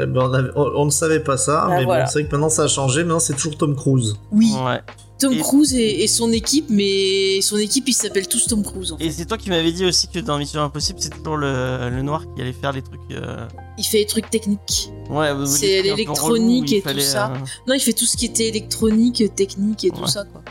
[0.00, 2.04] Eh ben, on, avait- on- on ne savait pas ça, Bah, mais voilà.
[2.04, 3.02] bon, c'est vrai que maintenant ça a changé.
[3.04, 4.14] Maintenant, c'est toujours Tom Cruise.
[4.30, 4.80] Oui, Ouais.
[5.22, 8.92] Tom Et- Cruise et, et son équipe, mais son équipe, ils s'appellent tous Tom Cruise.
[8.92, 9.04] en fait.
[9.06, 12.02] Et c'est toi qui m'avais dit aussi que dans Mission Impossible, c'est toujours le, le
[12.02, 13.00] noir qui allait faire les trucs.
[13.12, 13.46] euh,
[13.78, 14.90] Il fait les trucs techniques.
[15.08, 17.32] Ouais, C'est l'électronique et tout ça.
[17.32, 20.42] euh, Non, il fait tout ce qui était électronique, technique et tout ça, quoi.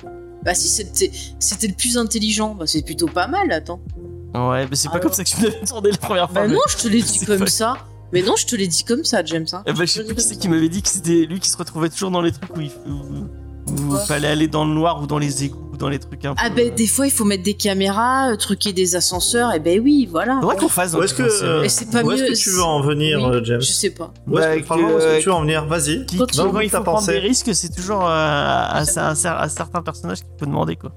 [0.44, 3.80] Bah si c'était c'était le plus intelligent, bah c'est plutôt pas mal, attends.
[4.34, 6.42] Ouais, mais c'est pas comme ça que tu m'avais tourné la première fois.
[6.42, 7.78] Bah mais- non, je te l'ai dit comme pas- ça.
[8.12, 9.46] Mais non, je te l'ai dit comme ça, James.
[9.54, 9.62] Hein.
[9.68, 11.56] Eh ben, je sais plus qui c'est qui m'avait dit que c'était lui qui se
[11.58, 13.28] retrouvait toujours dans les trucs où il où,
[13.72, 16.24] où Quoi fallait aller dans le noir ou dans les égouts ou dans les trucs
[16.26, 16.42] un peu.
[16.44, 19.60] Ah ben euh, des fois il faut mettre des caméras, euh, truquer des ascenseurs, et
[19.60, 20.40] ben oui, voilà.
[20.42, 20.94] Faudrait qu'on fasse.
[20.94, 21.62] Où est-ce que, euh,
[21.92, 24.12] pas où est-ce mieux, que tu veux en venir, Oui, euh, James Je sais pas.
[24.28, 26.06] Où est-ce que, Bah, tu veux en venir Vas-y.
[26.06, 29.50] Qui, Quand qui- il faut prendre des risques, c'est toujours euh, à, à- à- à
[29.50, 30.92] certains personnages qu'il faut demander quoi.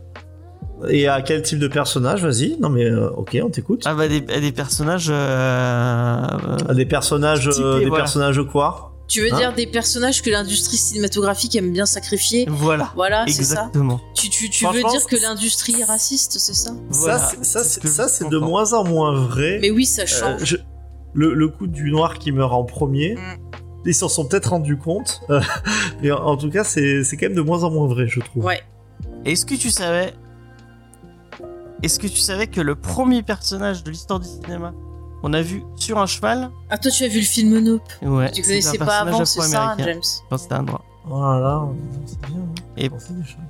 [0.91, 2.59] Et à quel type de personnage Vas-y.
[2.61, 3.83] Non mais euh, ok, on t'écoute.
[3.87, 5.07] Ah bah des, des personnages.
[5.09, 8.05] euh, euh, À Des personnages, Typés, des voilà.
[8.05, 8.93] personnages quoi?
[9.07, 12.91] Tu veux Hein dire des personnages que l'industrie cinématographique aime bien sacrifier Voilà.
[12.95, 13.67] Voilà, c'est ça.
[13.67, 14.01] Exactement.
[14.15, 17.19] Tu, tu, tu veux dire que l'industrie est raciste, c'est ça Voilà.
[17.19, 19.59] Ça, c'est- ça, ce c'est que ça, je c'est de moins en moins vrai.
[19.61, 20.45] Mais oui, ça Euh, change.
[20.45, 20.57] je-
[21.13, 23.59] le, le coup du noir qui meurt en premier, Mm.
[23.87, 25.21] ils s'en sont peut-être rendus compte.
[25.31, 25.41] Euh,
[26.03, 28.21] Mais en, en tout cas, c'est c'est quand même de moins en moins vrai, je
[28.21, 28.45] trouve.
[28.45, 28.63] Ouais.
[29.27, 30.15] Est-ce que tu savais
[31.83, 34.73] Est-ce que tu savais que le premier personnage de l'histoire du cinéma
[35.25, 37.83] qu'on a vu sur un cheval Ah toi tu as vu le film Nope.
[38.03, 38.31] Ouais.
[38.31, 39.75] Tu c'est connaissais un pas avant, c'est ça.
[39.79, 40.83] James Je pense que c'était un noir.
[41.11, 41.68] Oh là là,
[42.07, 42.41] c'est bien.
[42.41, 42.55] hein.
[42.77, 42.91] Et-.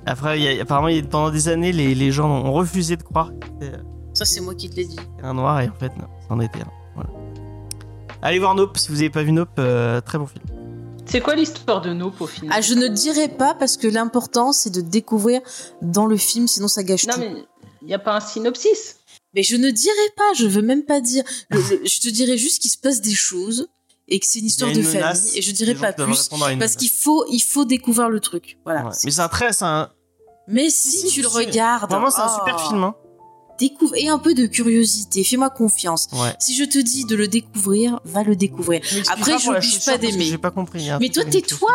[0.05, 2.53] Après, il y a- apparemment, il y a- pendant des années, les, les gens ont
[2.53, 3.77] refusé de croire que c'était
[4.13, 4.95] Ça c'est moi qui te l'ai dit.
[5.21, 6.71] un noir et en fait, non, c'en était un.
[6.95, 7.09] Voilà.
[8.21, 10.43] Allez voir Nope si vous avez pas vu Nope, euh, très bon film.
[11.05, 12.51] C'est quoi l'histoire de Nope au final?
[12.57, 15.41] Ah je ne dirai pas parce que l'important c'est de découvrir
[15.81, 17.19] dans le film, sinon ça gâche Non tout.
[17.19, 17.45] mais
[17.83, 18.97] il y a pas un synopsis?
[19.35, 21.23] Mais je ne dirai pas, je veux même pas dire.
[21.49, 23.67] Le- le- je te dirai juste qu'il se passe des choses
[24.07, 26.29] et que c'est une histoire de famille et je les dirai gens pas plus
[26.59, 28.57] parce qu'il faut il faut découvrir le truc.
[28.63, 28.85] Voilà.
[28.85, 28.91] Ouais.
[29.03, 29.89] Mais c'est un très, c'est un.
[30.47, 32.83] Mais si, tu le regardes, Vraiment, c'est un oh, super film.
[32.83, 32.95] Hein.
[33.57, 35.23] Découvre et un peu de curiosité.
[35.23, 36.07] Fais-moi confiance.
[36.11, 36.35] Ouais.
[36.39, 38.81] Si je te dis de le découvrir, va le découvrir.
[39.07, 40.25] Après, la j'oblige chaussure pas d'aimer.
[40.25, 40.87] J'ai pas compris.
[40.99, 41.71] Mais toi, tais-toi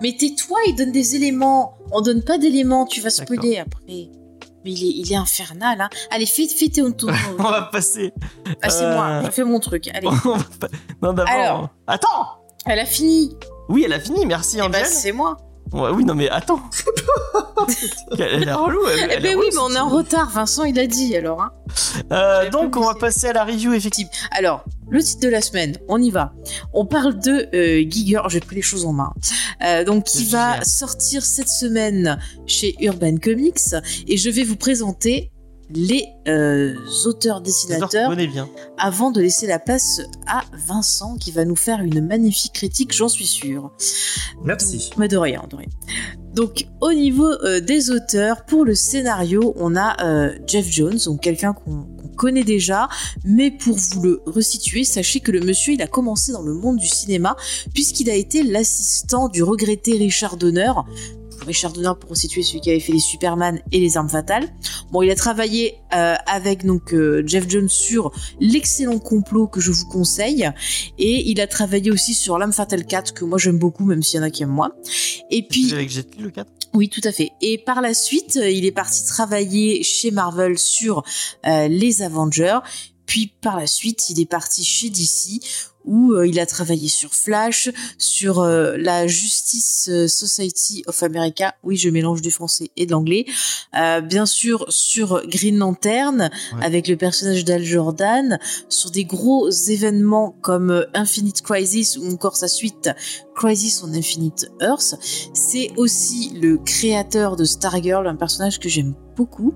[0.00, 1.74] Mais tais-toi, il donne des éléments.
[1.92, 4.10] On donne pas d'éléments, tu vas spoiler après.
[4.64, 5.88] Mais il est, il est infernal, hein.
[6.10, 7.10] Allez, fais, fais tes tour.
[7.38, 8.12] On va passer.
[8.62, 9.88] Ah, c'est moi, Euh, je fais mon truc.
[9.94, 10.08] Allez.
[11.02, 11.28] Non, d'abord.
[11.28, 11.68] Alors.
[11.86, 12.26] Attends
[12.66, 13.36] Elle a fini.
[13.68, 14.86] Oui, elle a fini, merci Eh ben, Angèle.
[14.86, 15.36] c'est moi.
[15.72, 16.60] Ouais, oui, non, mais attends.
[18.18, 18.80] elle est relou.
[18.88, 20.30] Elle, Eh elle ben oui, mais on est en retard.
[20.30, 21.42] Vincent, il a dit alors.
[21.42, 21.52] Hein.
[22.12, 24.10] Euh, donc, on va passer à la review, effectivement.
[24.30, 26.32] Alors, le titre de la semaine, on y va.
[26.72, 29.12] On parle de euh, Giger, j'ai pris les choses en main.
[29.64, 33.74] Euh, donc, qui va sortir cette semaine chez Urban Comics.
[34.06, 35.30] Et je vais vous présenter
[35.70, 36.74] les euh,
[37.04, 38.48] auteurs dessinateurs bien.
[38.78, 43.08] avant de laisser la place à Vincent qui va nous faire une magnifique critique, j'en
[43.08, 43.70] suis sûre.
[44.42, 44.90] Merci.
[44.96, 45.68] Mais de rien, de rien.
[46.34, 51.20] Donc, au niveau euh, des auteurs, pour le scénario, on a euh, Jeff Jones, donc
[51.20, 51.86] quelqu'un qu'on
[52.18, 52.88] connaît déjà,
[53.24, 56.76] mais pour vous le resituer, sachez que le monsieur, il a commencé dans le monde
[56.76, 57.36] du cinéma,
[57.72, 60.72] puisqu'il a été l'assistant du regretté Richard Donner.
[61.46, 64.48] Richard Donner, pour resituer, celui qui avait fait les Superman et les Armes Fatales.
[64.90, 68.10] Bon, il a travaillé euh, avec donc euh, Jeff Jones sur
[68.40, 70.50] l'excellent complot que je vous conseille,
[70.98, 74.18] et il a travaillé aussi sur L'Arme Fatale 4, que moi j'aime beaucoup, même s'il
[74.18, 74.72] y en a qui aiment moins.
[75.30, 76.50] Et puis, Avec Jet Li, le 4.
[76.74, 77.32] Oui, tout à fait.
[77.40, 81.02] Et par la suite, euh, il est parti travailler chez Marvel sur
[81.46, 82.58] euh, les Avengers.
[83.06, 85.42] Puis par la suite, il est parti chez DC
[85.88, 91.54] où euh, il a travaillé sur Flash, sur euh, la Justice euh, Society of America.
[91.64, 93.24] Oui, je mélange du français et de l'anglais.
[94.04, 96.64] Bien sûr, sur Green Lantern Ouais.
[96.64, 102.48] avec le personnage d'Al Jordan, sur des gros événements comme Infinite Crisis ou encore sa
[102.48, 102.90] suite
[103.34, 104.94] Crisis on Infinite Earth.
[105.32, 109.52] C'est aussi le créateur de Stargirl, un personnage que j'aime beaucoup.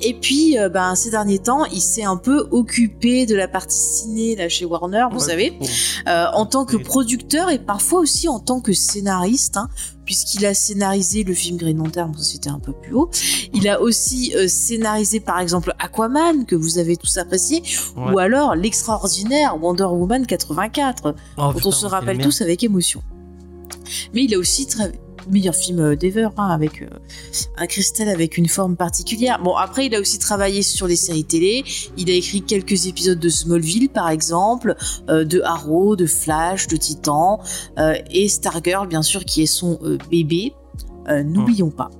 [0.00, 3.76] Et puis, euh, ben, ces derniers temps, il s'est un peu occupé de la partie
[3.78, 5.66] ciné là chez Warner, vous Ouais, savez, bon.
[6.08, 9.68] euh, en tant que producteur et parfois aussi en tant que scénariste, hein,
[10.04, 13.10] puisqu'il a scénarisé le film Green Lantern, c'était un peu plus haut.
[13.52, 17.62] Il a aussi euh, scénarisé par exemple Aquaman, que vous avez tous apprécié,
[17.96, 18.12] Ouais.
[18.12, 23.02] ou alors l'extraordinaire Wonder Woman 84 Oh, dont putain, on se rappelle tous avec émotion.
[24.14, 24.98] Mais il a aussi travaillé
[25.30, 26.88] meilleur film euh, d'ever hein, avec euh,
[27.56, 29.40] un cristal avec une forme particulière.
[29.42, 31.64] Bon après il a aussi travaillé sur les séries télé,
[31.96, 34.76] il a écrit quelques épisodes de Smallville par exemple,
[35.08, 37.40] euh, de Arrow, de Flash, de Titan
[37.78, 39.78] euh, et Stargirl bien sûr qui est son
[40.10, 40.54] bébé.
[41.24, 41.90] N'oublions pas.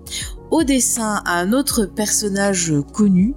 [0.52, 3.34] Au dessin, un autre personnage connu,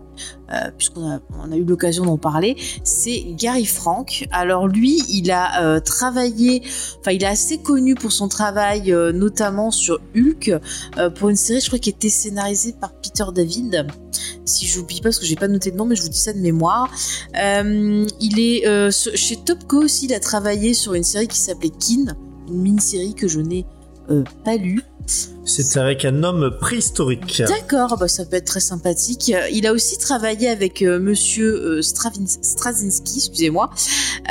[0.52, 4.28] euh, puisqu'on a, eu l'occasion d'en parler, c'est Gary Frank.
[4.32, 6.62] Alors lui, il a euh, travaillé,
[7.00, 10.52] enfin il est assez connu pour son travail, euh, notamment sur Hulk,
[11.16, 13.88] pour une série, je crois, qui était scénarisée par Peter David.
[14.46, 16.34] Si j'oublie pas, parce que j'ai pas noté le nom, mais je vous dis ça
[16.34, 16.90] de mémoire.
[17.34, 22.16] Il est chez Topco aussi, il a travaillé sur une série qui s'appelait Kin,
[22.48, 23.66] une mini-série que je n'ai
[24.44, 24.84] pas lue.
[25.08, 27.44] C'est avec un homme préhistorique.
[27.48, 29.32] D'accord, bah, ça peut être très sympathique.
[29.34, 33.70] Euh, Il a aussi travaillé avec euh, Monsieur euh, Straczynski, excusez-moi,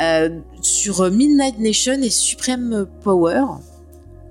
[0.00, 0.28] euh,
[0.60, 3.44] sur Midnight Nation et Supreme Power,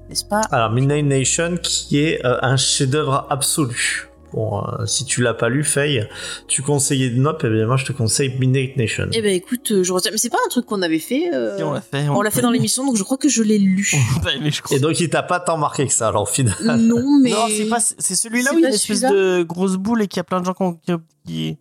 [0.10, 0.42] n'est-ce pas?
[0.52, 4.10] Alors, Midnight Nation, qui est un chef-d'œuvre absolu.
[4.34, 6.08] Bon, euh, si tu l'as pas lu, Faye,
[6.48, 9.06] tu conseillais de Nope, et bien moi je te conseille Midnight Nation.
[9.14, 10.10] Eh ben écoute, euh, je retiens.
[10.12, 11.30] Mais c'est pas un truc qu'on avait fait.
[11.34, 12.10] euh, Si, on l'a fait.
[12.10, 13.84] on l'a fait dans l'émission, donc je crois que je l'ai lu.
[13.84, 14.76] Je crois.
[14.76, 16.56] Et donc il t'a pas tant marqué que ça, alors au final.
[16.64, 17.30] non, mais.
[17.30, 19.76] Non, c'est pas, c'est celui-là C'est où il y a pas une espèce de grosse
[19.78, 20.94] boule et qu'il y a plein de gens qui, ont- qui,
[21.28, 21.58] qui,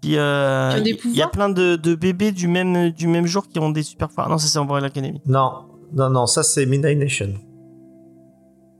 [0.00, 2.90] qui, euh, Qui ont des il y a pouvoirs plein de, de bébés du même,
[2.90, 4.28] du même jour qui ont des super pouvoirs.
[4.28, 5.20] Non, ça c'est Umbrella Academy.
[5.26, 5.50] Non,
[5.92, 7.34] non, non, ça c'est Midnight Nation.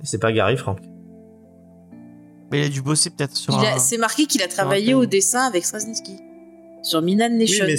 [0.03, 0.79] Et c'est pas Gary Frank.
[2.55, 3.79] Mais il a dû bosser peut-être sur un...
[3.79, 6.17] C'est marqué qu'il a travaillé au dessin avec Straczynski.
[6.83, 7.65] Sur Oui, Nation.
[7.67, 7.77] mais,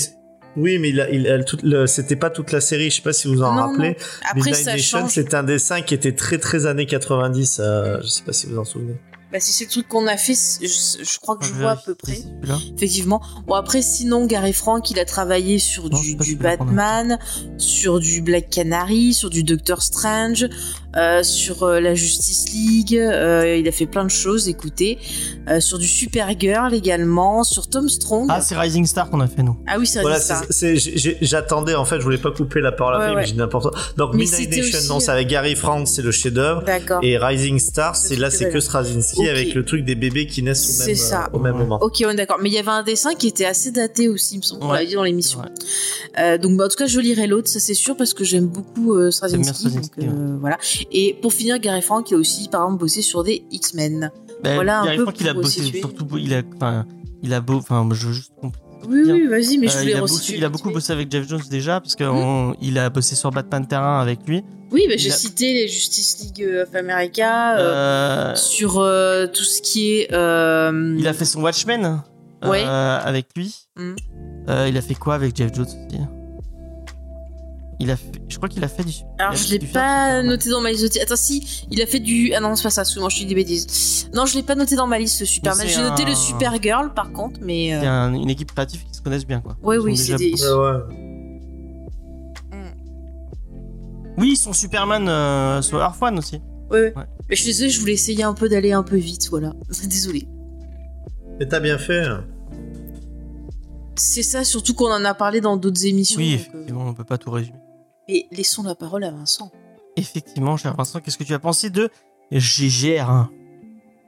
[0.57, 3.01] oui, mais il a- il a toute le- c'était pas toute la série, je sais
[3.01, 3.97] pas si vous en Non, rappelez.
[4.31, 8.33] Après, Nation, c'est un dessin qui était très très années 90, euh, je sais pas
[8.33, 8.95] si vous en souvenez.
[9.31, 10.67] Bah, si c'est le truc qu'on a fait, je,
[11.03, 12.17] je crois que je Je vois à vérifie peu près.
[12.77, 13.21] Effectivement.
[13.47, 17.19] Bon, après, sinon, Gary Frank, il a travaillé sur Non, du, Batman,
[17.57, 20.47] sur du Black Canary, sur du Doctor Strange,
[20.97, 22.95] euh, sur euh, la Justice League.
[22.97, 24.97] euh, il a fait plein de choses, écoutez.
[25.49, 28.27] Euh, sur du Supergirl également, sur Tom Strong.
[28.29, 29.57] Ah, c'est Rising Star qu'on a fait, nous.
[29.67, 30.41] Ah oui, c'est Voilà, ça.
[30.47, 33.25] c'est- c'est- j'ai- j'ai- j'attendais en fait, je voulais pas couper la parole Ouais, mais
[33.25, 33.79] j'ai n'importe quoi.
[33.97, 36.63] Donc Mais Midnight Nation, aussi, non, c'est avec Gary Frank, c'est le chef-d'œuvre.
[36.63, 36.99] D'accord.
[37.03, 38.59] Et Rising Star, c'est là, c'est que.
[38.59, 41.23] Straczynski avec le truc des bébés qui naissent au C'est même, ça.
[41.25, 41.59] euh, au même Ouais.
[41.61, 41.77] moment.
[41.81, 42.37] Ok, ouais, d'accord.
[42.41, 44.63] Mais il y avait un dessin qui était assez daté aussi, il me semble.
[44.63, 45.41] On Ouais, l'a dit dans l'émission.
[46.19, 48.47] Euh, donc, bah, en tout cas, je lirai l'autre, ça c'est sûr, parce que j'aime
[48.47, 49.69] beaucoup euh, Straczynski.
[49.71, 50.57] Donc, euh, voilà.
[50.91, 54.11] Et pour finir, Gary Frank, a aussi, par exemple, bossé sur des X-Men.
[54.43, 56.85] Ben, Voilà un Gary peu Frank, il a bossé surtout, il a, enfin,
[57.23, 58.31] il a beau, enfin, je veux juste
[58.87, 59.15] Oui, Bien.
[59.15, 61.11] oui, vas-y, mais je Euh, voulais il, a resituer bossé- il a beaucoup bossé avec
[61.11, 62.77] Jeff Jones déjà, parce qu'il Hmm.
[62.77, 64.43] a bossé sur Batman Terrain avec lui.
[64.71, 67.61] Oui, bah, j'ai a- cité les Justice League of America, euh,
[68.31, 70.13] Euh, sur euh, tout ce qui est.
[70.13, 72.03] euh, il a fait son Watchmen
[72.43, 72.61] euh, Ouais.
[72.63, 73.55] avec lui.
[73.79, 75.99] Euh, il a fait quoi avec Jeff Jones aussi?
[77.79, 78.93] Il a fait, Je crois qu'il a fait du.
[79.19, 80.93] Alors, je l'ai film pas noté dans ma liste.
[80.95, 82.33] de- Attends, si, il a fait du.
[82.33, 84.09] Ah non, c'est pas ça, excuse-moi, je dis des bêtises.
[84.13, 85.67] Non, je l'ai pas noté dans ma liste, le Superman.
[85.67, 87.73] J'ai noté un- le Supergirl, par contre, mais.
[87.75, 89.57] euh, C'est un- une équipe créative qui se connaissent bien, quoi.
[89.61, 90.43] Ouais, Ils oui, c'est déjà- des.
[90.43, 92.61] Ouais, ouais.
[94.17, 96.39] Oui, son Superman euh, sur Earth One aussi.
[96.71, 97.03] Ouais, ouais.
[97.29, 99.51] Mais je suis désolée, je voulais essayer un peu d'aller un peu vite, voilà.
[99.85, 100.27] Désolée.
[101.39, 102.05] Mais t'as bien fait.
[102.05, 102.23] hein.
[103.97, 106.17] C'est ça, surtout qu'on en a parlé dans d'autres émissions.
[106.17, 107.57] Oui, donc, euh, effectivement, on peut pas tout résumer.
[108.07, 109.51] Et laissons la parole à Vincent.
[109.97, 111.89] Effectivement, cher Vincent, qu'est-ce que tu as pensé de
[112.31, 113.29] GGR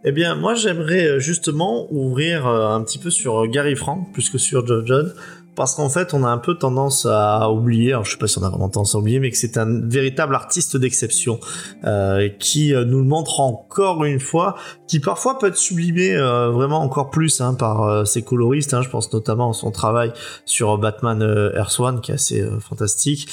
[0.04, 4.12] Eh bien, moi, j'aimerais euh, justement ouvrir euh, un petit peu sur euh, Gary Frank
[4.14, 5.14] plus que sur Geoff John.
[5.58, 8.38] Parce qu'en fait, on a un peu tendance à oublier, alors je sais pas si
[8.38, 11.40] on a vraiment tendance à oublier, mais que c'est un véritable artiste d'exception
[11.84, 14.56] euh, qui euh, nous le montre encore une fois,
[14.88, 18.76] qui parfois peut être sublimé euh, vraiment encore plus hein, par euh, ses coloristes.
[18.76, 18.84] hein.
[18.84, 20.14] je pense notamment à son travail
[20.46, 23.28] sur Batman euh, Earth One, qui est assez fantastique,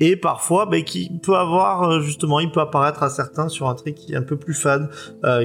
[0.00, 3.92] et parfois, ben, qui peut avoir justement, il peut apparaître à certains sur un trait
[3.92, 4.90] qui est un peu plus fade,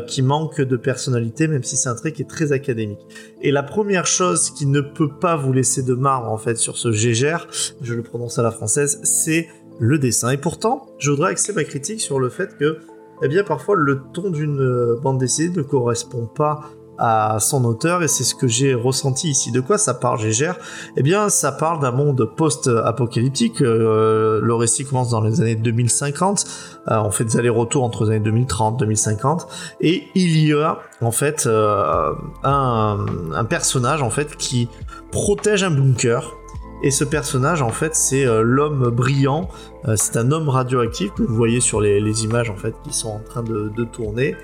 [0.08, 3.00] qui manque de personnalité, même si c'est un trait qui est très académique.
[3.44, 6.92] Et la première chose qui ne peut pas vous laisser de en fait sur ce
[6.92, 7.48] Gégère,
[7.82, 9.48] je le prononce à la française, c'est
[9.80, 10.30] le dessin.
[10.32, 12.80] Et pourtant, je voudrais axer ma critique sur le fait que,
[13.22, 16.62] eh bien, parfois le ton d'une euh, bande dessinée ne correspond pas
[16.98, 19.52] à son auteur et c'est ce que j'ai ressenti ici.
[19.52, 20.56] De quoi ça parle Gégère?
[20.96, 23.62] Eh bien, ça parle d'un monde post-apocalyptique.
[23.62, 26.46] Euh, le récit commence dans les années 2050.
[26.88, 29.48] Euh, on fait des allers-retours entre les années 2030, 2050,
[29.82, 32.16] et il y a en fait un,
[33.34, 34.70] un personnage en fait qui
[35.16, 36.36] protège un bunker.
[36.84, 39.48] Et ce personnage, en fait, c'est euh, l'homme brillant.
[39.88, 43.12] Euh, c'est un homme radioactif que vous voyez sur les, images en fait qui sont
[43.12, 44.36] en train de, tourner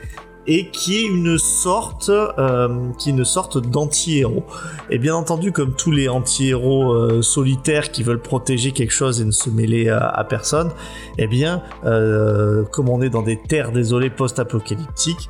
[0.48, 4.46] et qui est une sorte, euh, qui une sorte d'anti-héros.
[4.90, 9.32] Et bien entendu, comme tous les anti-héros solitaires qui veulent protéger quelque chose et ne
[9.32, 10.72] se mêler à, à personne,
[11.18, 15.30] eh bien, comme on est dans des terres désolées post-apocalyptiques,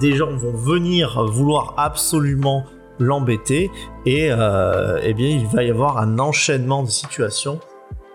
[0.00, 2.64] des gens vont venir vouloir absolument
[3.00, 3.70] l'embêter
[4.06, 7.58] et euh, eh bien il va y avoir un enchaînement de situations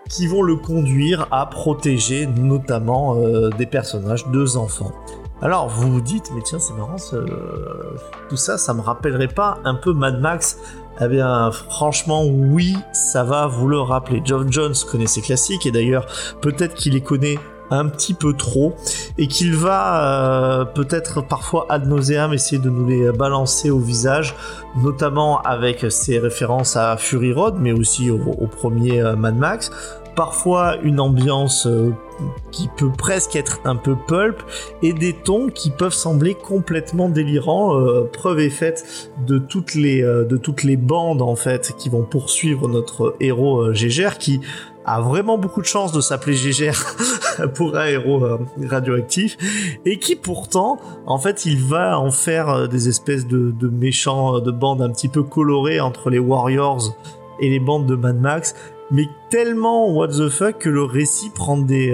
[0.08, 4.92] qui vont le conduire à protéger notamment euh, des personnages, deux enfants.
[5.42, 6.96] Alors vous vous dites mais tiens c'est marrant
[8.30, 10.58] tout ça ça me rappellerait pas un peu Mad Max?
[10.98, 14.22] Eh bien franchement oui ça va vous le rappeler.
[14.24, 16.06] Geoff Jones connaît ses classiques et d'ailleurs
[16.40, 17.38] peut-être qu'il les connaît
[17.70, 18.74] un petit peu trop
[19.18, 24.34] et qu'il va euh, peut-être parfois ad nauseam essayer de nous les balancer au visage,
[24.76, 29.70] notamment avec ses références à Fury Road, mais aussi au, premier euh, Mad Max.
[30.14, 31.92] Parfois une ambiance euh,
[32.50, 34.42] qui peut presque être un peu pulp
[34.82, 37.78] et des tons qui peuvent sembler complètement délirants.
[38.14, 42.68] Preuve est faite de toutes les de toutes les bandes en fait qui vont poursuivre
[42.68, 44.40] notre héros euh, Gégère qui
[44.86, 46.96] a vraiment beaucoup de chance de s'appeler Gégère
[47.54, 48.38] pour un héros euh,
[48.68, 49.36] radioactif
[49.84, 54.40] et qui pourtant en fait il va en faire euh, des espèces de, méchants euh,
[54.40, 56.96] de bandes un petit peu colorées entre les Warriors
[57.40, 58.54] et les bandes de Mad Max
[58.92, 61.90] mais tellement what the fuck que le récit prend des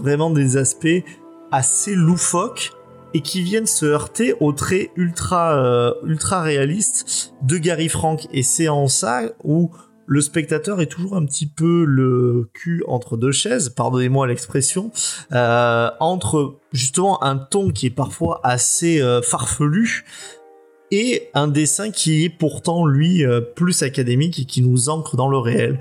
[0.00, 1.02] vraiment des aspects
[1.50, 2.72] assez loufoques
[3.12, 8.28] et qui viennent se heurter aux traits ultra ultra réalistes de Gary Frank.
[8.32, 9.72] Et c'est en ça où
[10.06, 14.92] le spectateur est toujours un petit peu le cul entre deux chaises, pardonnez-moi l'expression,
[15.32, 20.04] euh, entre justement un ton qui est parfois assez euh, farfelu
[20.90, 25.28] et un dessin qui est pourtant lui euh, plus académique et qui nous ancre dans
[25.28, 25.80] le réel.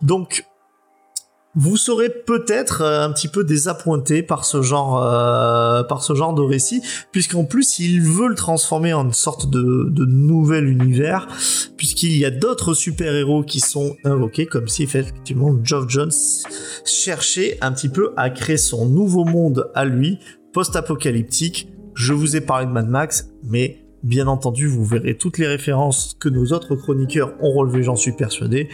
[0.00, 0.46] Donc
[1.56, 6.34] vous serez peut-être euh, un petit peu désappointé par ce genre euh, par ce genre
[6.34, 11.26] de récit puisqu'en plus il veut le transformer en une sorte de, de nouvel univers
[11.76, 16.12] puisqu'il y a d'autres super-héros qui sont invoqués comme si effectivement Geoff Jones
[16.84, 20.18] cherchait un petit peu à créer son nouveau monde à lui
[20.52, 25.48] post-apocalyptique je vous ai parlé de Mad Max mais Bien entendu, vous verrez toutes les
[25.48, 28.68] références que nos autres chroniqueurs ont relevées, j'en suis persuadé.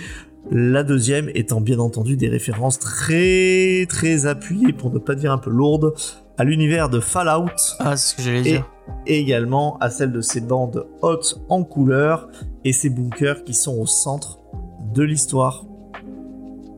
[0.51, 5.39] La deuxième étant bien entendu des références très très appuyées, pour ne pas dire un
[5.39, 5.95] peu lourdes,
[6.37, 7.47] à l'univers de Fallout
[7.79, 8.71] Ah, c'est ce que j'allais et dire.
[9.07, 12.29] également à celle de ces bandes hautes en couleur
[12.65, 14.41] et ces bunkers qui sont au centre
[14.93, 15.65] de l'histoire.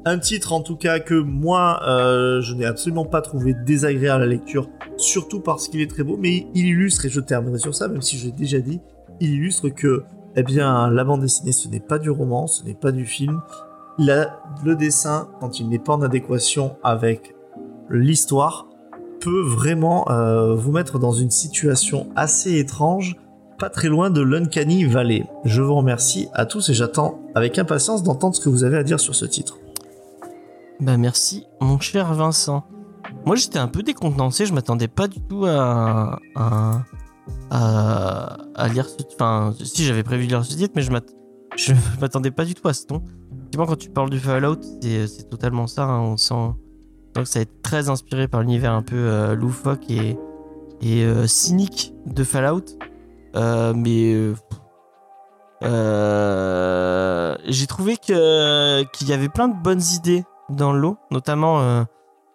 [0.05, 4.27] Un titre en tout cas que moi euh, je n'ai absolument pas trouvé désagréable à
[4.27, 4.69] la lecture,
[4.99, 8.03] surtout parce qu'il est très beau, mais il illustre, et je terminerai sur ça, même
[8.03, 8.81] si je l'ai déjà dit,
[9.21, 10.05] il illustre que
[10.37, 13.41] eh bien, la bande dessinée, ce n'est pas du roman, ce n'est pas du film.
[13.99, 17.35] Le dessin, quand il n'est pas en adéquation avec
[17.89, 18.67] l'histoire,
[19.21, 23.17] peut vraiment euh, vous mettre dans une situation assez étrange,
[23.59, 25.25] pas très loin de l'Uncanny Valley.
[25.45, 28.83] Je vous remercie à tous et j'attends avec impatience d'entendre ce que vous avez à
[28.83, 29.59] dire sur ce titre.
[30.81, 32.65] Bah merci, mon cher Vincent.
[33.25, 36.83] Moi j'étais un peu décontenancé, je m'attendais pas du tout à, à,
[37.51, 41.15] à, à lire ce Enfin, si j'avais prévu de lire ce titre, mais je m'att-
[41.57, 43.03] je m'attendais pas du tout à ce ton.
[43.37, 45.85] Effectivement, quand tu parles du Fallout, c'est totalement ça.
[45.85, 46.35] hein, on sent
[47.15, 50.17] donc ça va être très inspiré par l'univers un peu euh, loufoque et,
[50.85, 52.65] euh, cynique de Fallout.
[53.37, 54.33] Euh, mais
[57.47, 58.15] j'ai trouvé qu'il
[59.09, 61.85] y avait plein de bonnes idées dans le lot, notamment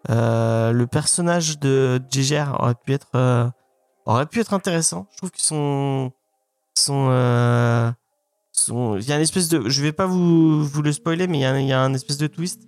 [0.07, 3.51] le personnage de Jéger aurait pu être
[4.13, 5.07] aurait pu être intéressant.
[5.11, 6.11] Je trouve qu'ils sont
[6.75, 7.91] sont euh,
[8.51, 11.39] sont il y a une espèce de je vais pas vous vous le spoiler mais
[11.39, 12.61] il y a, il y a un espèce de twist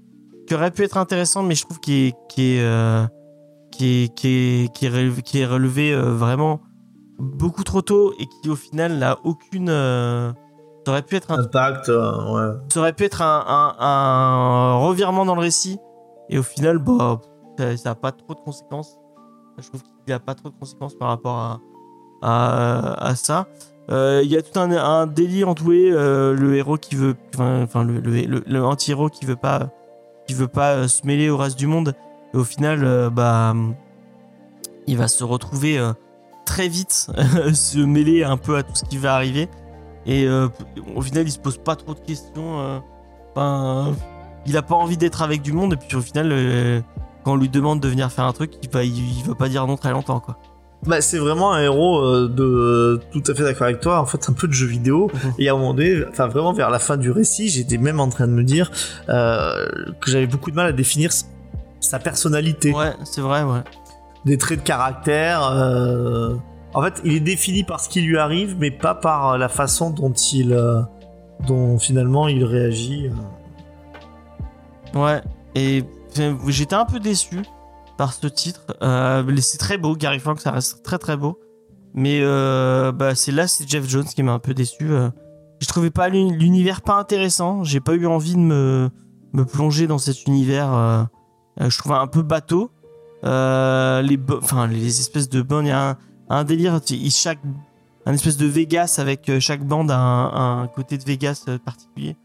[0.48, 3.06] qui aurait pu être intéressant mais je trouve qu'il est qui est euh,
[3.72, 6.62] qui est qui est qui est relevé, qui est relevé euh, vraiment
[7.20, 10.32] beaucoup trop tôt et qui au final n'a aucune euh,
[10.86, 12.58] ça aurait pu être un Impact, euh, ouais.
[12.74, 15.78] ça aurait pu être un, un- un revirement dans le récit
[16.30, 17.22] et au final bah
[17.58, 18.98] ça, ça a pas trop de conséquences
[19.60, 21.60] je trouve qu'il a pas trop de conséquences par rapport à
[22.24, 23.48] à ça.
[23.90, 27.84] Euh, il y a tout un, un délire entouré euh, le héros qui veut enfin
[27.84, 29.70] le, le, anti-héros qui veut pas
[30.30, 31.94] veut pas euh, se mêler au reste du monde.
[32.34, 33.54] Et au final euh, bah
[34.88, 35.92] il va se retrouver euh,
[36.46, 37.12] très vite
[37.54, 39.50] se mêler un peu à tout ce qui va arriver.
[40.06, 40.48] Et euh,
[40.96, 42.80] au final il se pose pas trop de questions
[43.38, 43.92] euh,
[44.46, 45.74] il a pas envie d'être avec du monde.
[45.74, 46.80] Et puis au final euh,
[47.24, 49.50] quand on lui demande de venir faire un truc il va il, il veut pas
[49.50, 50.38] dire non très longtemps quoi
[50.86, 54.00] Bah, c'est vraiment un héros euh, de tout à fait d'accord avec toi.
[54.00, 55.12] En fait, un peu de jeu vidéo.
[55.14, 55.34] Mhm.
[55.38, 58.10] Et à un moment donné, enfin vraiment vers la fin du récit, j'étais même en
[58.10, 58.72] train de me dire
[59.10, 59.68] euh,
[60.02, 61.12] que j'avais beaucoup de mal à définir
[61.80, 63.62] sa personnalité, ouais c'est vrai ouais
[64.26, 65.44] des traits de caractère.
[65.52, 66.36] euh,
[66.74, 69.90] En fait, il est défini par ce qui lui arrive, mais pas par la façon
[69.92, 70.82] dont il, euh,
[71.48, 73.08] dont finalement il réagit.
[74.96, 75.00] euh.
[75.00, 75.22] Ouais,
[75.56, 75.84] et euh,
[76.48, 77.42] j'étais un peu déçu
[77.98, 78.62] par ce titre.
[78.82, 81.40] Euh, c'est très beau, Gary Frank, ça reste très très beau.
[81.94, 84.92] Mais euh, bah, c'est là, c'est Jeff Jones qui m'a un peu déçu.
[84.92, 85.10] euh.
[85.60, 87.64] Je trouvais pas l'uni- l'univers pas intéressant.
[87.64, 88.90] J'ai pas eu envie de me,
[89.52, 90.74] plonger dans cet univers.
[90.74, 91.04] euh.
[91.60, 92.72] Je trouvais un peu bateau.
[93.24, 95.98] Les, enfin, les espèces de bandes, il y a
[96.30, 96.80] un, délire.
[97.12, 97.40] chaque,
[98.06, 102.16] un espèce de Vegas avec chaque bande a un, côté de Vegas particulier.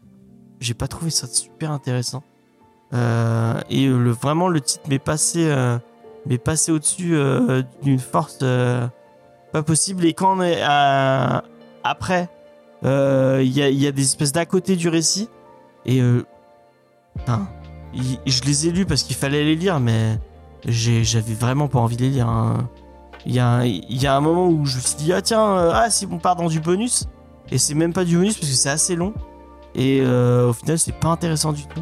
[0.59, 2.23] J'ai pas trouvé ça super intéressant.
[2.93, 5.77] Euh, et le, vraiment, le titre m'est passé, euh,
[6.69, 8.87] au-dessus euh, d'une force euh,
[9.51, 10.05] pas possible.
[10.05, 11.43] Et quand on est à-
[11.83, 12.29] après,
[12.85, 15.29] euh, il y, a, y a des espèces d'à côté du récit.
[15.85, 16.23] Et euh,
[17.93, 20.19] il- je les ai lus parce qu'il fallait les lire, mais
[20.65, 22.27] j'avais vraiment pas envie de les lire.
[22.27, 22.69] hein.
[23.25, 25.21] Il y, a, un- il y a un moment où je me suis dit, ah
[25.21, 27.05] tiens, euh, ah si on part dans du bonus.
[27.51, 29.13] Et c'est même pas du bonus parce que c'est assez long.
[29.75, 31.81] Et euh, au final, c'est pas intéressant du tout.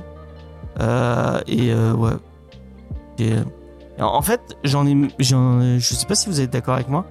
[0.79, 2.11] Euh, et euh, ouais.
[3.21, 3.43] Euh,
[3.99, 7.05] en fait, j'en ai, j'en- je sais pas si vous êtes d'accord avec moi.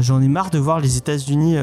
[0.00, 1.56] J'en ai marre de voir les États-Unis.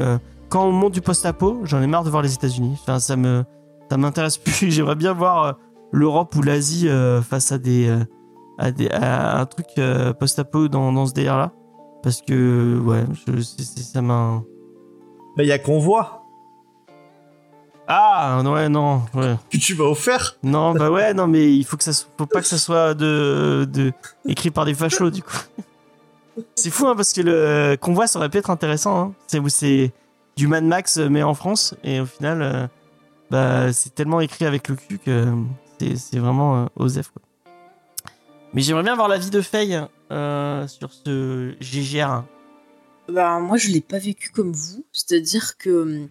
[0.48, 2.78] quand on monte du post-apo, j'en ai marre de voir les États-Unis.
[2.82, 3.44] Enfin, ça me,
[3.90, 4.52] ça m'intéresse plus.
[4.70, 5.58] J'aimerais bien voir
[5.92, 6.88] l'Europe ou l'Asie
[7.22, 7.94] face à des,
[8.58, 9.66] à des, à un truc
[10.18, 11.52] post-apo dans, ce délire-là.
[12.02, 14.42] Parce que ouais, je, ça m'a.
[15.38, 16.21] Il y a Convoi
[17.88, 19.36] Ah ouais non ouais.
[19.50, 20.36] que tu m'as offert.
[20.42, 22.94] Non, bah ouais, non, mais il faut que ça, so- faut pas que ça soit
[22.94, 23.92] de, de
[24.26, 25.36] écrit par des fachos du coup.
[26.54, 28.98] C'est fou hein, parce que le convoi ça aurait pu être intéressant.
[29.00, 29.12] Hein.
[29.26, 29.92] C'est c'est
[30.36, 32.66] du Mad Max euh, mais en France et au final, euh,
[33.30, 35.26] bah c'est tellement écrit avec le cul que
[35.78, 37.20] c'est c'est vraiment euh, osef quoi.
[38.54, 39.80] Mais j'aimerais bien voir l'avis de Faye
[40.10, 42.22] euh, sur ce GGR.
[43.08, 44.84] Bah, moi, je l'ai pas vécu comme vous.
[44.92, 46.06] C'est-à-dire que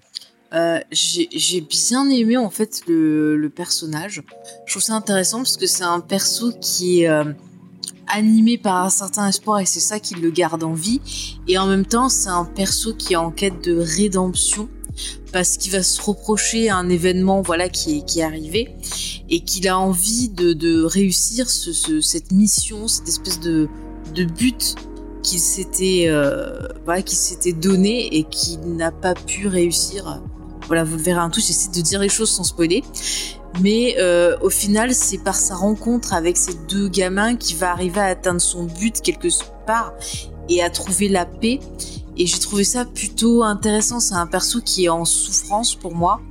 [0.53, 4.21] euh, j'ai j'ai bien aimé en fait le, le personnage.
[4.65, 7.23] Je trouve ça intéressant parce que c'est un perso qui est euh,
[8.07, 10.99] animé par un certain espoir et c'est ça qui le garde en vie.
[11.47, 14.67] Et en même temps, c'est un perso qui est en quête de rédemption
[15.31, 18.75] parce qu'il va se reprocher un événement voilà qui est, qui est arrivé
[19.29, 23.69] et qu'il a envie de, de réussir ce, ce- cette mission, cette espèce de,
[24.13, 24.75] de but
[25.23, 30.21] qu'il s'était euh, voilà, qu'il s'était donné et qu'il n'a pas pu réussir.
[30.71, 32.81] Voilà, vous le verrez un tout, j'essaie de dire les choses sans spoiler.
[33.59, 37.99] Mais euh, au final, c'est par sa rencontre avec ces deux gamins qu'il va arriver
[37.99, 39.27] à atteindre son but quelque
[39.67, 39.91] part
[40.47, 41.59] et à trouver la paix.
[42.15, 43.99] Et j'ai trouvé ça plutôt intéressant.
[43.99, 46.21] C'est un perso qui est en souffrance pour moi.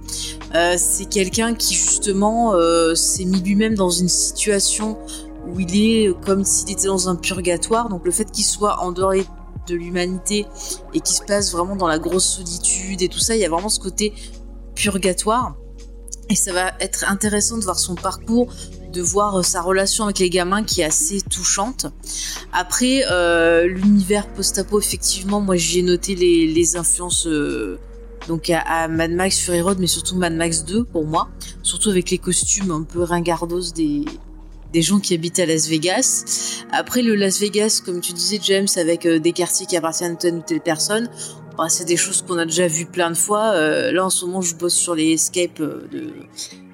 [0.54, 4.96] Euh, c'est quelqu'un qui justement euh, s'est mis lui-même dans une situation
[5.52, 7.90] où il est comme s'il était dans un purgatoire.
[7.90, 9.12] Donc le fait qu'il soit en dehors
[9.70, 10.47] de l'humanité
[10.94, 13.48] et qu'il se passe vraiment dans la grosse solitude et tout ça, il y a
[13.48, 14.12] vraiment ce côté
[14.74, 15.56] purgatoire.
[16.28, 18.52] Et ça va être intéressant de voir son parcours,
[18.92, 21.86] de voir euh, sa relation avec les gamins qui est assez touchante.
[22.52, 27.78] Après, euh, l'univers post-apo, effectivement, moi j'ai noté les, les influences euh,
[28.28, 31.28] donc à, à Mad Max Fury Road, mais surtout Mad Max 2 pour moi,
[31.62, 34.05] surtout avec les costumes un peu ringardos des,
[34.72, 36.62] des gens qui habitent à Las Vegas.
[36.72, 40.16] Après, le Las Vegas, comme tu disais, James, avec euh, des quartiers qui appartiennent à
[40.16, 41.09] telle ou telle personne,
[41.56, 43.52] bah, c'est des choses qu'on a déjà vues plein de fois.
[43.55, 45.88] Euh, là, en ce moment, je bosse sur les escapes euh,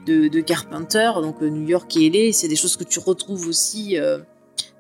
[0.07, 2.33] de, de, Carpenter, donc New York et LA.
[2.33, 3.97] C'est des choses que tu retrouves aussi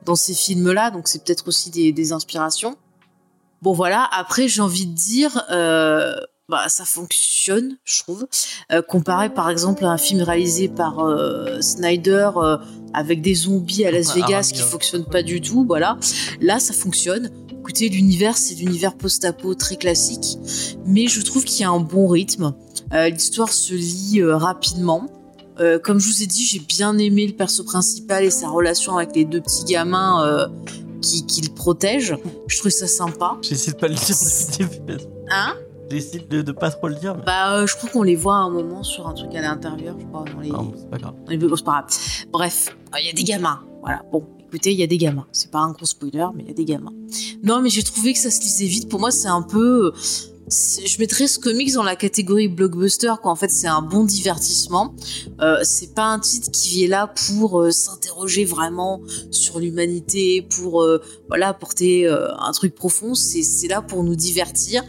[0.05, 2.76] dans ces films-là, donc c'est peut-être aussi des, des inspirations.
[3.62, 4.09] Bon, voilà.
[4.12, 5.43] Après, j'ai envie de dire.
[5.51, 6.14] Euh,
[6.48, 8.27] bah, ça fonctionne, je trouve.
[8.73, 12.56] Euh, comparé par exemple à un film réalisé par euh, Snyder euh,
[12.94, 15.98] avec des zombies à Las Vegas qui fonctionne pas du tout, voilà.
[16.40, 17.31] Là, ça fonctionne.
[17.51, 20.39] Écoutez, l'univers, c'est l'univers post-apo très classique,
[20.86, 22.55] mais je trouve qu'il y a un bon rythme.
[22.93, 25.10] Euh, L'histoire se lit rapidement.
[25.82, 29.16] Comme je vous ai dit, j'ai bien aimé le perso principal et sa relation avec
[29.16, 30.51] les deux petits gamins
[31.01, 32.18] qui, qui le protègent.
[32.47, 33.39] Je trouve ça sympa.
[33.40, 35.05] J'ai essayé de pas le dire depuis le début.
[35.31, 35.55] Hein?
[35.90, 37.14] Essayé de, de pas trop le dire.
[37.16, 37.22] Mais...
[37.24, 39.96] Bah, euh, je crois qu'on les voit à un moment sur un truc à l'intérieur,
[39.98, 40.50] je crois, dans les...
[40.50, 41.14] Non, c'est pas grave.
[41.24, 41.86] dans les- bon, c'est pas grave.
[42.32, 43.60] Bref, euh, il y a des gamins.
[43.82, 45.26] Voilà, bon, écoutez, il y a des gamins.
[45.32, 46.92] C'est pas un gros spoiler, mais il y a des gamins.
[47.44, 48.88] Non, mais j'ai trouvé que ça se lisait vite.
[48.88, 49.92] Pour moi, c'est un peu...
[50.48, 53.32] Je mettrais ce comics dans la catégorie blockbuster, quoi.
[53.32, 54.94] En fait, c'est un bon divertissement.
[55.40, 59.01] Euh, c'est pas un titre qui est là pour euh, s'interroger vraiment
[59.32, 63.14] sur l'humanité, pour euh, voilà apporter euh, un truc profond.
[63.14, 64.85] C'est là pour nous divertir.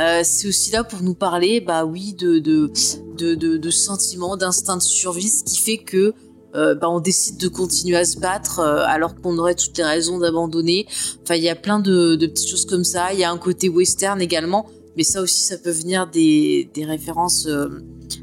[0.00, 2.72] Euh, c'est aussi là pour nous parler, bah oui, de de
[3.16, 6.14] de, de, sentiments, d'instinct de survie, ce qui fait que
[6.52, 10.18] bah, on décide de continuer à se battre euh, alors qu'on aurait toutes les raisons
[10.18, 10.86] d'abandonner.
[11.22, 13.12] Enfin, il y a plein de, de petites choses comme ça.
[13.12, 14.66] Il y a un côté western également,
[14.96, 17.68] mais ça aussi, ça peut venir des, références euh,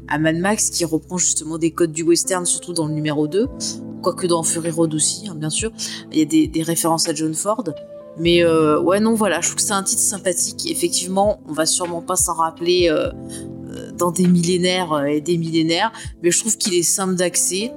[0.08, 3.46] à Mad Max qui reprend justement des codes du western, surtout dans le numéro 2,
[4.02, 5.70] quoique dans Fury Road aussi, hein, bien sûr.
[6.12, 7.64] Il y a des, références à John Ford.
[8.16, 10.70] Mais euh, ouais, non, voilà, je trouve que c'est un titre sympathique.
[10.70, 13.10] Effectivement, on va sûrement pas s'en rappeler euh,
[13.98, 15.92] dans des millénaires et des millénaires,
[16.22, 17.72] mais je trouve qu'il est simple d'accès.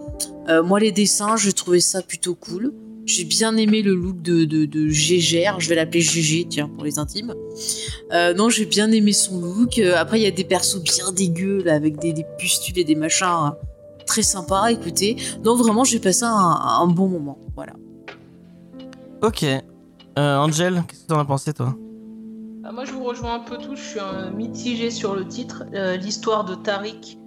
[0.63, 2.71] Moi, les dessins, j'ai trouvé ça plutôt cool.
[3.07, 6.83] J'ai bien aimé le look de, de, de Gégère, je vais l'appeler GG, tiens, pour
[6.83, 7.33] les intimes.
[8.11, 9.79] Euh, non, j'ai bien aimé son look.
[9.79, 12.83] Euh, après, il y a des persos bien dégueux, là, avec des, des pustules et
[12.83, 13.55] des machins hein,
[14.05, 15.15] très sympas, écoutez.
[15.45, 16.29] Non, vraiment, j'ai passé un,
[16.81, 17.73] un bon moment, voilà.
[19.21, 19.43] Ok.
[19.43, 21.75] Euh, Angel, qu'est-ce que t'en as pensé toi?
[22.65, 23.77] Ah, moi, je vous rejoins un peu tous.
[23.77, 25.63] Je suis un mitigé sur le titre.
[25.73, 27.17] Euh, L'histoire de Tariq,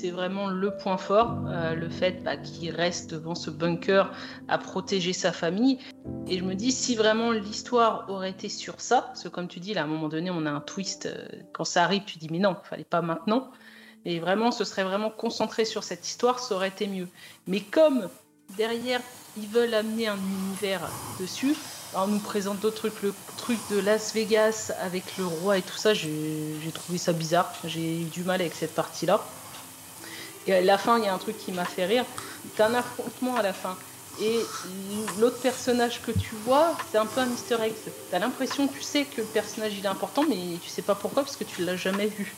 [0.00, 1.36] c'est vraiment le point fort.
[1.48, 4.10] Euh, le fait bah, qu'il reste devant ce bunker
[4.48, 5.78] à protéger sa famille.
[6.26, 9.60] Et je me dis, si vraiment l'histoire aurait été sur ça, parce que comme tu
[9.60, 11.06] dis, là, à un moment donné, on a un twist.
[11.06, 13.50] euh, quand ça arrive, tu dis, mais non, fallait pas maintenant.
[14.06, 17.08] Et vraiment, ce serait vraiment concentré sur cette histoire, ça aurait été mieux.
[17.46, 18.08] Mais comme
[18.56, 19.02] derrière,
[19.36, 20.88] ils veulent amener un univers
[21.20, 21.54] dessus,
[21.92, 23.02] bah, on nous présente d'autres trucs.
[23.02, 27.52] Le truc de Las Vegas avec le roi et tout ça, j'ai trouvé ça bizarre.
[27.66, 29.20] J'ai eu du mal avec cette partie-là.
[30.46, 32.04] La fin, il y a un truc qui m'a fait rire.
[32.56, 33.76] T'as un affrontement à la fin.
[34.20, 34.40] Et
[35.18, 37.74] l'autre personnage que tu vois, c'est un peu un Mister X.
[38.10, 41.22] T'as l'impression, tu sais que le personnage il est important, mais tu sais pas pourquoi
[41.22, 42.34] parce que tu l'as jamais vu.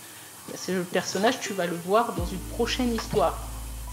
[0.55, 3.39] C'est le personnage, tu vas le voir dans une prochaine histoire.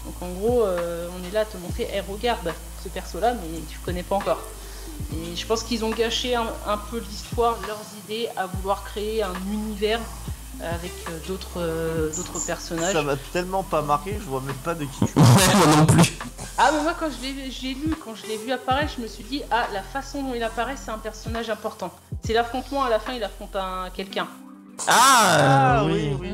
[0.04, 3.60] Donc en gros, euh, on est là à te montrer, Eh, regarde ce perso-là, mais
[3.70, 4.40] tu connais pas encore.
[5.14, 9.34] Et je pense qu'ils ont gâché un peu l'histoire, leurs idées, à vouloir créer un
[9.50, 10.00] univers
[10.62, 12.92] avec euh, d'autres euh, d'autres personnages.
[12.92, 16.12] Ça m'a tellement pas marqué, je vois même pas de qui tu Moi non plus.
[16.58, 19.06] Ah mais moi quand je l'ai j'ai lu, quand je l'ai vu apparaître, je me
[19.06, 21.90] suis dit ah la façon dont il apparaît c'est un personnage important.
[22.24, 24.28] C'est l'affrontement à la fin, il affronte un quelqu'un.
[24.88, 26.16] Ah, Ah oui.
[26.20, 26.32] oui.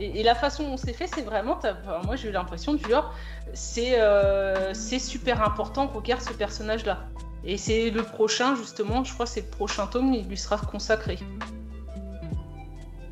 [0.00, 1.58] Et, et la façon dont c'est fait, c'est vraiment,
[2.04, 3.14] moi j'ai eu l'impression du genre,
[3.54, 7.04] c'est euh, c'est super important, regarde ce personnage-là.
[7.44, 10.56] Et c'est le prochain justement, je crois que c'est le prochain tome, il lui sera
[10.56, 11.18] consacré.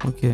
[0.07, 0.25] Ok.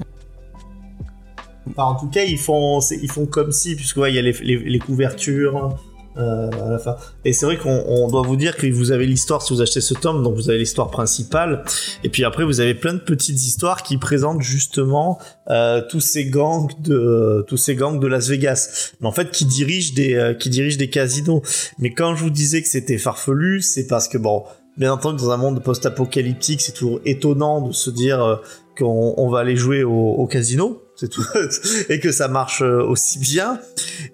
[1.71, 4.23] Enfin, en tout cas, ils font, ils font comme si, puisque ouais, il y a
[4.23, 5.77] les, les- les couvertures
[6.17, 6.97] euh, à la fin.
[7.25, 9.81] Et c'est vrai qu'on on doit vous dire que vous avez l'histoire si vous achetez
[9.81, 11.65] ce tome, donc vous avez l'histoire principale.
[12.05, 15.19] Et puis après, vous avez plein de petites histoires qui présentent justement
[15.51, 18.93] euh, tous ces gangs de tous ces gangs de Las Vegas.
[19.01, 21.43] Mais en fait, qui dirigent des euh, qui dirigent des casinos.
[21.81, 24.45] Mais quand je vous disais que c'était farfelu, c'est parce que bon.
[24.79, 28.37] Bien entendu, dans un monde post-apocalyptique, c'est toujours étonnant de se dire euh,
[28.77, 31.24] qu'on on va aller jouer au, au casino, c'est tout,
[31.89, 33.61] et que ça marche euh, aussi bien.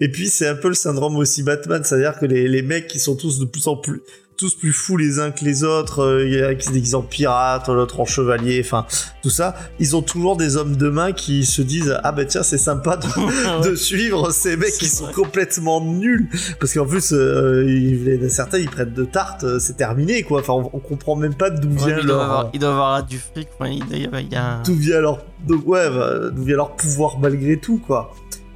[0.00, 3.00] Et puis c'est un peu le syndrome aussi Batman, c'est-à-dire que les, les mecs qui
[3.00, 4.02] sont tous de plus en plus
[4.42, 6.96] tous plus fous les uns que les autres, euh, il y a qui se déguisent
[6.96, 8.86] en pirate, l'autre en chevalier, enfin
[9.22, 12.42] tout ça, ils ont toujours des hommes de main qui se disent ah bah tiens
[12.42, 16.28] c'est sympa de, de suivre ces mecs qui sont complètement nuls.
[16.58, 20.54] Parce qu'en plus euh, ils, certains ils prennent de tartes, euh, c'est terminé quoi, enfin
[20.54, 23.06] on, on comprend même pas d'où Ouais, vient il, doit leur avoir, il doit avoir
[23.06, 23.46] du fric.
[23.60, 24.60] enfin, il, doit y avoir- il y a...
[24.64, 28.12] d'où vient leur ouais bah, d'où vient leur pouvoir malgré tout quoi.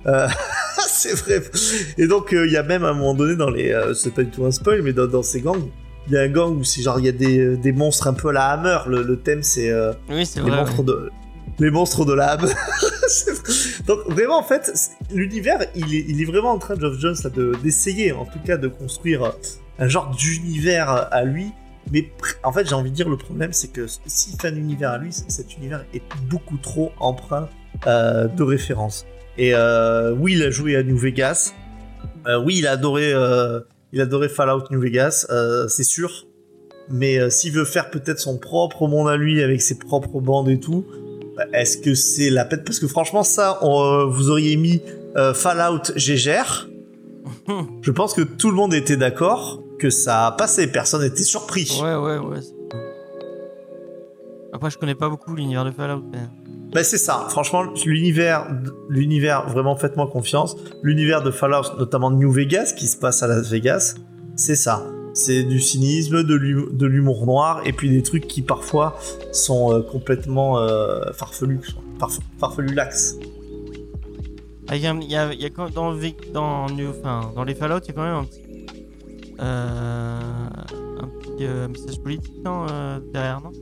[0.06, 0.26] Euh,
[1.02, 1.43] c'est vrai.
[1.98, 4.12] Et donc euh, il y a même à un moment donné dans les euh, c'est
[4.14, 5.68] pas du tout un spoil mais dans, dans ces gangs
[6.09, 8.06] il y a un gang où c'est genre il y a des, euh, des monstres
[8.06, 8.78] un peu à la Hammer.
[8.86, 10.56] Le, le thème c'est euh, Oui, c'est vrai.
[10.56, 11.10] monstres de
[11.59, 12.52] les monstres de la Hammer.
[13.86, 14.73] Donc vraiment en fait
[15.12, 18.39] l'univers il est, il est vraiment en train Geoff Jones là, de d'essayer en tout
[18.44, 19.32] cas de construire
[19.78, 21.52] un genre d'univers à lui.
[21.93, 22.10] Mais
[22.43, 24.98] en fait, j'ai envie de dire, le problème, c'est que s'il fait un univers à
[24.98, 27.48] lui, cet univers est beaucoup trop empreint
[27.86, 29.06] euh, de références.
[29.38, 31.52] Et euh, oui, il a joué à New Vegas.
[32.26, 33.60] Euh, oui, il a adoré, euh,
[33.92, 36.26] il a adoré Fallout New Vegas, euh, c'est sûr.
[36.88, 40.48] Mais euh, s'il veut faire peut-être son propre monde à lui avec ses propres bandes
[40.48, 40.84] et tout,
[41.36, 42.62] bah, est-ce que c'est la peine?
[42.64, 44.80] Parce que franchement, ça, on, euh, vous auriez mis
[45.16, 46.68] euh, Fallout Gégère.
[47.82, 51.78] Je pense que tout le monde était d'accord que ça a passé, personne n'était surpris.
[51.82, 52.40] Ouais, ouais, ouais.
[54.52, 56.02] Après, je connais pas beaucoup l'univers de Fallout.
[56.10, 56.18] Mais...
[56.76, 58.46] Bah c'est ça, franchement, l'univers,
[58.90, 60.56] l'univers, vraiment faites-moi confiance.
[60.82, 63.94] L'univers de Fallout, notamment de New Vegas, qui se passe à Las Vegas,
[64.36, 64.84] c'est ça.
[65.14, 68.98] C'est du cynisme, de l'hu- de l'humour noir, et puis des trucs qui parfois
[69.32, 71.60] sont euh, complètement euh, farfelus,
[71.98, 73.16] farf- farfelus lax.
[74.68, 76.66] Ah, y a, y a- dans, dans,
[77.34, 78.66] dans les Fallout, il y a quand même un petit,
[79.40, 80.20] euh,
[81.40, 82.66] euh, message politique non,
[83.14, 83.52] derrière, non?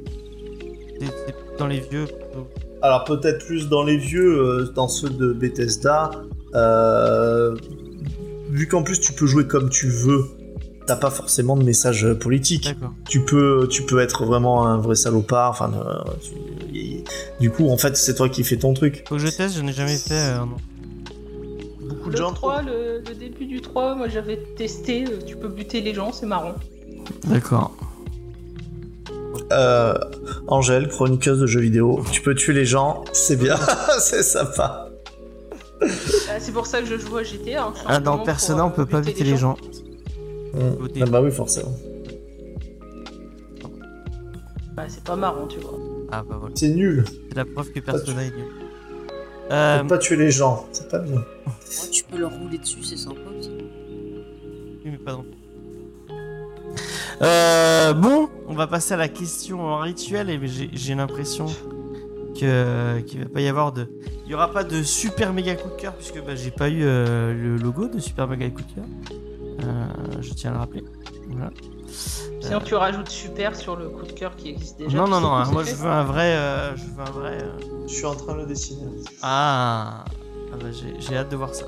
[1.00, 2.06] C'est dans les vieux.
[2.06, 2.48] plutôt.
[2.84, 6.10] Alors peut-être plus dans les vieux, euh, dans ceux de Bethesda,
[6.54, 7.56] euh,
[8.50, 10.26] vu qu'en plus tu peux jouer comme tu veux,
[10.86, 12.74] t'as pas forcément de message politique.
[13.08, 17.04] Tu peux tu peux être vraiment un vrai salopard enfin euh, tu- y-
[17.40, 19.62] du coup en fait c'est toi qui fais ton truc Faut que je teste, je
[19.62, 20.12] n'ai jamais fait.
[20.12, 20.56] euh, non.
[21.88, 25.48] Beaucoup de Le gens 3, le, le début du 3, moi j'avais testé, tu peux
[25.48, 26.54] buter les gens, c'est marrant.
[27.24, 27.74] D'accord.
[29.52, 29.94] Euh,
[30.46, 33.56] Angèle chroniqueuse de jeux vidéo tu peux tuer les gens c'est bien
[33.98, 34.88] c'est sympa
[36.30, 37.64] Ah, c'est pour ça que je joue à GTA.
[37.64, 39.56] hein, Ah, dans Persona, pour, on euh, peut pas buter les gens.
[40.54, 40.58] Mm.
[41.02, 41.74] ah bah oui forcément
[44.74, 45.78] Bah, c'est pas marrant, tu vois.
[46.10, 46.54] Ah, bah voilà.
[46.56, 48.44] c'est nul C'est la preuve que Persona est nul.
[49.52, 51.16] Euh, faut pas tuer les gens c'est pas bien
[51.46, 53.50] Ouais, tu peux leur rouler dessus, c'est sympa aussi.
[54.84, 55.24] oui, mais pas dans-
[57.22, 61.46] Euh, bon, on va passer à la question rituelle et j'ai j'ai l'impression
[62.38, 63.86] que qu'il va pas y avoir de,
[64.24, 66.82] il y aura pas de super méga coup de cœur puisque bah, j'ai pas eu
[66.82, 68.84] euh, le logo de super méga coup de cœur.
[69.62, 69.86] Euh,
[70.20, 70.84] je tiens à le rappeler.
[71.28, 71.50] Voilà.
[72.40, 74.98] Sinon, tu rajoutes super sur le coup de cœur qui existe déjà.
[74.98, 77.38] non non non, hein, moi fait je veux un vrai, euh, je veux un vrai.
[77.40, 78.86] euh, Je suis en train de le dessiner.
[79.22, 80.04] Ah,
[80.52, 81.64] ah bah, j'ai j'ai hâte de voir ça.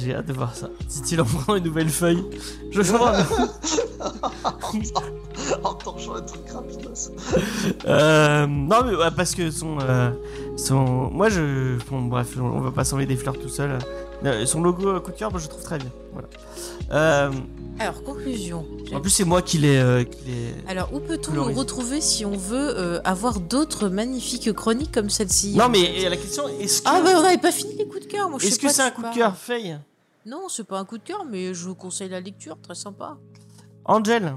[0.00, 0.68] J'ai hâte de voir ça.
[0.88, 2.24] Dit-il en prenant une nouvelle feuille.
[2.70, 2.82] Je
[5.64, 7.10] en torchant un truc rapidos.
[7.86, 10.10] Euh, non mais ouais, parce que son, euh,
[10.56, 13.78] son, moi je, bon bref, on va pas s'enlever des fleurs tout seul.
[14.24, 15.90] Euh, son logo euh, coup de cœur, moi je le trouve très bien.
[16.12, 16.28] Voilà.
[16.90, 17.30] Euh,
[17.78, 18.66] Alors, conclusion.
[18.92, 20.04] en plus c'est moi qui l'ai, euh,
[20.66, 25.54] Alors, où peut-on nous retrouver si on veut euh, avoir d'autres magnifiques chroniques comme celle-ci?
[25.56, 28.06] Non mais et la question, est-ce que, Ah, bah on n'avait pas fini les coups
[28.06, 28.28] de cœur.
[28.28, 29.78] Moi, je est-ce que c'est un coup de cœur, Faye?
[30.28, 33.16] Non, c'est pas un coup de cœur, mais je vous conseille la lecture, très sympa.
[33.86, 34.34] Angel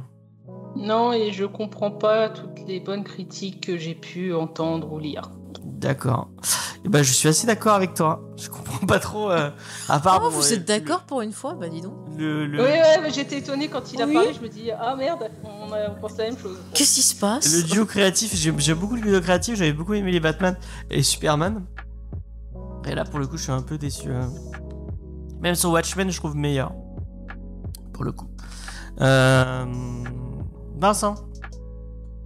[0.77, 5.23] Non, et je comprends pas toutes les bonnes critiques que j'ai pu entendre ou lire.
[5.63, 6.29] D'accord.
[6.85, 8.21] Et ben je suis assez d'accord avec toi.
[8.37, 9.29] Je comprends pas trop.
[9.31, 9.49] euh,
[9.89, 10.15] à part.
[10.15, 11.55] Ah, bon, vous ouais, êtes d'accord pour une fois?
[11.55, 11.93] Bah dis donc.
[12.17, 14.13] Le, le, Oui, ouais, j'étais étonnée quand il a Oui.
[14.13, 14.33] parlé.
[14.33, 15.69] Je me dis, ah merde, on,
[15.99, 16.57] pense la même chose.
[16.73, 17.53] Qu'est-ce qui se passe?
[17.53, 20.55] Le duo créatif, j'ai beaucoup de duo créatif, j'avais beaucoup aimé les Batman
[20.89, 21.65] et Superman.
[22.87, 24.09] Et là, pour le coup, je suis un peu déçu.
[24.11, 24.31] hein.
[25.41, 26.73] Même sur Watchmen, je trouve meilleur.
[27.93, 28.27] Pour le coup.
[29.01, 29.65] Euh...
[30.79, 31.15] Vincent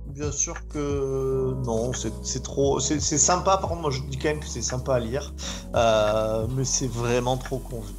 [0.08, 2.80] Bien sûr que non, c'est trop.
[2.80, 5.34] C'est c'est sympa, par contre, moi je dis quand même que c'est sympa à lire.
[5.76, 7.94] Euh, mais c'est vraiment trop convenu.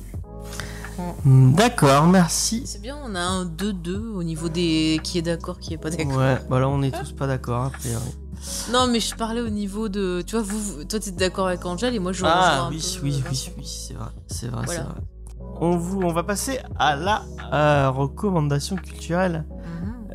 [1.26, 2.62] Hmm, D'accord, merci.
[2.64, 5.90] C'est bien, on a un 2-2 au niveau des qui est d'accord, qui est pas
[5.90, 6.16] d'accord.
[6.16, 8.16] Ouais, bah là, on est tous pas d'accord, a priori.
[8.70, 10.23] Non, mais je parlais au niveau de.
[10.27, 12.97] Tu vois, vous, toi, t'es d'accord avec Angel et moi, je rejoins Ah un oui,
[13.01, 14.82] peu, oui, euh, oui, oui, c'est vrai, c'est vrai, Voilà.
[14.82, 15.01] c'est vrai.
[15.60, 19.44] On, vous, on va passer à la euh, recommandation culturelle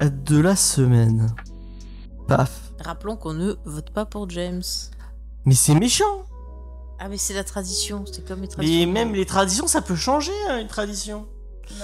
[0.01, 0.09] Mhm.
[0.23, 1.33] de la semaine.
[2.27, 2.71] Paf.
[2.83, 4.61] Rappelons qu'on ne vote pas pour James.
[5.45, 6.25] Mais c'est méchant
[6.99, 8.91] Ah, mais c'est la tradition, c'est comme les Mais traditions.
[8.91, 11.27] même les traditions, ça peut changer, hein, une tradition.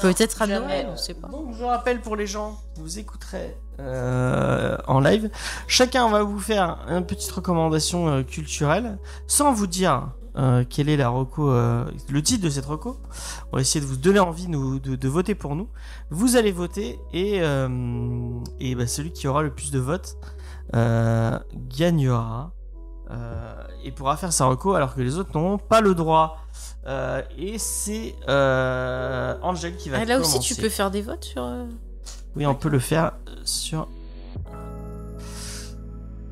[0.02, 0.66] Peut-être à Jamais.
[0.84, 1.28] Noël, on sait pas.
[1.30, 5.30] Donc je rappelle pour les gens vous écouteraient euh, en live,
[5.68, 8.98] chacun va vous faire une petite recommandation euh, culturelle,
[9.28, 12.98] sans vous dire euh, quel est la reco, le titre de cette reco.
[13.52, 15.70] On va essayer de vous donner envie nous, de, de voter pour nous.
[16.10, 17.38] Vous allez voter et,
[18.60, 20.18] et bah, celui qui aura le plus de votes
[20.74, 22.52] gagnera
[23.84, 26.38] et pourra faire sa reco alors que les autres n'auront pas le droit.
[27.38, 31.44] Et c'est Angel qui va Ah, là aussi, tu peux faire des votes sur.
[32.38, 33.90] Oui, on peut le faire sur.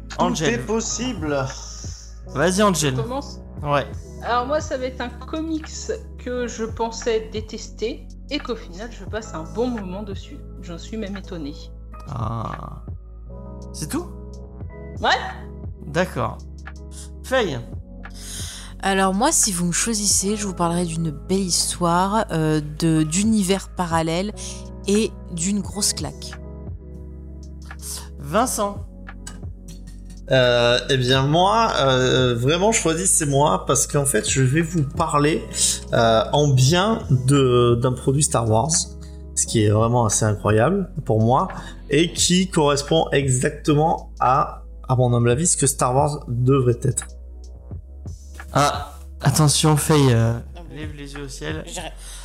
[0.10, 0.66] Tout est Angel.
[0.66, 1.36] possible.
[2.28, 2.96] Vas-y, Angel.
[2.96, 3.40] commence.
[3.64, 3.88] Ouais.
[4.22, 5.66] Alors moi, ça va être un comics
[6.20, 10.38] que je pensais détester et qu'au final, je passe un bon moment dessus.
[10.62, 11.56] J'en suis même étonnée.
[12.08, 12.84] Ah.
[13.74, 14.06] C'est tout?
[15.02, 15.10] Ouais.
[15.88, 16.38] D'accord.
[17.24, 17.60] Faye.
[18.84, 23.70] Alors moi, si vous me choisissez, je vous parlerai d'une belle histoire euh, de d'univers
[23.70, 24.32] parallèle
[24.88, 26.32] et d'une grosse claque.
[28.20, 28.86] Vincent.
[30.32, 34.62] Euh, eh bien moi, euh, vraiment je choisis c'est moi parce qu'en fait je vais
[34.62, 35.44] vous parler
[35.94, 38.72] euh, en bien de d'un produit Star Wars,
[39.36, 41.48] ce qui est vraiment assez incroyable pour moi
[41.92, 47.06] et qui correspond exactement à à mon humble avis ce que Star Wars devrait être.
[48.54, 50.12] Ah, attention, Faye.
[50.12, 50.34] euh,
[50.76, 51.64] lève les yeux au ciel.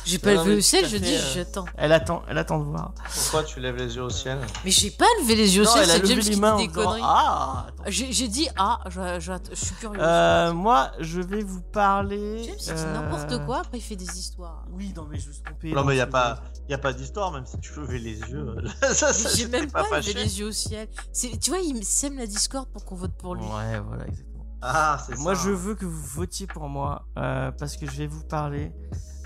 [0.05, 1.65] J'ai pas levé le ciel, je fait, dis, euh, j'attends.
[1.77, 2.93] Elle attend, elle attend de voir.
[3.13, 4.39] Pourquoi tu lèves les yeux au ciel?
[4.65, 6.67] Mais j'ai pas levé les yeux au ciel, elle a c'est James qui dit des
[6.73, 7.01] conneries.
[7.03, 7.65] Ah.
[7.67, 7.83] attends.
[7.87, 9.99] J'ai dit ah, je, je- je suis curieux.
[10.01, 12.43] Euh, moi, je vais vous parler.
[12.43, 14.63] James, il dit euh, n'importe quoi, après il fait des histoires.
[14.71, 15.71] Oui, non, mais je me suis trompé.
[15.71, 17.99] Non mais il y a c'est- pas y a pas d'histoire même si tu levais
[17.99, 18.55] les yeux.
[18.93, 20.87] ça, ça, J'ai même pas, levé les yeux au ciel.
[21.11, 23.43] C'est- Tu vois, il sème la discorde pour qu'on vote pour lui.
[23.43, 24.30] Ouais, voilà, exactement.
[24.61, 25.43] Ah c'est Moi, ça.
[25.45, 28.71] je veux que vous votiez pour moi euh, parce que je vais vous parler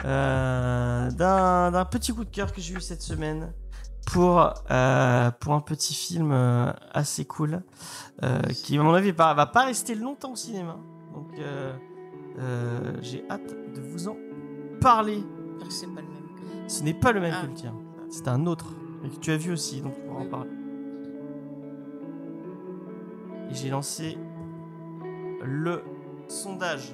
[0.05, 3.53] euh, d'un d'un petit coup de cœur que j'ai eu cette semaine
[4.05, 7.63] pour, euh, pour un petit film euh, assez cool
[8.23, 10.77] euh, qui, à mon avis, va, va pas rester longtemps au cinéma.
[11.13, 11.75] Donc, euh,
[12.39, 14.15] euh, j'ai hâte de vous en
[14.79, 15.23] parler.
[15.69, 16.71] C'est pas le même que.
[16.71, 17.41] Ce n'est pas le même Ah.
[17.41, 17.73] que le tien,
[18.09, 18.67] c'est un autre
[19.03, 20.51] et que tu as vu aussi, donc tu pourras en parler.
[23.49, 24.17] Et j'ai lancé
[25.45, 25.83] le
[26.27, 26.93] sondage.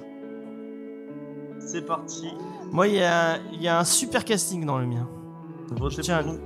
[1.58, 2.28] C'est parti.
[2.70, 5.08] Moi, il y a, il y a un super casting dans le mien.
[5.70, 6.22] Votez Tiens.
[6.22, 6.40] pour nous.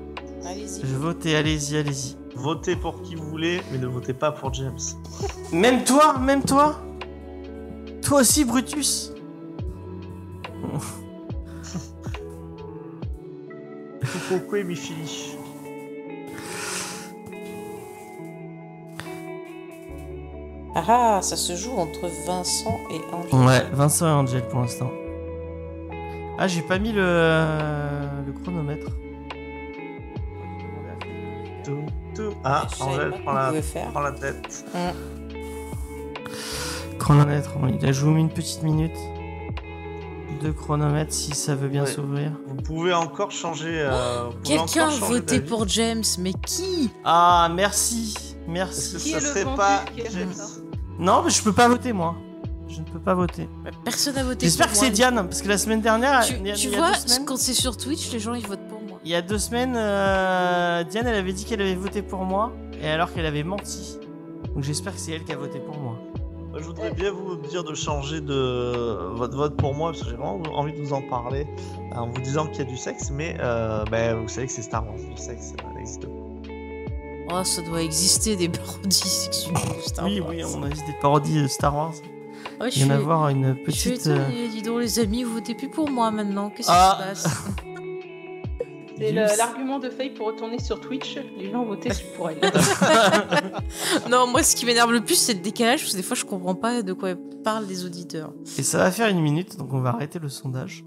[0.45, 0.87] Allez-y.
[0.87, 2.17] Je vote et allez-y, allez-y.
[2.37, 4.79] Votez pour qui vous voulez, mais ne votez pas pour James.
[5.53, 6.81] Même toi, même toi?
[8.03, 9.13] Toi aussi, Brutus?
[14.29, 14.59] Pourquoi
[20.79, 23.47] Ah, ça se joue entre Vincent et Angèle.
[23.47, 24.91] Ouais, Vincent et Angel pour l'instant.
[26.39, 27.01] Ah, j'ai pas mis le,
[28.27, 28.89] le chronomètre.
[31.65, 32.35] Tout, tout.
[32.45, 33.53] Ah, pas prends la,
[33.91, 34.65] prends la tête.
[36.99, 37.51] Chronomètre,
[37.81, 38.97] il a joué une petite minute.
[40.43, 41.91] De chronomètre si ça veut bien Ouais.
[41.91, 42.33] s'ouvrir.
[42.47, 43.81] Vous pouvez encore changer.
[43.81, 46.91] euh, Quelqu'un voté pour James, mais qui?
[47.05, 48.37] Ah, merci.
[48.47, 48.97] Merci.
[48.99, 49.81] Qui ça serait pas
[50.13, 50.35] James
[50.99, 52.15] Non, mais je peux pas voter moi.
[52.69, 53.49] Je ne peux pas voter.
[53.85, 54.87] Personne n'a voté J'espère pour que moi.
[54.89, 56.79] c'est Diane, parce que la semaine dernière, Tu, il y a, tu il y a
[56.79, 58.99] vois, deux semaines, quand c'est sur Twitch, les gens ils votent pour moi.
[59.05, 62.53] il y a deux semaines, euh, Diane, elle avait dit qu'elle avait voté pour moi,
[62.83, 63.99] et alors qu'elle avait menti.
[64.55, 65.97] Donc j'espère que c'est elle qui a voté pour moi.
[66.59, 70.17] Je voudrais bien vous dire de changer de votre vote pour moi parce que j'ai
[70.17, 71.47] vraiment envie de vous en parler
[71.95, 74.63] en vous disant qu'il y a du sexe, mais euh, ben, vous savez que c'est
[74.63, 76.16] Star Wars, le sexe ça n'existe pas.
[77.33, 80.31] Oh, ça doit exister des parodies sexuelles de Star oui, Wars.
[80.31, 81.93] oui, on a juste des parodies de Star Wars.
[82.61, 84.07] Ouais, je Il y en a suis- avoir une Je suis petite.
[84.07, 86.51] euh, étonnée, dis donc les amis, vous votez plus pour moi maintenant.
[86.51, 86.99] Qu'est-ce Ah.
[87.13, 87.39] qui se passe
[88.99, 91.19] C'est l'argument de Faye pour retourner sur Twitch.
[91.37, 92.41] Les gens ont voté pour elle.
[94.11, 96.25] Non, moi ce qui m'énerve le plus c'est le décalage parce que des fois je
[96.25, 97.11] comprends pas de quoi
[97.45, 98.33] parlent les auditeurs.
[98.57, 100.83] Et ça va faire une minute, donc on va arrêter le sondage.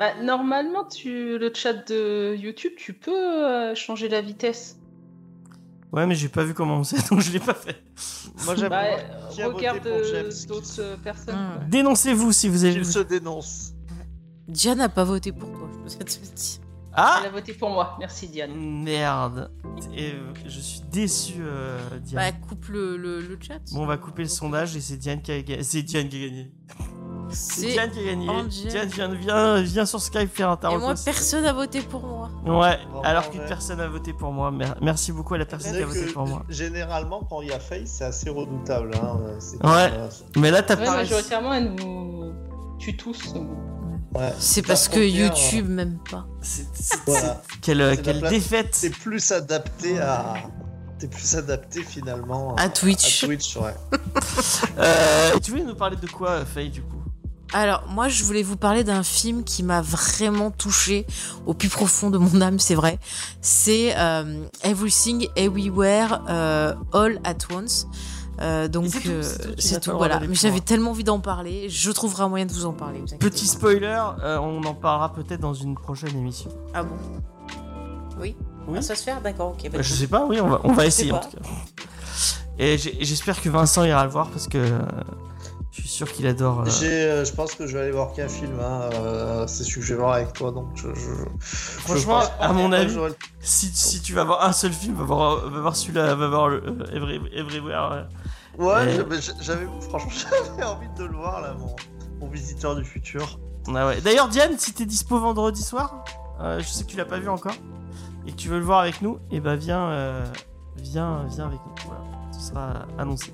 [0.00, 4.78] Bah, normalement, tu, le chat de YouTube, tu peux euh, changer la vitesse.
[5.94, 7.82] Ouais, mais j'ai pas vu comment on sait, donc je l'ai pas fait.
[8.44, 8.84] Moi j'aime Bah,
[9.30, 11.34] voté regarde euh, d'autres euh, personnes.
[11.34, 11.64] Quoi.
[11.68, 12.84] Dénoncez-vous si vous avez Il vu.
[12.84, 13.72] se dénonce.
[14.48, 16.60] Diane n'a pas voté pour toi, je peux te le dire.
[16.96, 17.96] Ah Elle a voté pour moi.
[17.98, 18.52] Merci Diane.
[18.54, 19.50] Merde.
[19.96, 22.22] Et euh, je suis déçu, euh, Diane.
[22.32, 23.58] Bah coupe le, le, le chat.
[23.72, 25.62] Bon, on va couper le sondage et c'est Diane qui a gagné.
[25.64, 26.52] C'est Diane qui a gagné.
[27.34, 28.28] C'est Diane qui a gagné.
[28.28, 28.68] Angel.
[28.70, 30.78] Diane, viens, viens, viens sur Skype faire un Et tarot.
[30.78, 32.30] moi personne n'a voté pour moi.
[32.46, 34.50] Ouais, Bon, alors qu'une personne a voté pour moi.
[34.50, 36.42] Mer- Merci beaucoup à la personne qui a voté pour moi.
[36.48, 38.90] généralement quand il y a faille c'est assez redoutable.
[38.94, 39.18] Hein.
[39.62, 39.90] Ouais.
[39.92, 40.96] euh, Mais là, t'as Ouais, pas.
[40.96, 42.32] majoritairement, elle nous
[42.78, 43.34] tue tous.
[44.14, 44.32] ouais.
[44.38, 46.26] C'est parce que YouTube m'aime pas.
[46.40, 47.42] C'est- c'est- Voilà.
[47.62, 48.68] Quelle, euh, quelle défaite.
[48.72, 50.34] C'est plus adapté à.
[50.98, 53.24] T'es plus adapté finalement À Twitch.
[53.24, 53.74] À Twitch, ouais.
[54.78, 57.02] Euh, tu voulais nous parler de quoi, Faye, du coup?
[57.54, 61.06] Alors, moi, je voulais vous parler d'un film qui m'a vraiment touché
[61.46, 62.98] au plus profond de mon âme, c'est vrai.
[63.42, 67.86] C'est euh, Everything, Everywhere, euh, All at Once.
[68.40, 70.18] Euh, donc, c'est tout, c'est c'est voilà.
[70.18, 71.68] Mais j'avais tellement envie d'en parler.
[71.68, 73.00] Je trouverai un moyen de vous en parler.
[73.00, 76.50] vous Petit spoiler, on en parlera peut-être dans une prochaine émission.
[76.74, 76.96] Ah bon?
[78.20, 78.34] Oui?
[78.66, 78.78] Oui.
[78.78, 79.14] Ah, ça se fait?
[79.22, 79.70] D'accord, ok.
[79.70, 81.48] bah, je sais pas, oui, on va, on va essayer en tout cas.
[82.58, 84.58] Et j'espère que Vincent ira le voir parce que
[85.74, 86.60] je suis sûr qu'il adore.
[86.60, 88.58] euh, J'ai, euh, je pense que je vais aller voir qu'un film.
[88.60, 88.90] Hein.
[88.94, 90.88] euh, c'est celui que je vais voir avec toi, donc je.
[90.94, 91.00] je-
[91.40, 91.46] je
[91.80, 92.96] Franchement, pense à mon avis,
[93.40, 96.48] si, si tu vas voir un seul film, va voir, va voir celui-là, va voir
[96.48, 98.06] le euh, Every- Everywhere.
[98.58, 98.94] ouais.
[98.94, 100.10] Et- j'avais, franchement,
[100.56, 101.74] j'avais envie de le voir là, mon,
[102.20, 103.40] mon visiteur du futur.
[103.74, 104.00] Ah ouais.
[104.00, 106.04] D'ailleurs, Diane, si t'es dispo vendredi soir,
[106.40, 107.54] je sais que tu l'as pas vu encore
[108.26, 110.22] et que tu veux le voir avec nous, et bah viens,
[110.76, 111.74] viens, viens avec nous.
[111.86, 112.00] Voilà,
[112.32, 113.32] ce sera annoncé.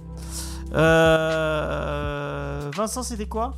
[0.75, 2.71] Euh...
[2.75, 3.55] Vincent, c'était quoi?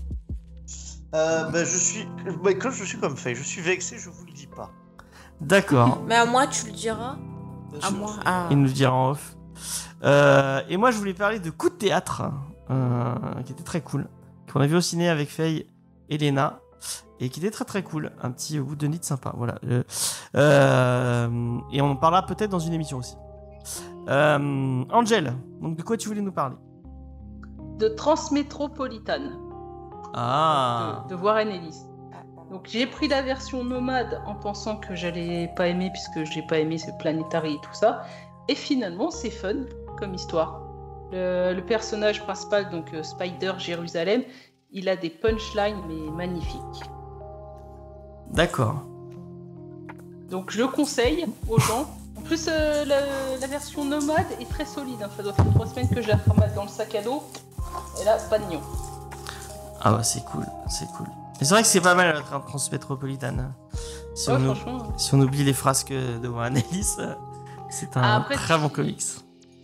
[1.14, 2.08] Euh, ben, je suis,
[2.42, 4.70] ben, comme je suis comme fait, je suis vexé, je vous le dis pas.
[5.40, 6.02] D'accord.
[6.06, 7.16] Mais à moi, tu le diras
[7.82, 8.48] À moi Ah.
[8.50, 9.36] Il nous le dira en off.
[10.04, 12.22] Euh, et moi, je voulais parler de Coup de théâtre,
[12.70, 13.14] euh,
[13.44, 14.08] qui était très cool,
[14.52, 15.66] qu'on a vu au ciné avec Faye
[16.08, 16.60] et Léna,
[17.20, 18.10] et qui était très très cool.
[18.20, 19.56] Un petit bout de nid sympa, voilà.
[19.64, 19.82] Euh,
[20.36, 23.16] euh, et on en parlera peut-être dans une émission aussi.
[24.08, 26.56] Euh, Angel, donc de quoi tu voulais nous parler?
[27.82, 29.36] De Transmétropolitane.
[30.14, 31.80] Ah de, de Warren Ellis.
[32.48, 36.60] Donc j'ai pris la version nomade en pensant que j'allais pas aimer puisque j'ai pas
[36.60, 38.02] aimé ce Planetary et tout ça.
[38.48, 39.64] Et finalement c'est fun
[39.98, 40.60] comme histoire.
[41.10, 44.22] Le, le personnage principal, donc euh, Spider Jérusalem,
[44.70, 46.84] il a des punchlines mais magnifiques.
[48.30, 48.76] D'accord.
[50.28, 51.88] Donc je le conseille aux gens.
[52.16, 53.00] En plus euh, la,
[53.40, 55.02] la version nomade est très solide.
[55.02, 55.10] hein.
[55.16, 57.24] Ça doit faire trois semaines que je la remette dans le sac à dos.
[58.00, 58.60] Et là, pas de nion.
[59.80, 61.06] Ah bah c'est cool, c'est cool.
[61.40, 63.52] Et c'est vrai que c'est pas mal la tra- transmétropolitane.
[64.14, 64.92] Si, Ouais, on, ou- franchement.
[64.96, 67.14] si on oublie les frasques de Warren Ellis, euh,
[67.70, 69.02] c'est un Ah, après, très bon comics.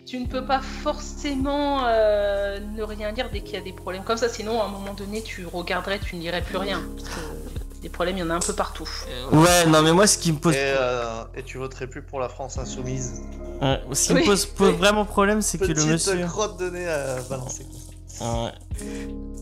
[0.06, 4.02] tu ne peux pas forcément euh, ne rien lire dès qu'il y a des problèmes
[4.02, 4.28] comme ça.
[4.28, 6.82] Sinon, à un moment donné, tu regarderais, tu ne lirais plus rien.
[6.96, 7.20] Parce que
[7.82, 8.88] des problèmes, il y en a un peu partout.
[9.30, 12.18] Ouais, non, mais moi, ce qui me pose, Et, euh, et tu voterais plus pour
[12.18, 13.22] la France insoumise?
[13.62, 14.76] euh, ce qui me pose, pose oui.
[14.76, 16.26] vraiment problème, c'est que le Petite monsieur.
[16.26, 17.66] crotte de nez à balancer.
[18.20, 18.52] Ouais.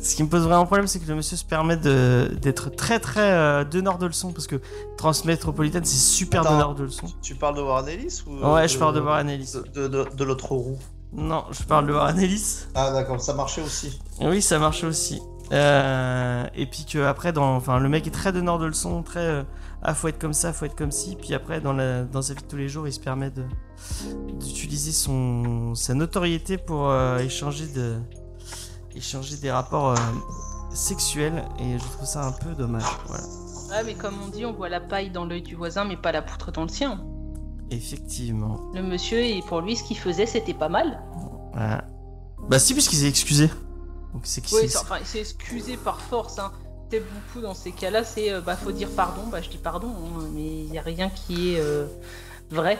[0.02, 3.32] Ce qui me pose vraiment problème, c'est que le monsieur se permet d'être très très
[3.32, 4.60] euh, donneur de leçons parce que
[4.96, 6.50] Transmétropolitane, c'est super Attends.
[6.52, 7.06] donneur de leçons.
[7.22, 9.52] Tu parles de Warren Ellis ou Ouais, je parle de Warren Ellis.
[9.74, 10.78] De, de, de- de l'autre roue?
[11.12, 12.64] Non, je parle de Warren Ellis.
[12.74, 13.98] Ah d'accord, ça marchait aussi.
[14.20, 15.20] Oui, ça marche aussi.
[15.52, 19.20] Euh, et puis que après, dans, enfin, le mec est très donneur de leçons, très
[19.20, 19.42] euh,
[19.82, 21.16] ah faut être comme ça, faut être comme ci.
[21.16, 23.30] Puis après, dans la, dans sa vie de tous les jours, il se permet
[24.40, 27.96] d'utiliser son sa notoriété pour euh, échanger de
[28.96, 29.96] échanger des rapports euh,
[30.74, 31.44] sexuels.
[31.60, 32.82] Et je trouve ça un peu dommage.
[33.06, 33.24] Voilà.
[33.70, 36.12] Ouais, mais comme on dit, on voit la paille dans l'œil du voisin, mais pas
[36.12, 37.04] la poutre dans le sien.
[37.70, 38.60] Effectivement.
[38.74, 41.02] Le monsieur, et pour lui, ce qu'il faisait, c'était pas mal.
[41.52, 41.84] Voilà.
[42.48, 43.48] Bah si, puisqu'il s'est excusé.
[44.12, 46.38] Donc c'est qu'il Oui, s'est- enfin, il s'est excusé par force.
[46.38, 46.52] Hein.
[46.92, 49.88] C'est beaucoup dans ces cas-là, c'est euh, bah faut dire pardon, bah je dis pardon,
[49.88, 51.86] hein, mais il y a rien qui est euh,
[52.50, 52.78] vrai.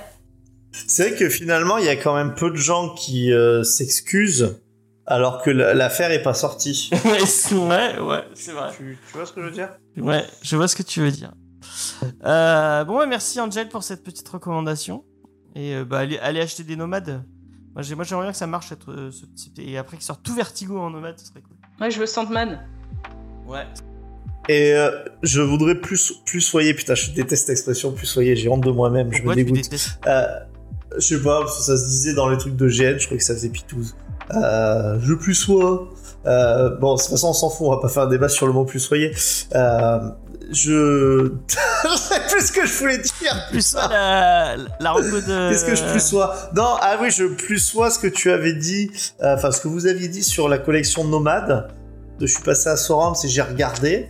[0.87, 4.61] C'est vrai que finalement, il y a quand même peu de gens qui euh, s'excusent
[5.07, 6.91] alors que l'affaire est pas sortie.
[7.05, 8.71] ouais, c'est- ouais, c'est vrai.
[8.77, 9.71] tu, tu vois ce que je veux dire?
[9.97, 11.33] Ouais, je vois ce que tu veux dire.
[12.25, 15.05] Euh, bon, ouais, merci Angel pour cette petite recommandation.
[15.55, 17.23] Et euh, bah, allez, allez acheter des nomades.
[17.75, 19.59] Moi, j'ai- moi, j'aimerais bien que ça marche, euh, ce type.
[19.59, 21.57] Et après, qu'il sorte tout vertigo en nomade, ce serait cool.
[21.81, 22.61] Ouais, je veux Sandman.
[23.47, 23.67] Ouais.
[24.49, 24.91] Et euh,
[25.23, 26.73] je voudrais plus plus soyer.
[26.75, 28.37] Putain, je déteste l'expression plus soyer.
[28.37, 29.13] J'ai honte de moi-même.
[29.13, 29.69] Je me dégoûte.
[30.07, 30.27] Euh,
[30.97, 33.19] je sais pas, parce que ça se disait dans les trucs de GN, je crois
[33.19, 33.97] que ça faisait pitouze.
[34.35, 35.89] Euh, je plus sois.
[36.27, 38.47] Euh, bon, de toute façon, on s'en fout, on va pas faire un débat sur
[38.47, 39.15] le mot plus soyer.
[39.55, 39.99] Euh,
[40.51, 41.33] je.
[41.85, 43.47] je sais plus ce que je voulais dire.
[43.51, 45.51] Plus ça, la, la de.
[45.51, 46.35] Qu'est-ce que je plus sois?
[46.55, 48.91] Non, ah oui, je plus sois ce que tu avais dit,
[49.23, 51.69] euh, enfin ce que vous aviez dit sur la collection Nomade.
[52.21, 54.09] Je suis passé à Sorams et j'ai regardé.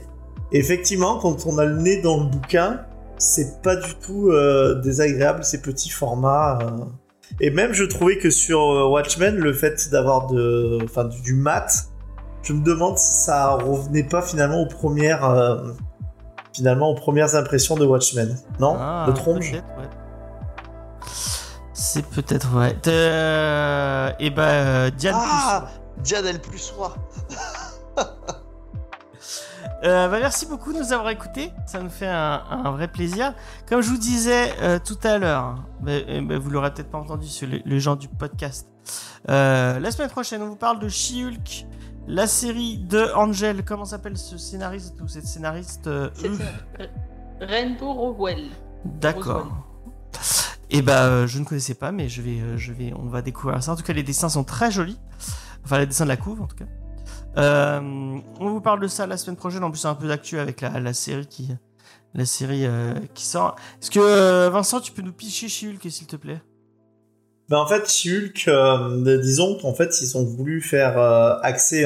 [0.52, 2.80] Et effectivement, quand on a le nez dans le bouquin,
[3.18, 6.58] c'est pas du tout euh, désagréable ces petits formats.
[7.40, 11.88] Et même, je trouvais que sur euh, Watchmen, le fait d'avoir de, enfin, du, mat,
[12.42, 15.72] je me demande si ça revenait pas finalement aux premières, euh,
[16.54, 18.36] finalement aux premières impressions de Watchmen.
[18.60, 19.40] Non, Ah, le trompe.
[19.40, 19.88] peut-être, ouais.
[21.72, 22.76] C'est peut-être vrai.
[22.86, 25.14] Euh, et bah, euh, Diane.
[25.18, 25.66] Ah
[25.98, 26.94] Diane, elle plus soi.
[29.84, 31.52] Euh, bah, merci beaucoup de nous avoir écoutés.
[31.66, 33.34] Ça nous fait un, un vrai plaisir.
[33.68, 35.92] Comme je vous disais euh, tout à l'heure, bah,
[36.22, 38.68] bah, vous l'aurez peut-être pas entendu sur les, les gens du podcast.
[39.28, 41.66] Euh, la semaine prochaine, on vous parle de She-Hulk,
[42.06, 43.64] la série de Angel.
[43.64, 45.90] Comment s'appelle ce scénariste ou cette scénariste
[47.40, 48.50] Rainbow Rowell.
[48.84, 49.48] D'accord.
[50.70, 53.62] Et bah, euh, je ne connaissais pas, mais je vais, je vais, on va découvrir
[53.62, 53.72] ça.
[53.72, 54.98] En tout cas, les dessins sont très jolis.
[55.64, 56.64] Enfin, les dessins de la couve, en tout cas.
[57.38, 57.80] Euh,
[58.40, 59.62] on vous parle de ça la semaine prochaine.
[59.64, 61.50] En plus, c'est un peu d'actu avec la, série qui,
[62.14, 63.56] la série euh, qui sort.
[63.80, 66.40] Est-ce que euh, Vincent, tu peux nous picher chez Hulk, s'il te plaît?
[67.48, 71.34] Ben en fait, Hulk, euh, disons qu'en fait, ils ont voulu faire euh,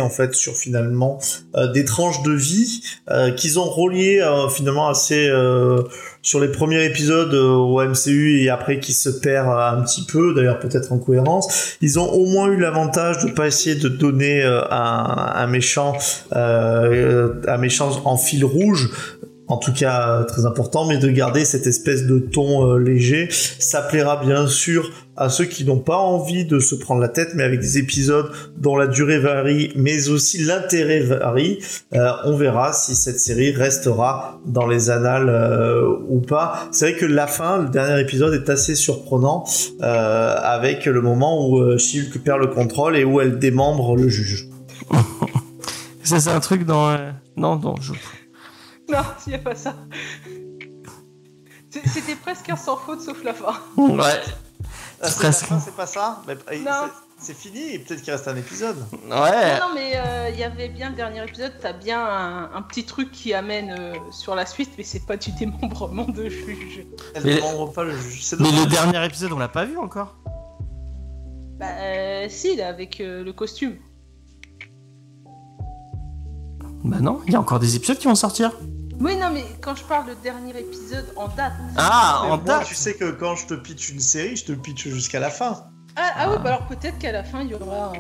[0.01, 1.19] en fait sur finalement
[1.55, 5.82] euh, des tranches de vie euh, qu'ils ont reliées euh, finalement assez euh,
[6.23, 10.61] sur les premiers épisodes au MCU et après qui se perd un petit peu, d'ailleurs
[10.61, 11.77] peut-être en cohérence.
[11.82, 15.97] Ils ont au moins eu l'avantage de pas essayer de donner un, un méchant,
[16.32, 18.91] un méchant en fil rouge.
[19.51, 23.28] En tout cas, euh, très important, mais de garder cette espèce de ton euh, léger.
[23.59, 27.31] Ça plaira bien sûr à ceux qui n'ont pas envie de se prendre la tête,
[27.35, 31.59] mais avec des épisodes dont la durée varie, mais aussi l'intérêt varie.
[31.94, 35.28] Euh, on verra si cette série restera dans les annales
[36.09, 36.68] ou pas.
[36.70, 39.44] C'est vrai que la fin, le dernier épisode est assez surprenant,
[39.81, 44.48] avec le moment où She-Hulk perd le contrôle et où elle démembre le juge.
[46.05, 46.97] C'est un truc dans.
[47.36, 47.93] Non, non, je.
[48.90, 49.74] Non, il n'y a pas ça.
[51.70, 53.54] C'était presque un sans faute sauf la fin.
[53.76, 54.02] Ouais.
[55.02, 55.46] Ah, C'est presque.
[55.64, 56.90] c'est pas ça Mais, euh, Non.
[57.18, 58.76] c'est- fini, et peut-être qu'il reste un épisode.
[58.92, 59.08] Ouais.
[59.60, 62.62] Non, non, mais euh, il y avait bien le dernier épisode, t'as bien un, un
[62.62, 66.84] petit truc qui amène euh, sur la suite, mais c'est pas du démembrement de juge.
[67.14, 68.34] Elle Mais- démembre pas le juge.
[68.40, 70.16] Mais le dernier épisode, on l'a pas vu encore.
[71.58, 73.76] Bah, euh, si, là, avec euh, le costume.
[76.82, 78.52] Bah non, il y a encore des épisodes qui vont sortir.
[79.01, 81.52] Oui, non, mais quand je parle de dernier épisode en date.
[81.77, 82.66] Ah, en moi, date.
[82.66, 85.64] tu sais que quand je te pitch une série, je te pitch jusqu'à la fin.
[85.97, 87.93] Ah, ah oui, bah alors peut-être qu'à la fin, il y aura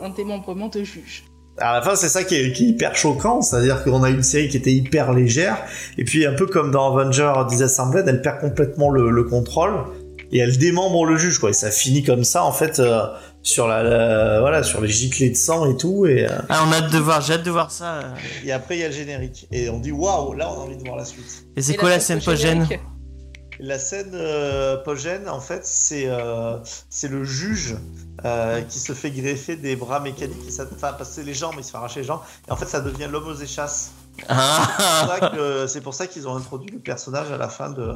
[0.00, 1.24] un, un démembrement de juge.
[1.58, 4.22] À la fin, c'est ça qui est, qui est hyper choquant, c'est-à-dire qu'on a une
[4.22, 5.58] série qui était hyper légère,
[5.96, 9.84] et puis un peu comme dans Avenger Disassembled, elle perd complètement le, le contrôle,
[10.30, 11.50] et elle démembre le juge, quoi.
[11.50, 13.06] Et ça finit comme ça, en fait, euh,
[13.48, 16.72] sur la, la- voilà, sur les giclées de sang et tout, et, euh, Ah, on
[16.72, 17.94] a hâte de voir, j'ai hâte de voir ça.
[17.94, 18.14] euh.
[18.44, 19.46] et après il y a le générique.
[19.50, 21.44] Et on dit waouh, là on a envie de voir la suite.
[21.56, 22.80] Et c'est quoi la scène post-générique
[23.60, 26.58] La scène euh, post-gène, en fait, c'est euh,
[26.90, 27.76] c'est le juge
[28.24, 31.64] euh, qui se fait greffer des bras mécaniques, et ça, enfin, c'est les jambes, il
[31.64, 33.90] se fait arracher les jambes, et en fait, ça devient l'homme aux échasses.
[34.18, 37.94] C'est pour Ah C'est pour ça qu'ils ont introduit le personnage à la fin de,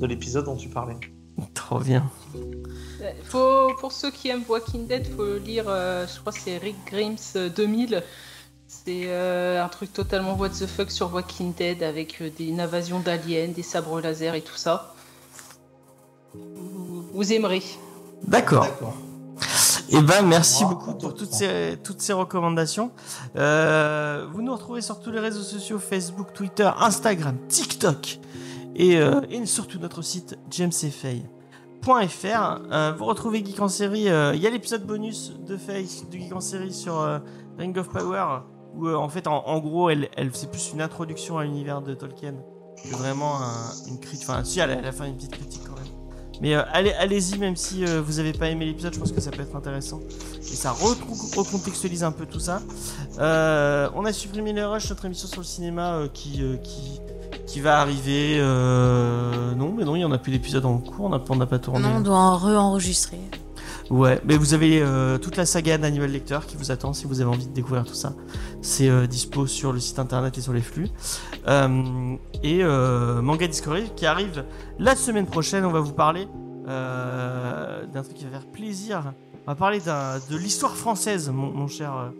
[0.00, 0.96] de l'épisode dont tu parlais.
[1.54, 2.10] Trop bien.
[3.00, 6.58] Euh, faut, pour ceux qui aiment Walking Dead, faut lire, euh, je crois que c'est
[6.58, 8.02] Rick Grimes euh, 2000.
[8.66, 12.60] C'est euh, un truc totalement what the fuck sur Walking Dead avec euh, des, une
[12.60, 14.94] invasion d'aliens, des sabres laser et tout ça.
[16.34, 17.62] Vous, vous aimerez.
[18.22, 18.66] D'accord.
[19.90, 22.90] Et ben merci beaucoup pour toutes ces, toutes ces recommandations.
[23.36, 28.18] Euh, vous nous retrouvez sur tous les réseaux sociaux Facebook, Twitter, Instagram, TikTok
[28.76, 31.37] et, euh, et surtout notre site jamesfay.fr.
[31.86, 34.08] Euh, vous retrouvez Geek en série.
[34.08, 37.18] euh, Il y a l'épisode bonus de Faye de Geek en série sur euh,
[37.58, 38.40] Ring of Power
[38.74, 39.90] où euh, en fait en, gros
[40.32, 42.34] c'est plus une introduction à l'univers de Tolkien
[42.82, 44.28] que vraiment un- une critique.
[44.28, 45.84] Enfin si elle, elle a fait une petite critique quand même.
[46.40, 49.42] Mais allez, allez-y, même si vous avez pas aimé l'épisode, je pense que ça peut
[49.42, 49.98] être intéressant.
[50.40, 52.60] Et ça re- recontextualise un peu tout ça.
[53.18, 56.40] On a supprimé les rush, notre émission sur le cinéma qui,
[57.48, 58.36] qui va arriver.
[58.38, 61.38] euh, Non, mais non, il y en a plus d'épisodes en cours, on n'a on
[61.46, 61.80] pas tourné.
[61.80, 63.18] Non, on doit en re-enregistrer.
[63.90, 67.22] Ouais, mais vous avez euh, toute la saga d'Animal Lecteur qui vous attend si vous
[67.22, 68.12] avez envie de découvrir tout ça.
[68.60, 70.88] C'est euh, dispo sur le site internet et sur les flux.
[72.42, 74.44] Et Manga Discovery qui arrive
[74.78, 75.64] la semaine prochaine.
[75.64, 76.28] On va vous parler
[76.66, 79.14] d'un truc qui va faire plaisir.
[79.46, 82.12] On va parler de l'histoire française, mon, mon cher,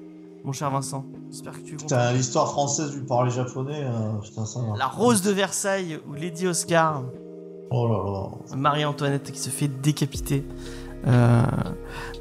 [0.45, 1.05] mon cher Vincent.
[1.31, 1.77] J'espère que tu.
[1.77, 4.77] Putain, l'histoire française du parler japonais, euh, putain, ça va.
[4.77, 7.03] La Rose de Versailles ou Lady Oscar.
[7.71, 8.57] Oh là là.
[8.57, 10.45] Marie-Antoinette qui se fait décapiter.
[11.07, 11.43] Euh,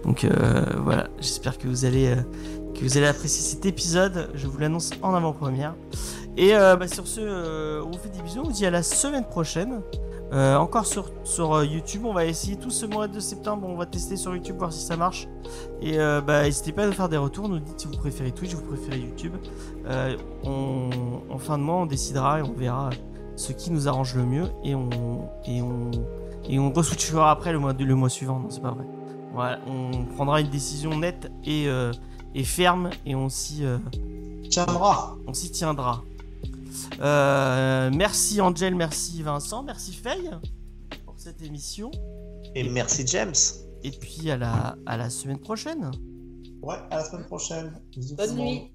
[0.04, 2.22] donc euh, voilà, j'espère que vous allez euh,
[2.76, 4.30] que vous allez apprécier cet épisode.
[4.36, 5.76] Je vous l'annonce en avant-première.
[6.40, 8.42] Et bah, sur ce, on vous fait des bisous.
[8.42, 9.82] On vous dit à la semaine prochaine.
[10.34, 13.68] Euh, encore sur, sur euh, YouTube, on va essayer tout ce mois de septembre.
[13.70, 15.28] On va tester sur YouTube voir si ça marche.
[15.82, 17.48] Et euh, bah, n'hésitez pas à nous faire des retours.
[17.48, 19.34] Nous dites si vous préférez Twitch, vous préférez YouTube.
[19.86, 20.90] Euh, on,
[21.30, 22.90] en fin de mois, on décidera et on verra
[23.36, 24.48] ce qui nous arrange le mieux.
[24.64, 25.92] Et on, et on,
[26.50, 28.40] et on re-switchera après le mois, le mois suivant.
[28.40, 28.86] Non, c'est pas vrai.
[29.34, 31.92] Voilà, on prendra une décision nette et, euh,
[32.34, 33.78] et ferme et on s'y euh,
[34.50, 35.16] Tiendra.
[35.28, 36.04] on s'y tiendra.
[37.00, 40.30] Euh, merci Angel, merci Vincent, merci Faye
[41.06, 41.92] pour cette émission.
[42.56, 43.34] Et merci James.
[43.84, 45.92] Et puis à la, à la semaine prochaine.
[46.62, 47.74] Ouais, à la semaine prochaine.
[47.92, 48.72] Bisous Bonne nuit.